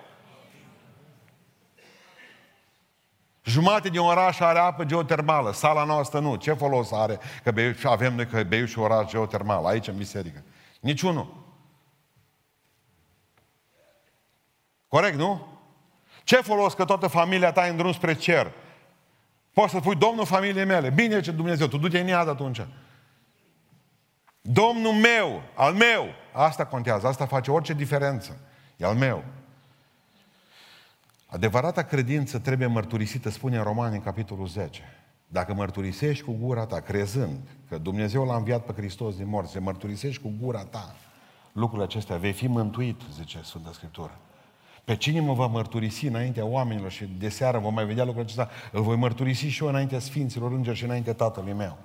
Jumate 3.44 3.90
din 3.90 4.00
oraș 4.00 4.40
are 4.40 4.60
apă 4.60 4.84
geotermală, 4.84 5.54
sala 5.54 5.84
noastră 5.84 6.20
nu. 6.20 6.36
Ce 6.36 6.54
folos 6.54 6.92
are 6.92 7.20
că 7.44 7.74
avem 7.84 8.16
noi 8.16 8.28
că 8.28 8.44
Beiuș 8.44 8.70
și 8.70 8.80
oraș 8.80 9.10
geotermal, 9.10 9.66
aici 9.66 9.88
în 9.88 9.98
biserică? 9.98 10.44
Niciunul. 10.80 11.43
Corect, 14.94 15.18
nu? 15.18 15.48
Ce 16.24 16.36
folos 16.36 16.74
că 16.74 16.86
toată 16.86 17.08
familia 17.08 17.52
ta 17.52 17.68
e 17.68 17.70
în 17.70 17.78
drum 17.78 17.91
spre 17.91 18.14
cer? 18.14 18.52
Poți 19.54 19.72
să 19.72 19.78
spui, 19.80 19.96
Domnul 19.96 20.26
familiei 20.26 20.66
mele, 20.66 20.89
bine 20.89 21.22
ce 21.22 21.32
Dumnezeu, 21.32 21.68
tu 21.68 21.78
du-te 21.78 22.00
în 22.00 22.08
iad 22.08 22.28
atunci. 22.28 22.62
Domnul 24.41 24.94
meu, 24.94 25.41
al 25.56 25.74
meu, 25.74 26.06
asta 26.32 26.66
contează, 26.66 27.08
asta 27.08 27.26
face 27.26 27.52
orice 27.52 27.74
diferență. 27.74 28.39
E 28.78 28.86
al 28.86 28.96
meu. 28.96 29.24
Adevărata 31.26 31.84
credință 31.84 32.39
trebuie 32.39 32.68
mărturisită, 32.68 33.30
spune 33.30 33.58
în 33.58 33.64
Romani, 33.64 33.96
în 33.96 34.02
capitolul 34.02 34.48
10. 34.48 34.82
Dacă 35.28 35.54
mărturisești 35.54 36.24
cu 36.24 36.38
gura 36.39 36.66
ta, 36.66 36.80
crezând 36.80 37.39
că 37.70 37.78
Dumnezeu 37.78 38.26
l-a 38.26 38.36
înviat 38.36 38.66
pe 38.66 38.74
Hristos 38.74 39.16
din 39.16 39.28
morți, 39.28 39.52
se 39.52 39.60
mărturisești 39.60 40.22
cu 40.22 40.34
gura 40.39 40.64
ta 40.64 40.96
lucrurile 41.52 41.84
acestea, 41.84 42.18
vei 42.18 42.34
fi 42.34 42.48
mântuit, 42.48 43.02
zice 43.14 43.39
Sfânta 43.44 43.72
Scriptură. 43.74 44.20
Pe 44.84 44.96
cine 44.96 45.20
mă 45.20 45.34
va 45.34 45.48
mărturisi 45.48 46.06
înaintea 46.06 46.46
oamenilor 46.46 46.92
și 46.92 47.10
de 47.18 47.30
seară 47.30 47.60
vom 47.60 47.74
mai 47.74 47.86
vedea 47.86 48.04
lucrul 48.04 48.24
acesta, 48.24 48.50
îl 48.72 48.82
voi 48.82 48.96
mărturisi 48.96 49.48
și 49.48 49.64
eu 49.64 49.70
înaintea 49.70 50.00
Sfinților 50.00 50.52
Îngeri 50.52 50.78
și 50.78 50.84
înaintea 50.84 51.14
Tatălui 51.14 51.54
meu. 51.54 51.78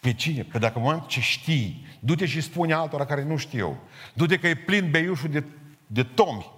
Pe 0.00 0.14
cine? 0.14 0.42
Pe 0.42 0.58
dacă 0.58 0.76
în 0.76 0.82
momentul 0.82 1.08
ce 1.08 1.20
știi, 1.20 1.86
du-te 2.00 2.26
și 2.26 2.40
spune 2.40 2.72
altora 2.72 3.06
care 3.06 3.24
nu 3.24 3.36
știu. 3.36 3.78
Du-te 4.12 4.38
că 4.38 4.46
e 4.46 4.54
plin 4.54 4.90
beiușul 4.90 5.30
de, 5.30 5.44
de 5.86 6.02
tomi. 6.02 6.50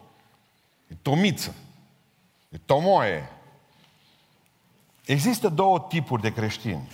E 0.89 0.95
tomiță. 1.03 1.55
E 2.49 2.57
tomoie. 2.65 3.29
Există 5.05 5.49
două 5.49 5.87
tipuri 5.89 6.23
de 6.23 6.33
creștini. 6.33 6.89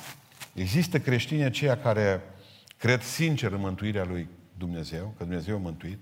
Există 0.55 0.99
creștini 0.99 1.43
aceia 1.43 1.79
care 1.79 2.23
cred 2.77 3.03
sincer 3.03 3.53
în 3.53 3.61
mântuirea 3.61 4.05
lui 4.05 4.29
Dumnezeu, 4.59 5.15
că 5.17 5.25
Dumnezeu 5.25 5.55
a 5.57 5.59
mântuit, 5.59 5.99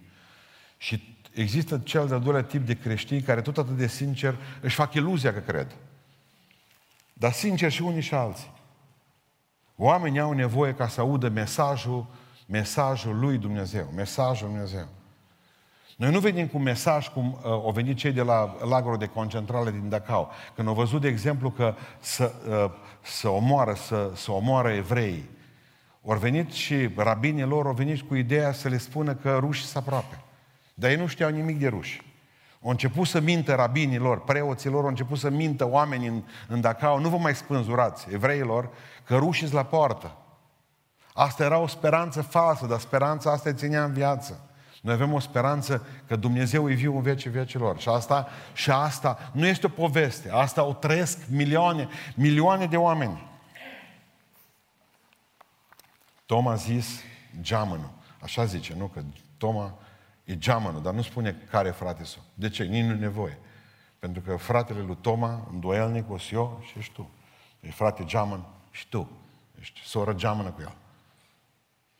și 0.78 1.18
există 1.40 1.78
cel 1.78 2.06
de-al 2.08 2.20
doilea 2.20 2.42
tip 2.42 2.66
de 2.66 2.74
creștini 2.74 3.20
care 3.20 3.40
tot 3.40 3.58
atât 3.58 3.76
de 3.76 3.86
sincer 3.86 4.36
își 4.60 4.74
fac 4.74 4.94
iluzia 4.94 5.32
că 5.32 5.38
cred. 5.38 5.76
Dar 7.12 7.32
sincer 7.32 7.70
și 7.70 7.82
unii 7.82 8.00
și 8.00 8.14
alții. 8.14 8.52
Oamenii 9.76 10.20
au 10.20 10.32
nevoie 10.32 10.74
ca 10.74 10.88
să 10.88 11.00
audă 11.00 11.28
mesajul, 11.28 12.06
mesajul 12.46 13.18
lui 13.18 13.38
Dumnezeu, 13.38 13.92
mesajul 13.94 14.46
lui 14.46 14.54
Dumnezeu. 14.54 14.88
Noi 15.96 16.10
nu 16.10 16.18
venim 16.18 16.46
cu 16.46 16.58
mesaj 16.58 17.08
cum 17.08 17.32
uh, 17.32 17.44
au 17.44 17.70
venit 17.74 17.96
cei 17.96 18.12
de 18.12 18.22
la 18.22 18.56
lagărul 18.68 18.98
de 18.98 19.06
concentrare 19.06 19.70
din 19.70 19.88
Dachau. 19.88 20.30
Când 20.54 20.68
au 20.68 20.74
văzut, 20.74 21.00
de 21.00 21.08
exemplu, 21.08 21.50
că 21.50 21.74
să, 22.00 22.32
uh, 22.48 22.70
să 23.02 23.28
omoară, 23.28 23.74
să, 23.74 24.10
să 24.14 24.32
omoară 24.32 24.68
evrei. 24.68 25.28
Au 26.06 26.18
venit 26.18 26.50
și 26.50 26.90
rabinii 26.96 27.44
lor 27.44 27.66
au 27.66 27.72
venit 27.72 28.00
cu 28.00 28.14
ideea 28.14 28.52
să 28.52 28.68
le 28.68 28.78
spună 28.78 29.14
că 29.14 29.36
rușii 29.40 29.64
sunt 29.64 29.84
aproape. 29.86 30.18
Dar 30.80 30.90
ei 30.90 30.96
nu 30.96 31.06
știau 31.06 31.30
nimic 31.30 31.58
de 31.58 31.68
ruși. 31.68 32.02
Au 32.62 32.70
început 32.70 33.06
să 33.06 33.20
mintă 33.20 33.54
rabinilor, 33.54 34.24
preoților, 34.24 34.82
au 34.82 34.88
început 34.88 35.18
să 35.18 35.30
mintă 35.30 35.68
oamenii 35.68 36.08
în, 36.08 36.22
în 36.48 36.60
Dachau, 36.60 36.98
nu 36.98 37.08
vă 37.08 37.16
mai 37.16 37.34
spânzurați, 37.34 38.06
evreilor, 38.12 38.70
că 39.04 39.16
rușii 39.16 39.52
la 39.52 39.64
poartă. 39.64 40.16
Asta 41.14 41.44
era 41.44 41.58
o 41.58 41.66
speranță 41.66 42.22
falsă, 42.22 42.66
dar 42.66 42.78
speranța 42.78 43.30
asta 43.30 43.48
îi 43.48 43.54
ținea 43.56 43.84
în 43.84 43.92
viață. 43.92 44.50
Noi 44.80 44.94
avem 44.94 45.12
o 45.12 45.18
speranță 45.18 45.86
că 46.06 46.16
Dumnezeu 46.16 46.70
e 46.70 46.74
viu 46.74 46.96
în 46.96 47.02
vecii 47.02 47.30
vecilor. 47.30 47.78
Și 47.78 47.88
asta, 47.88 48.28
și 48.52 48.70
asta 48.70 49.30
nu 49.32 49.46
este 49.46 49.66
o 49.66 49.68
poveste. 49.68 50.30
Asta 50.30 50.64
o 50.64 50.72
trăiesc 50.72 51.18
milioane, 51.28 51.88
milioane 52.14 52.66
de 52.66 52.76
oameni. 52.76 53.28
Toma 56.26 56.52
a 56.52 56.54
zis 56.54 57.02
geamănul. 57.40 57.90
Așa 58.20 58.44
zice, 58.44 58.74
nu? 58.76 58.86
Că 58.86 59.00
Toma 59.38 59.78
E 60.30 60.38
geamănul, 60.38 60.82
dar 60.82 60.94
nu 60.94 61.02
spune 61.02 61.36
care 61.50 61.70
frate 61.70 62.04
sunt. 62.04 62.24
De 62.34 62.48
ce? 62.48 62.64
Nici 62.64 62.84
nu 62.84 62.94
nevoie. 62.94 63.38
Pentru 63.98 64.22
că 64.22 64.36
fratele 64.36 64.80
lui 64.80 64.96
Toma, 65.00 65.48
îndoielnic, 65.52 66.10
o 66.10 66.16
eu 66.30 66.62
și 66.62 66.78
ești 66.78 66.92
tu. 66.92 67.10
E 67.60 67.70
frate 67.70 68.04
geamăn 68.04 68.46
și 68.70 68.88
tu. 68.88 69.10
Ești 69.60 69.80
soră 69.84 70.12
geamănă 70.12 70.50
cu 70.50 70.60
el. 70.60 70.74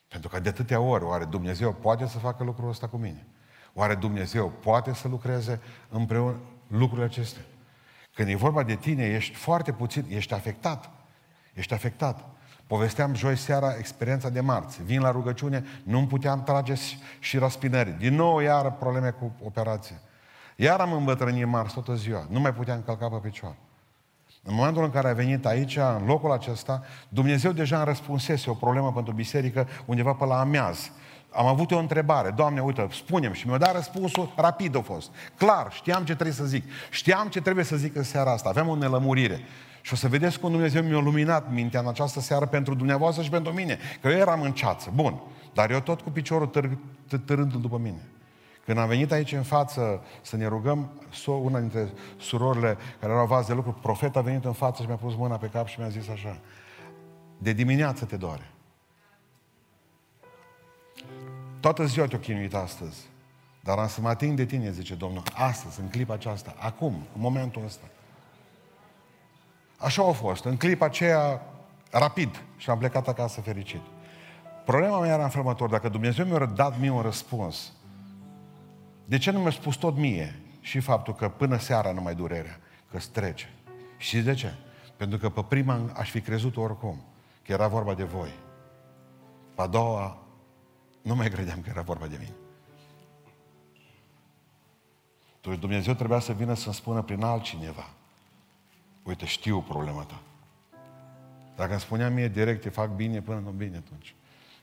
Pentru 0.09 0.28
că 0.28 0.41
de 0.41 0.49
atâtea 0.49 0.81
ori, 0.81 1.05
oare 1.05 1.24
Dumnezeu 1.24 1.72
poate 1.72 2.07
să 2.07 2.18
facă 2.18 2.45
lucrul 2.45 2.68
ăsta 2.68 2.89
cu 2.89 2.97
mine? 2.97 3.26
Oare 3.74 3.95
Dumnezeu 3.95 4.49
poate 4.49 4.95
să 4.95 5.09
lucreze 5.09 5.61
împreună 5.89 6.37
lucrurile 6.66 7.07
acestea? 7.07 7.43
Când 8.14 8.28
e 8.28 8.35
vorba 8.35 8.62
de 8.62 8.74
tine, 8.74 9.05
ești 9.05 9.35
foarte 9.35 9.72
puțin, 9.72 10.07
ești 10.09 10.35
afectat. 10.35 10.91
Ești 11.55 11.74
afectat. 11.74 12.28
Povesteam 12.71 13.14
joi 13.14 13.37
seara 13.37 13.75
experiența 13.79 14.29
de 14.29 14.41
marți. 14.41 14.83
Vin 14.83 15.01
la 15.01 15.11
rugăciune, 15.11 15.64
nu 15.83 16.07
puteam 16.07 16.43
trage 16.43 16.75
și 17.18 17.39
raspinări. 17.39 17.97
Din 17.99 18.14
nou, 18.14 18.41
iar 18.41 18.73
probleme 18.73 19.11
cu 19.11 19.33
operație. 19.45 20.01
Iar 20.57 20.81
am 20.81 20.93
îmbătrânit 20.93 21.47
marți 21.47 21.75
toată 21.75 21.95
ziua. 21.95 22.27
Nu 22.29 22.41
mai 22.41 22.55
puteam 22.55 22.83
călca 22.85 23.09
pe 23.09 23.16
picioare. 23.16 23.57
În 24.43 24.55
momentul 24.55 24.85
în 24.85 24.91
care 24.91 25.09
a 25.09 25.12
venit 25.12 25.47
aici, 25.47 25.77
în 25.77 26.05
locul 26.07 26.33
acesta, 26.33 26.83
Dumnezeu 27.09 27.53
deja 27.53 27.77
îmi 27.77 27.85
răspunsese 27.85 28.51
o 28.51 28.55
problemă 28.55 28.93
pentru 28.93 29.12
biserică 29.12 29.68
undeva 29.85 30.12
pe 30.12 30.25
la 30.25 30.41
amiaz. 30.41 30.91
Am 31.33 31.47
avut 31.47 31.70
o 31.70 31.78
întrebare. 31.78 32.31
Doamne, 32.31 32.61
uite, 32.61 32.89
spunem 32.91 33.33
și 33.33 33.49
mi-a 33.49 33.59
dat 33.59 33.74
răspunsul, 33.74 34.33
rapid 34.37 34.76
a 34.76 34.81
fost. 34.81 35.11
Clar, 35.37 35.72
știam 35.72 36.05
ce 36.05 36.12
trebuie 36.12 36.35
să 36.35 36.45
zic. 36.45 36.64
Știam 36.91 37.28
ce 37.28 37.41
trebuie 37.41 37.64
să 37.64 37.76
zic 37.76 37.97
în 37.97 38.03
seara 38.03 38.33
asta. 38.33 38.49
Aveam 38.49 38.68
o 38.68 38.76
nelămurire. 38.76 39.41
Și 39.83 39.93
o 39.93 39.97
să 39.97 40.09
vedeți 40.09 40.41
cum 40.41 40.51
Dumnezeu 40.51 40.83
mi-a 40.83 40.99
luminat 40.99 41.53
mintea 41.53 41.81
în 41.81 41.89
această 41.89 42.20
seară 42.20 42.47
pentru 42.47 42.74
dumneavoastră 42.74 43.22
și 43.22 43.31
pentru 43.31 43.53
mine. 43.53 43.78
Că 44.01 44.09
eu 44.09 44.18
eram 44.18 44.41
în 44.43 44.53
ceață, 44.53 44.91
bun. 44.95 45.20
Dar 45.55 45.70
eu 45.70 45.81
tot 45.81 46.01
cu 46.01 46.11
piciorul 46.11 46.51
târ- 46.51 47.18
târându-l 47.24 47.61
după 47.61 47.78
mine. 47.78 48.09
Când 48.64 48.78
am 48.78 48.89
venit 48.89 49.12
aici 49.12 49.33
în 49.33 49.43
față 49.43 50.03
să 50.22 50.37
ne 50.37 50.47
rugăm, 50.47 50.91
una 51.43 51.59
dintre 51.59 51.93
surorile 52.20 52.76
care 53.01 53.12
erau 53.12 53.26
vaz 53.26 53.47
de 53.47 53.53
lucru, 53.53 53.78
profet 53.83 54.16
a 54.16 54.20
venit 54.20 54.45
în 54.45 54.53
față 54.53 54.83
și 54.83 54.89
mi-a 54.89 54.97
pus 54.97 55.14
mâna 55.14 55.37
pe 55.37 55.47
cap 55.47 55.66
și 55.66 55.81
mi-a 55.81 55.89
zis 55.89 56.09
așa, 56.09 56.39
de 57.39 57.53
dimineață 57.53 58.05
te 58.05 58.16
doare. 58.16 58.51
Toată 61.61 61.85
ziua 61.85 62.07
te-o 62.07 62.19
chinuit 62.19 62.55
astăzi. 62.55 63.09
Dar 63.61 63.79
am 63.79 63.89
să 63.89 64.01
mă 64.01 64.09
ating 64.09 64.37
de 64.37 64.45
tine, 64.45 64.71
zice 64.71 64.95
Domnul, 64.95 65.23
astăzi, 65.35 65.81
în 65.81 65.89
clipa 65.89 66.15
aceasta, 66.15 66.55
acum, 66.59 66.93
în 67.15 67.21
momentul 67.21 67.63
ăsta. 67.65 67.87
Așa 69.79 70.09
a 70.09 70.13
fost. 70.13 70.45
În 70.45 70.57
clipa 70.57 70.85
aceea, 70.85 71.43
rapid, 71.91 72.43
și 72.57 72.71
am 72.71 72.79
plecat 72.79 73.09
acasă 73.09 73.41
fericit. 73.41 73.81
Problema 74.65 75.01
mea 75.01 75.13
era 75.15 75.23
în 75.23 75.29
felul 75.29 75.45
următor. 75.47 75.69
Dacă 75.69 75.89
Dumnezeu 75.89 76.25
mi-a 76.25 76.45
dat 76.45 76.79
mie 76.79 76.91
un 76.91 77.01
răspuns, 77.01 77.73
de 79.05 79.19
ce 79.19 79.31
nu 79.31 79.39
mi-a 79.39 79.51
spus 79.51 79.77
tot 79.77 79.97
mie? 79.97 80.41
și 80.61 80.81
faptul 80.81 81.15
că 81.15 81.29
până 81.29 81.57
seara 81.57 81.93
nu 81.93 82.01
mai 82.01 82.15
durerea, 82.15 82.61
că 82.91 82.99
trece. 83.13 83.49
Și 83.97 84.21
de 84.21 84.35
ce? 84.35 84.55
Pentru 84.97 85.19
că 85.19 85.29
pe 85.29 85.45
prima 85.49 85.81
aș 85.95 86.11
fi 86.11 86.21
crezut 86.21 86.57
oricum 86.57 87.03
că 87.43 87.53
era 87.53 87.67
vorba 87.67 87.95
de 87.95 88.05
voi. 88.05 88.31
Pe 89.55 89.63
a 89.63 89.67
doua 89.67 90.20
nu 91.03 91.14
mai 91.14 91.28
credeam 91.28 91.61
că 91.61 91.68
era 91.68 91.82
vorba 91.82 92.07
de 92.07 92.16
mine. 92.18 92.34
Deci 95.40 95.59
Dumnezeu 95.59 95.94
trebuia 95.94 96.18
să 96.18 96.32
vină 96.32 96.55
să-mi 96.55 96.74
spună 96.74 97.03
prin 97.03 97.22
altcineva. 97.22 97.90
Uite, 99.03 99.26
știu 99.26 99.62
problema 99.62 100.03
ta. 100.03 100.20
Dacă 101.57 101.70
îmi 101.70 101.80
spunea 101.80 102.11
mie 102.11 102.28
direct, 102.28 102.62
te 102.62 102.68
fac 102.68 102.90
bine 102.90 103.20
până 103.20 103.38
nu 103.38 103.51
bine 103.51 103.76
atunci. 103.76 104.14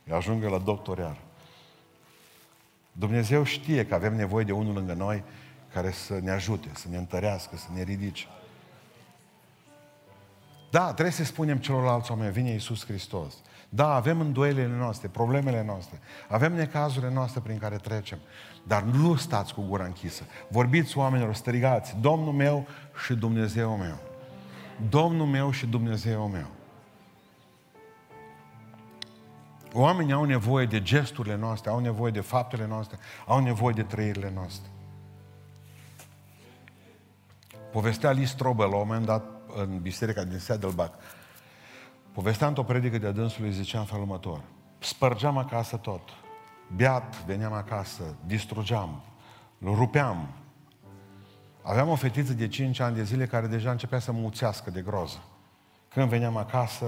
Eu 0.03 0.15
ajung 0.15 0.43
la 0.43 0.57
doctor 0.57 0.97
iar. 0.97 1.17
Dumnezeu 2.91 3.43
știe 3.43 3.85
că 3.85 3.95
avem 3.95 4.15
nevoie 4.15 4.45
de 4.45 4.51
unul 4.51 4.73
lângă 4.73 4.93
noi 4.93 5.23
care 5.73 5.91
să 5.91 6.19
ne 6.19 6.31
ajute, 6.31 6.69
să 6.73 6.87
ne 6.89 6.97
întărească, 6.97 7.57
să 7.57 7.67
ne 7.73 7.81
ridice. 7.81 8.25
Da, 10.69 10.85
trebuie 10.93 11.11
să 11.11 11.23
spunem 11.23 11.57
celorlalți 11.57 12.11
oameni, 12.11 12.31
vine 12.31 12.49
Iisus 12.49 12.85
Hristos. 12.85 13.33
Da, 13.69 13.93
avem 13.93 14.19
îndoielile 14.19 14.75
noastre, 14.77 15.07
problemele 15.07 15.63
noastre, 15.63 15.99
avem 16.27 16.53
necazurile 16.53 17.11
noastre 17.11 17.39
prin 17.39 17.57
care 17.57 17.75
trecem, 17.75 18.17
dar 18.63 18.81
nu 18.81 19.15
stați 19.15 19.53
cu 19.53 19.61
gura 19.61 19.83
închisă. 19.83 20.23
Vorbiți 20.47 20.97
oamenilor, 20.97 21.35
strigați, 21.35 21.95
Domnul 22.01 22.33
meu 22.33 22.67
și 23.05 23.13
Dumnezeu 23.13 23.75
meu. 23.75 23.97
Domnul 24.89 25.25
meu 25.25 25.51
și 25.51 25.65
Dumnezeu 25.65 26.27
meu. 26.27 26.47
Oamenii 29.73 30.13
au 30.13 30.23
nevoie 30.23 30.65
de 30.65 30.81
gesturile 30.81 31.35
noastre, 31.35 31.69
au 31.69 31.79
nevoie 31.79 32.11
de 32.11 32.21
faptele 32.21 32.67
noastre, 32.67 32.97
au 33.25 33.39
nevoie 33.39 33.73
de 33.73 33.83
trăirile 33.83 34.31
noastre. 34.33 34.69
Povestea 37.71 38.11
Lee 38.11 38.25
Strobel 38.25 38.69
la 38.69 38.75
un 38.75 38.87
moment 38.87 39.05
dat 39.05 39.36
în 39.55 39.79
biserica 39.81 40.23
din 40.23 40.39
Saddleback. 40.39 40.93
Povestea 42.11 42.47
într-o 42.47 42.63
predică 42.63 42.97
de-a 42.97 43.11
dânsului, 43.11 43.51
zicea 43.51 43.79
în 43.79 43.85
felul 43.85 44.03
următor. 44.03 44.41
Spărgeam 44.79 45.37
acasă 45.37 45.77
tot. 45.77 46.01
Beat, 46.75 47.25
veneam 47.25 47.53
acasă, 47.53 48.15
distrugeam, 48.25 49.03
rupeam. 49.61 50.27
Aveam 51.61 51.89
o 51.89 51.95
fetiță 51.95 52.33
de 52.33 52.47
5 52.47 52.79
ani 52.79 52.95
de 52.95 53.03
zile 53.03 53.25
care 53.25 53.47
deja 53.47 53.71
începea 53.71 53.99
să 53.99 54.11
muțească 54.11 54.69
de 54.69 54.81
groză. 54.81 55.23
Când 55.89 56.09
veneam 56.09 56.37
acasă, 56.37 56.85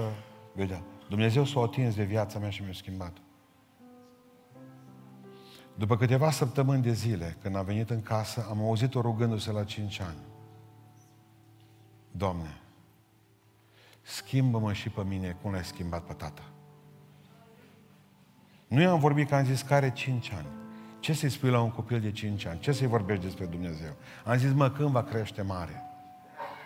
vedea, 0.54 0.82
Dumnezeu 1.08 1.44
s-a 1.44 1.60
atins 1.60 1.94
de 1.94 2.04
viața 2.04 2.38
mea 2.38 2.50
și 2.50 2.62
mi-a 2.62 2.72
schimbat. 2.72 3.12
După 5.74 5.96
câteva 5.96 6.30
săptămâni 6.30 6.82
de 6.82 6.92
zile, 6.92 7.36
când 7.42 7.56
am 7.56 7.64
venit 7.64 7.90
în 7.90 8.02
casă, 8.02 8.46
am 8.50 8.60
auzit-o 8.60 9.00
rugându-se 9.00 9.52
la 9.52 9.64
5 9.64 10.00
ani. 10.00 10.29
Doamne, 12.10 12.60
schimbă-mă 14.02 14.72
și 14.72 14.88
pe 14.88 15.04
mine 15.04 15.36
cum 15.42 15.52
l-ai 15.52 15.64
schimbat 15.64 16.02
pe 16.02 16.12
tata. 16.12 16.42
Nu 18.66 18.80
i-am 18.80 18.98
vorbit 18.98 19.28
că 19.28 19.34
am 19.34 19.44
zis 19.44 19.62
că 19.62 19.74
are 19.74 19.90
5 19.92 20.32
ani. 20.32 20.46
Ce 21.00 21.12
să-i 21.12 21.30
spui 21.30 21.50
la 21.50 21.60
un 21.60 21.70
copil 21.70 22.00
de 22.00 22.10
5 22.10 22.44
ani? 22.44 22.60
Ce 22.60 22.72
să-i 22.72 22.86
vorbești 22.86 23.24
despre 23.24 23.46
Dumnezeu? 23.46 23.96
Am 24.24 24.36
zis, 24.36 24.52
mă, 24.52 24.70
când 24.70 24.88
va 24.88 25.02
crește 25.02 25.42
mare? 25.42 25.82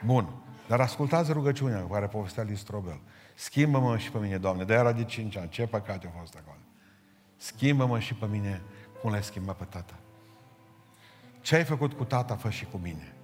Bun. 0.05 0.29
Dar 0.69 0.81
ascultați 0.81 1.33
rugăciunea 1.33 1.81
cu 1.81 1.93
care 1.93 2.07
povestea 2.07 2.43
lui 2.43 2.57
Strobel. 2.57 3.01
Schimbă-mă 3.35 3.99
și 3.99 4.11
pe 4.11 4.19
mine, 4.19 4.39
Doamne. 4.39 4.65
De 4.65 4.75
era 4.75 4.93
de 4.93 5.05
5 5.05 5.37
ani. 5.37 5.49
Ce 5.49 5.67
păcate 5.67 6.13
a 6.15 6.19
fost 6.19 6.35
acolo. 6.37 6.59
Schimbă-mă 7.37 7.99
și 7.99 8.15
pe 8.15 8.27
mine 8.27 8.63
cum 9.01 9.11
l-ai 9.11 9.23
schimbat 9.23 9.57
pe 9.57 9.65
tata. 9.65 9.95
Ce 11.41 11.57
ai 11.57 11.65
făcut 11.65 11.93
cu 11.93 12.05
tata, 12.05 12.37
fă 12.37 12.51
și 12.51 12.65
cu 12.65 12.77
mine. 12.77 13.15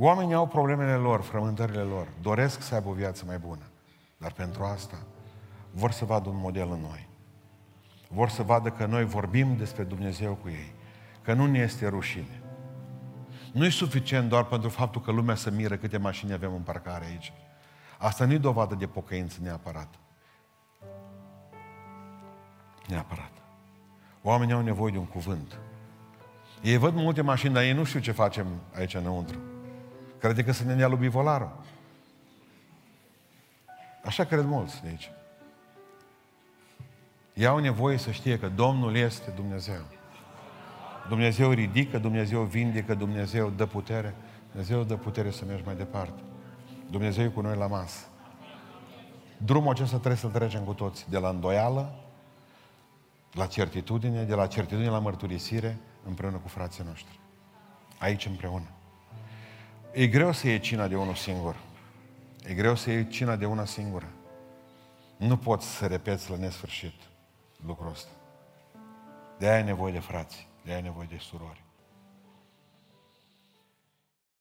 Oamenii 0.00 0.34
au 0.34 0.46
problemele 0.46 0.94
lor, 0.94 1.20
frământările 1.20 1.80
lor. 1.80 2.08
Doresc 2.22 2.62
să 2.62 2.74
aibă 2.74 2.88
o 2.88 2.92
viață 2.92 3.24
mai 3.26 3.38
bună. 3.38 3.62
Dar 4.16 4.32
pentru 4.32 4.62
asta 4.64 4.96
vor 5.70 5.90
să 5.90 6.04
vadă 6.04 6.28
un 6.28 6.36
model 6.36 6.70
în 6.70 6.80
noi. 6.80 7.08
Vor 8.08 8.28
să 8.28 8.42
vadă 8.42 8.70
că 8.70 8.86
noi 8.86 9.04
vorbim 9.04 9.56
despre 9.56 9.82
Dumnezeu 9.82 10.34
cu 10.34 10.48
ei. 10.48 10.74
Că 11.22 11.32
nu 11.32 11.46
ne 11.46 11.58
este 11.58 11.88
rușine. 11.88 12.42
Nu 13.52 13.64
e 13.64 13.68
suficient 13.68 14.28
doar 14.28 14.44
pentru 14.44 14.68
faptul 14.68 15.00
că 15.00 15.10
lumea 15.10 15.34
să 15.34 15.50
miră 15.50 15.76
câte 15.76 15.96
mașini 15.96 16.32
avem 16.32 16.54
în 16.54 16.62
parcare 16.62 17.04
aici. 17.04 17.32
Asta 17.98 18.24
nu 18.24 18.32
e 18.32 18.38
dovadă 18.38 18.74
de 18.74 18.86
pocăință 18.86 19.38
neapărat. 19.42 19.94
Neapărat. 22.86 23.32
Oamenii 24.22 24.54
au 24.54 24.60
nevoie 24.62 24.92
de 24.92 24.98
un 24.98 25.06
cuvânt. 25.06 25.58
Ei 26.62 26.76
văd 26.76 26.94
multe 26.94 27.22
mașini, 27.22 27.54
dar 27.54 27.62
ei 27.62 27.72
nu 27.72 27.84
știu 27.84 28.00
ce 28.00 28.12
facem 28.12 28.46
aici 28.74 28.94
înăuntru. 28.94 29.38
Crede 30.18 30.44
că 30.44 30.52
să 30.52 30.64
ne 30.64 30.80
ia 30.80 30.88
lui 30.88 30.98
bivolarul. 30.98 31.60
Așa 34.04 34.24
cred 34.24 34.44
mulți 34.44 34.82
de 34.82 34.88
aici. 34.88 35.10
Ei 37.34 37.46
au 37.46 37.58
nevoie 37.58 37.96
să 37.96 38.10
știe 38.10 38.38
că 38.38 38.48
Domnul 38.48 38.96
este 38.96 39.30
Dumnezeu. 39.30 39.80
Dumnezeu 41.08 41.50
ridică, 41.50 41.98
Dumnezeu 41.98 42.42
vindecă, 42.42 42.94
Dumnezeu 42.94 43.50
dă 43.50 43.66
putere. 43.66 44.14
Dumnezeu 44.50 44.82
dă 44.82 44.96
putere 44.96 45.30
să 45.30 45.44
mergi 45.44 45.62
mai 45.64 45.74
departe. 45.74 46.20
Dumnezeu 46.90 47.24
e 47.24 47.28
cu 47.28 47.40
noi 47.40 47.56
la 47.56 47.66
masă. 47.66 48.06
Drumul 49.36 49.70
acesta 49.70 49.96
trebuie 49.96 50.16
să 50.16 50.26
trecem 50.26 50.64
cu 50.64 50.72
toți. 50.72 51.10
De 51.10 51.18
la 51.18 51.28
îndoială, 51.28 51.94
la 53.32 53.46
certitudine, 53.46 54.22
de 54.22 54.34
la 54.34 54.46
certitudine 54.46 54.90
la 54.90 54.98
mărturisire, 54.98 55.78
împreună 56.06 56.36
cu 56.36 56.48
frații 56.48 56.84
noștri. 56.86 57.20
Aici 57.98 58.26
împreună. 58.26 58.66
E 59.92 60.06
greu 60.06 60.32
să 60.32 60.46
iei 60.46 60.60
cina 60.60 60.88
de 60.88 60.96
unul 60.96 61.14
singur. 61.14 61.56
E 62.44 62.54
greu 62.54 62.74
să 62.74 62.90
iei 62.90 63.08
cina 63.08 63.36
de 63.36 63.46
una 63.46 63.64
singură. 63.64 64.08
Nu 65.16 65.36
poți 65.36 65.66
să 65.66 65.86
repeți 65.86 66.30
la 66.30 66.36
nesfârșit 66.36 66.94
lucrul 67.66 67.90
ăsta. 67.90 68.10
De 69.38 69.46
aia 69.46 69.56
ai 69.56 69.64
nevoie 69.64 69.92
de 69.92 69.98
frați, 69.98 70.48
de 70.62 70.68
aia 70.70 70.76
ai 70.76 70.82
nevoie 70.82 71.06
de 71.10 71.18
surori. 71.18 71.64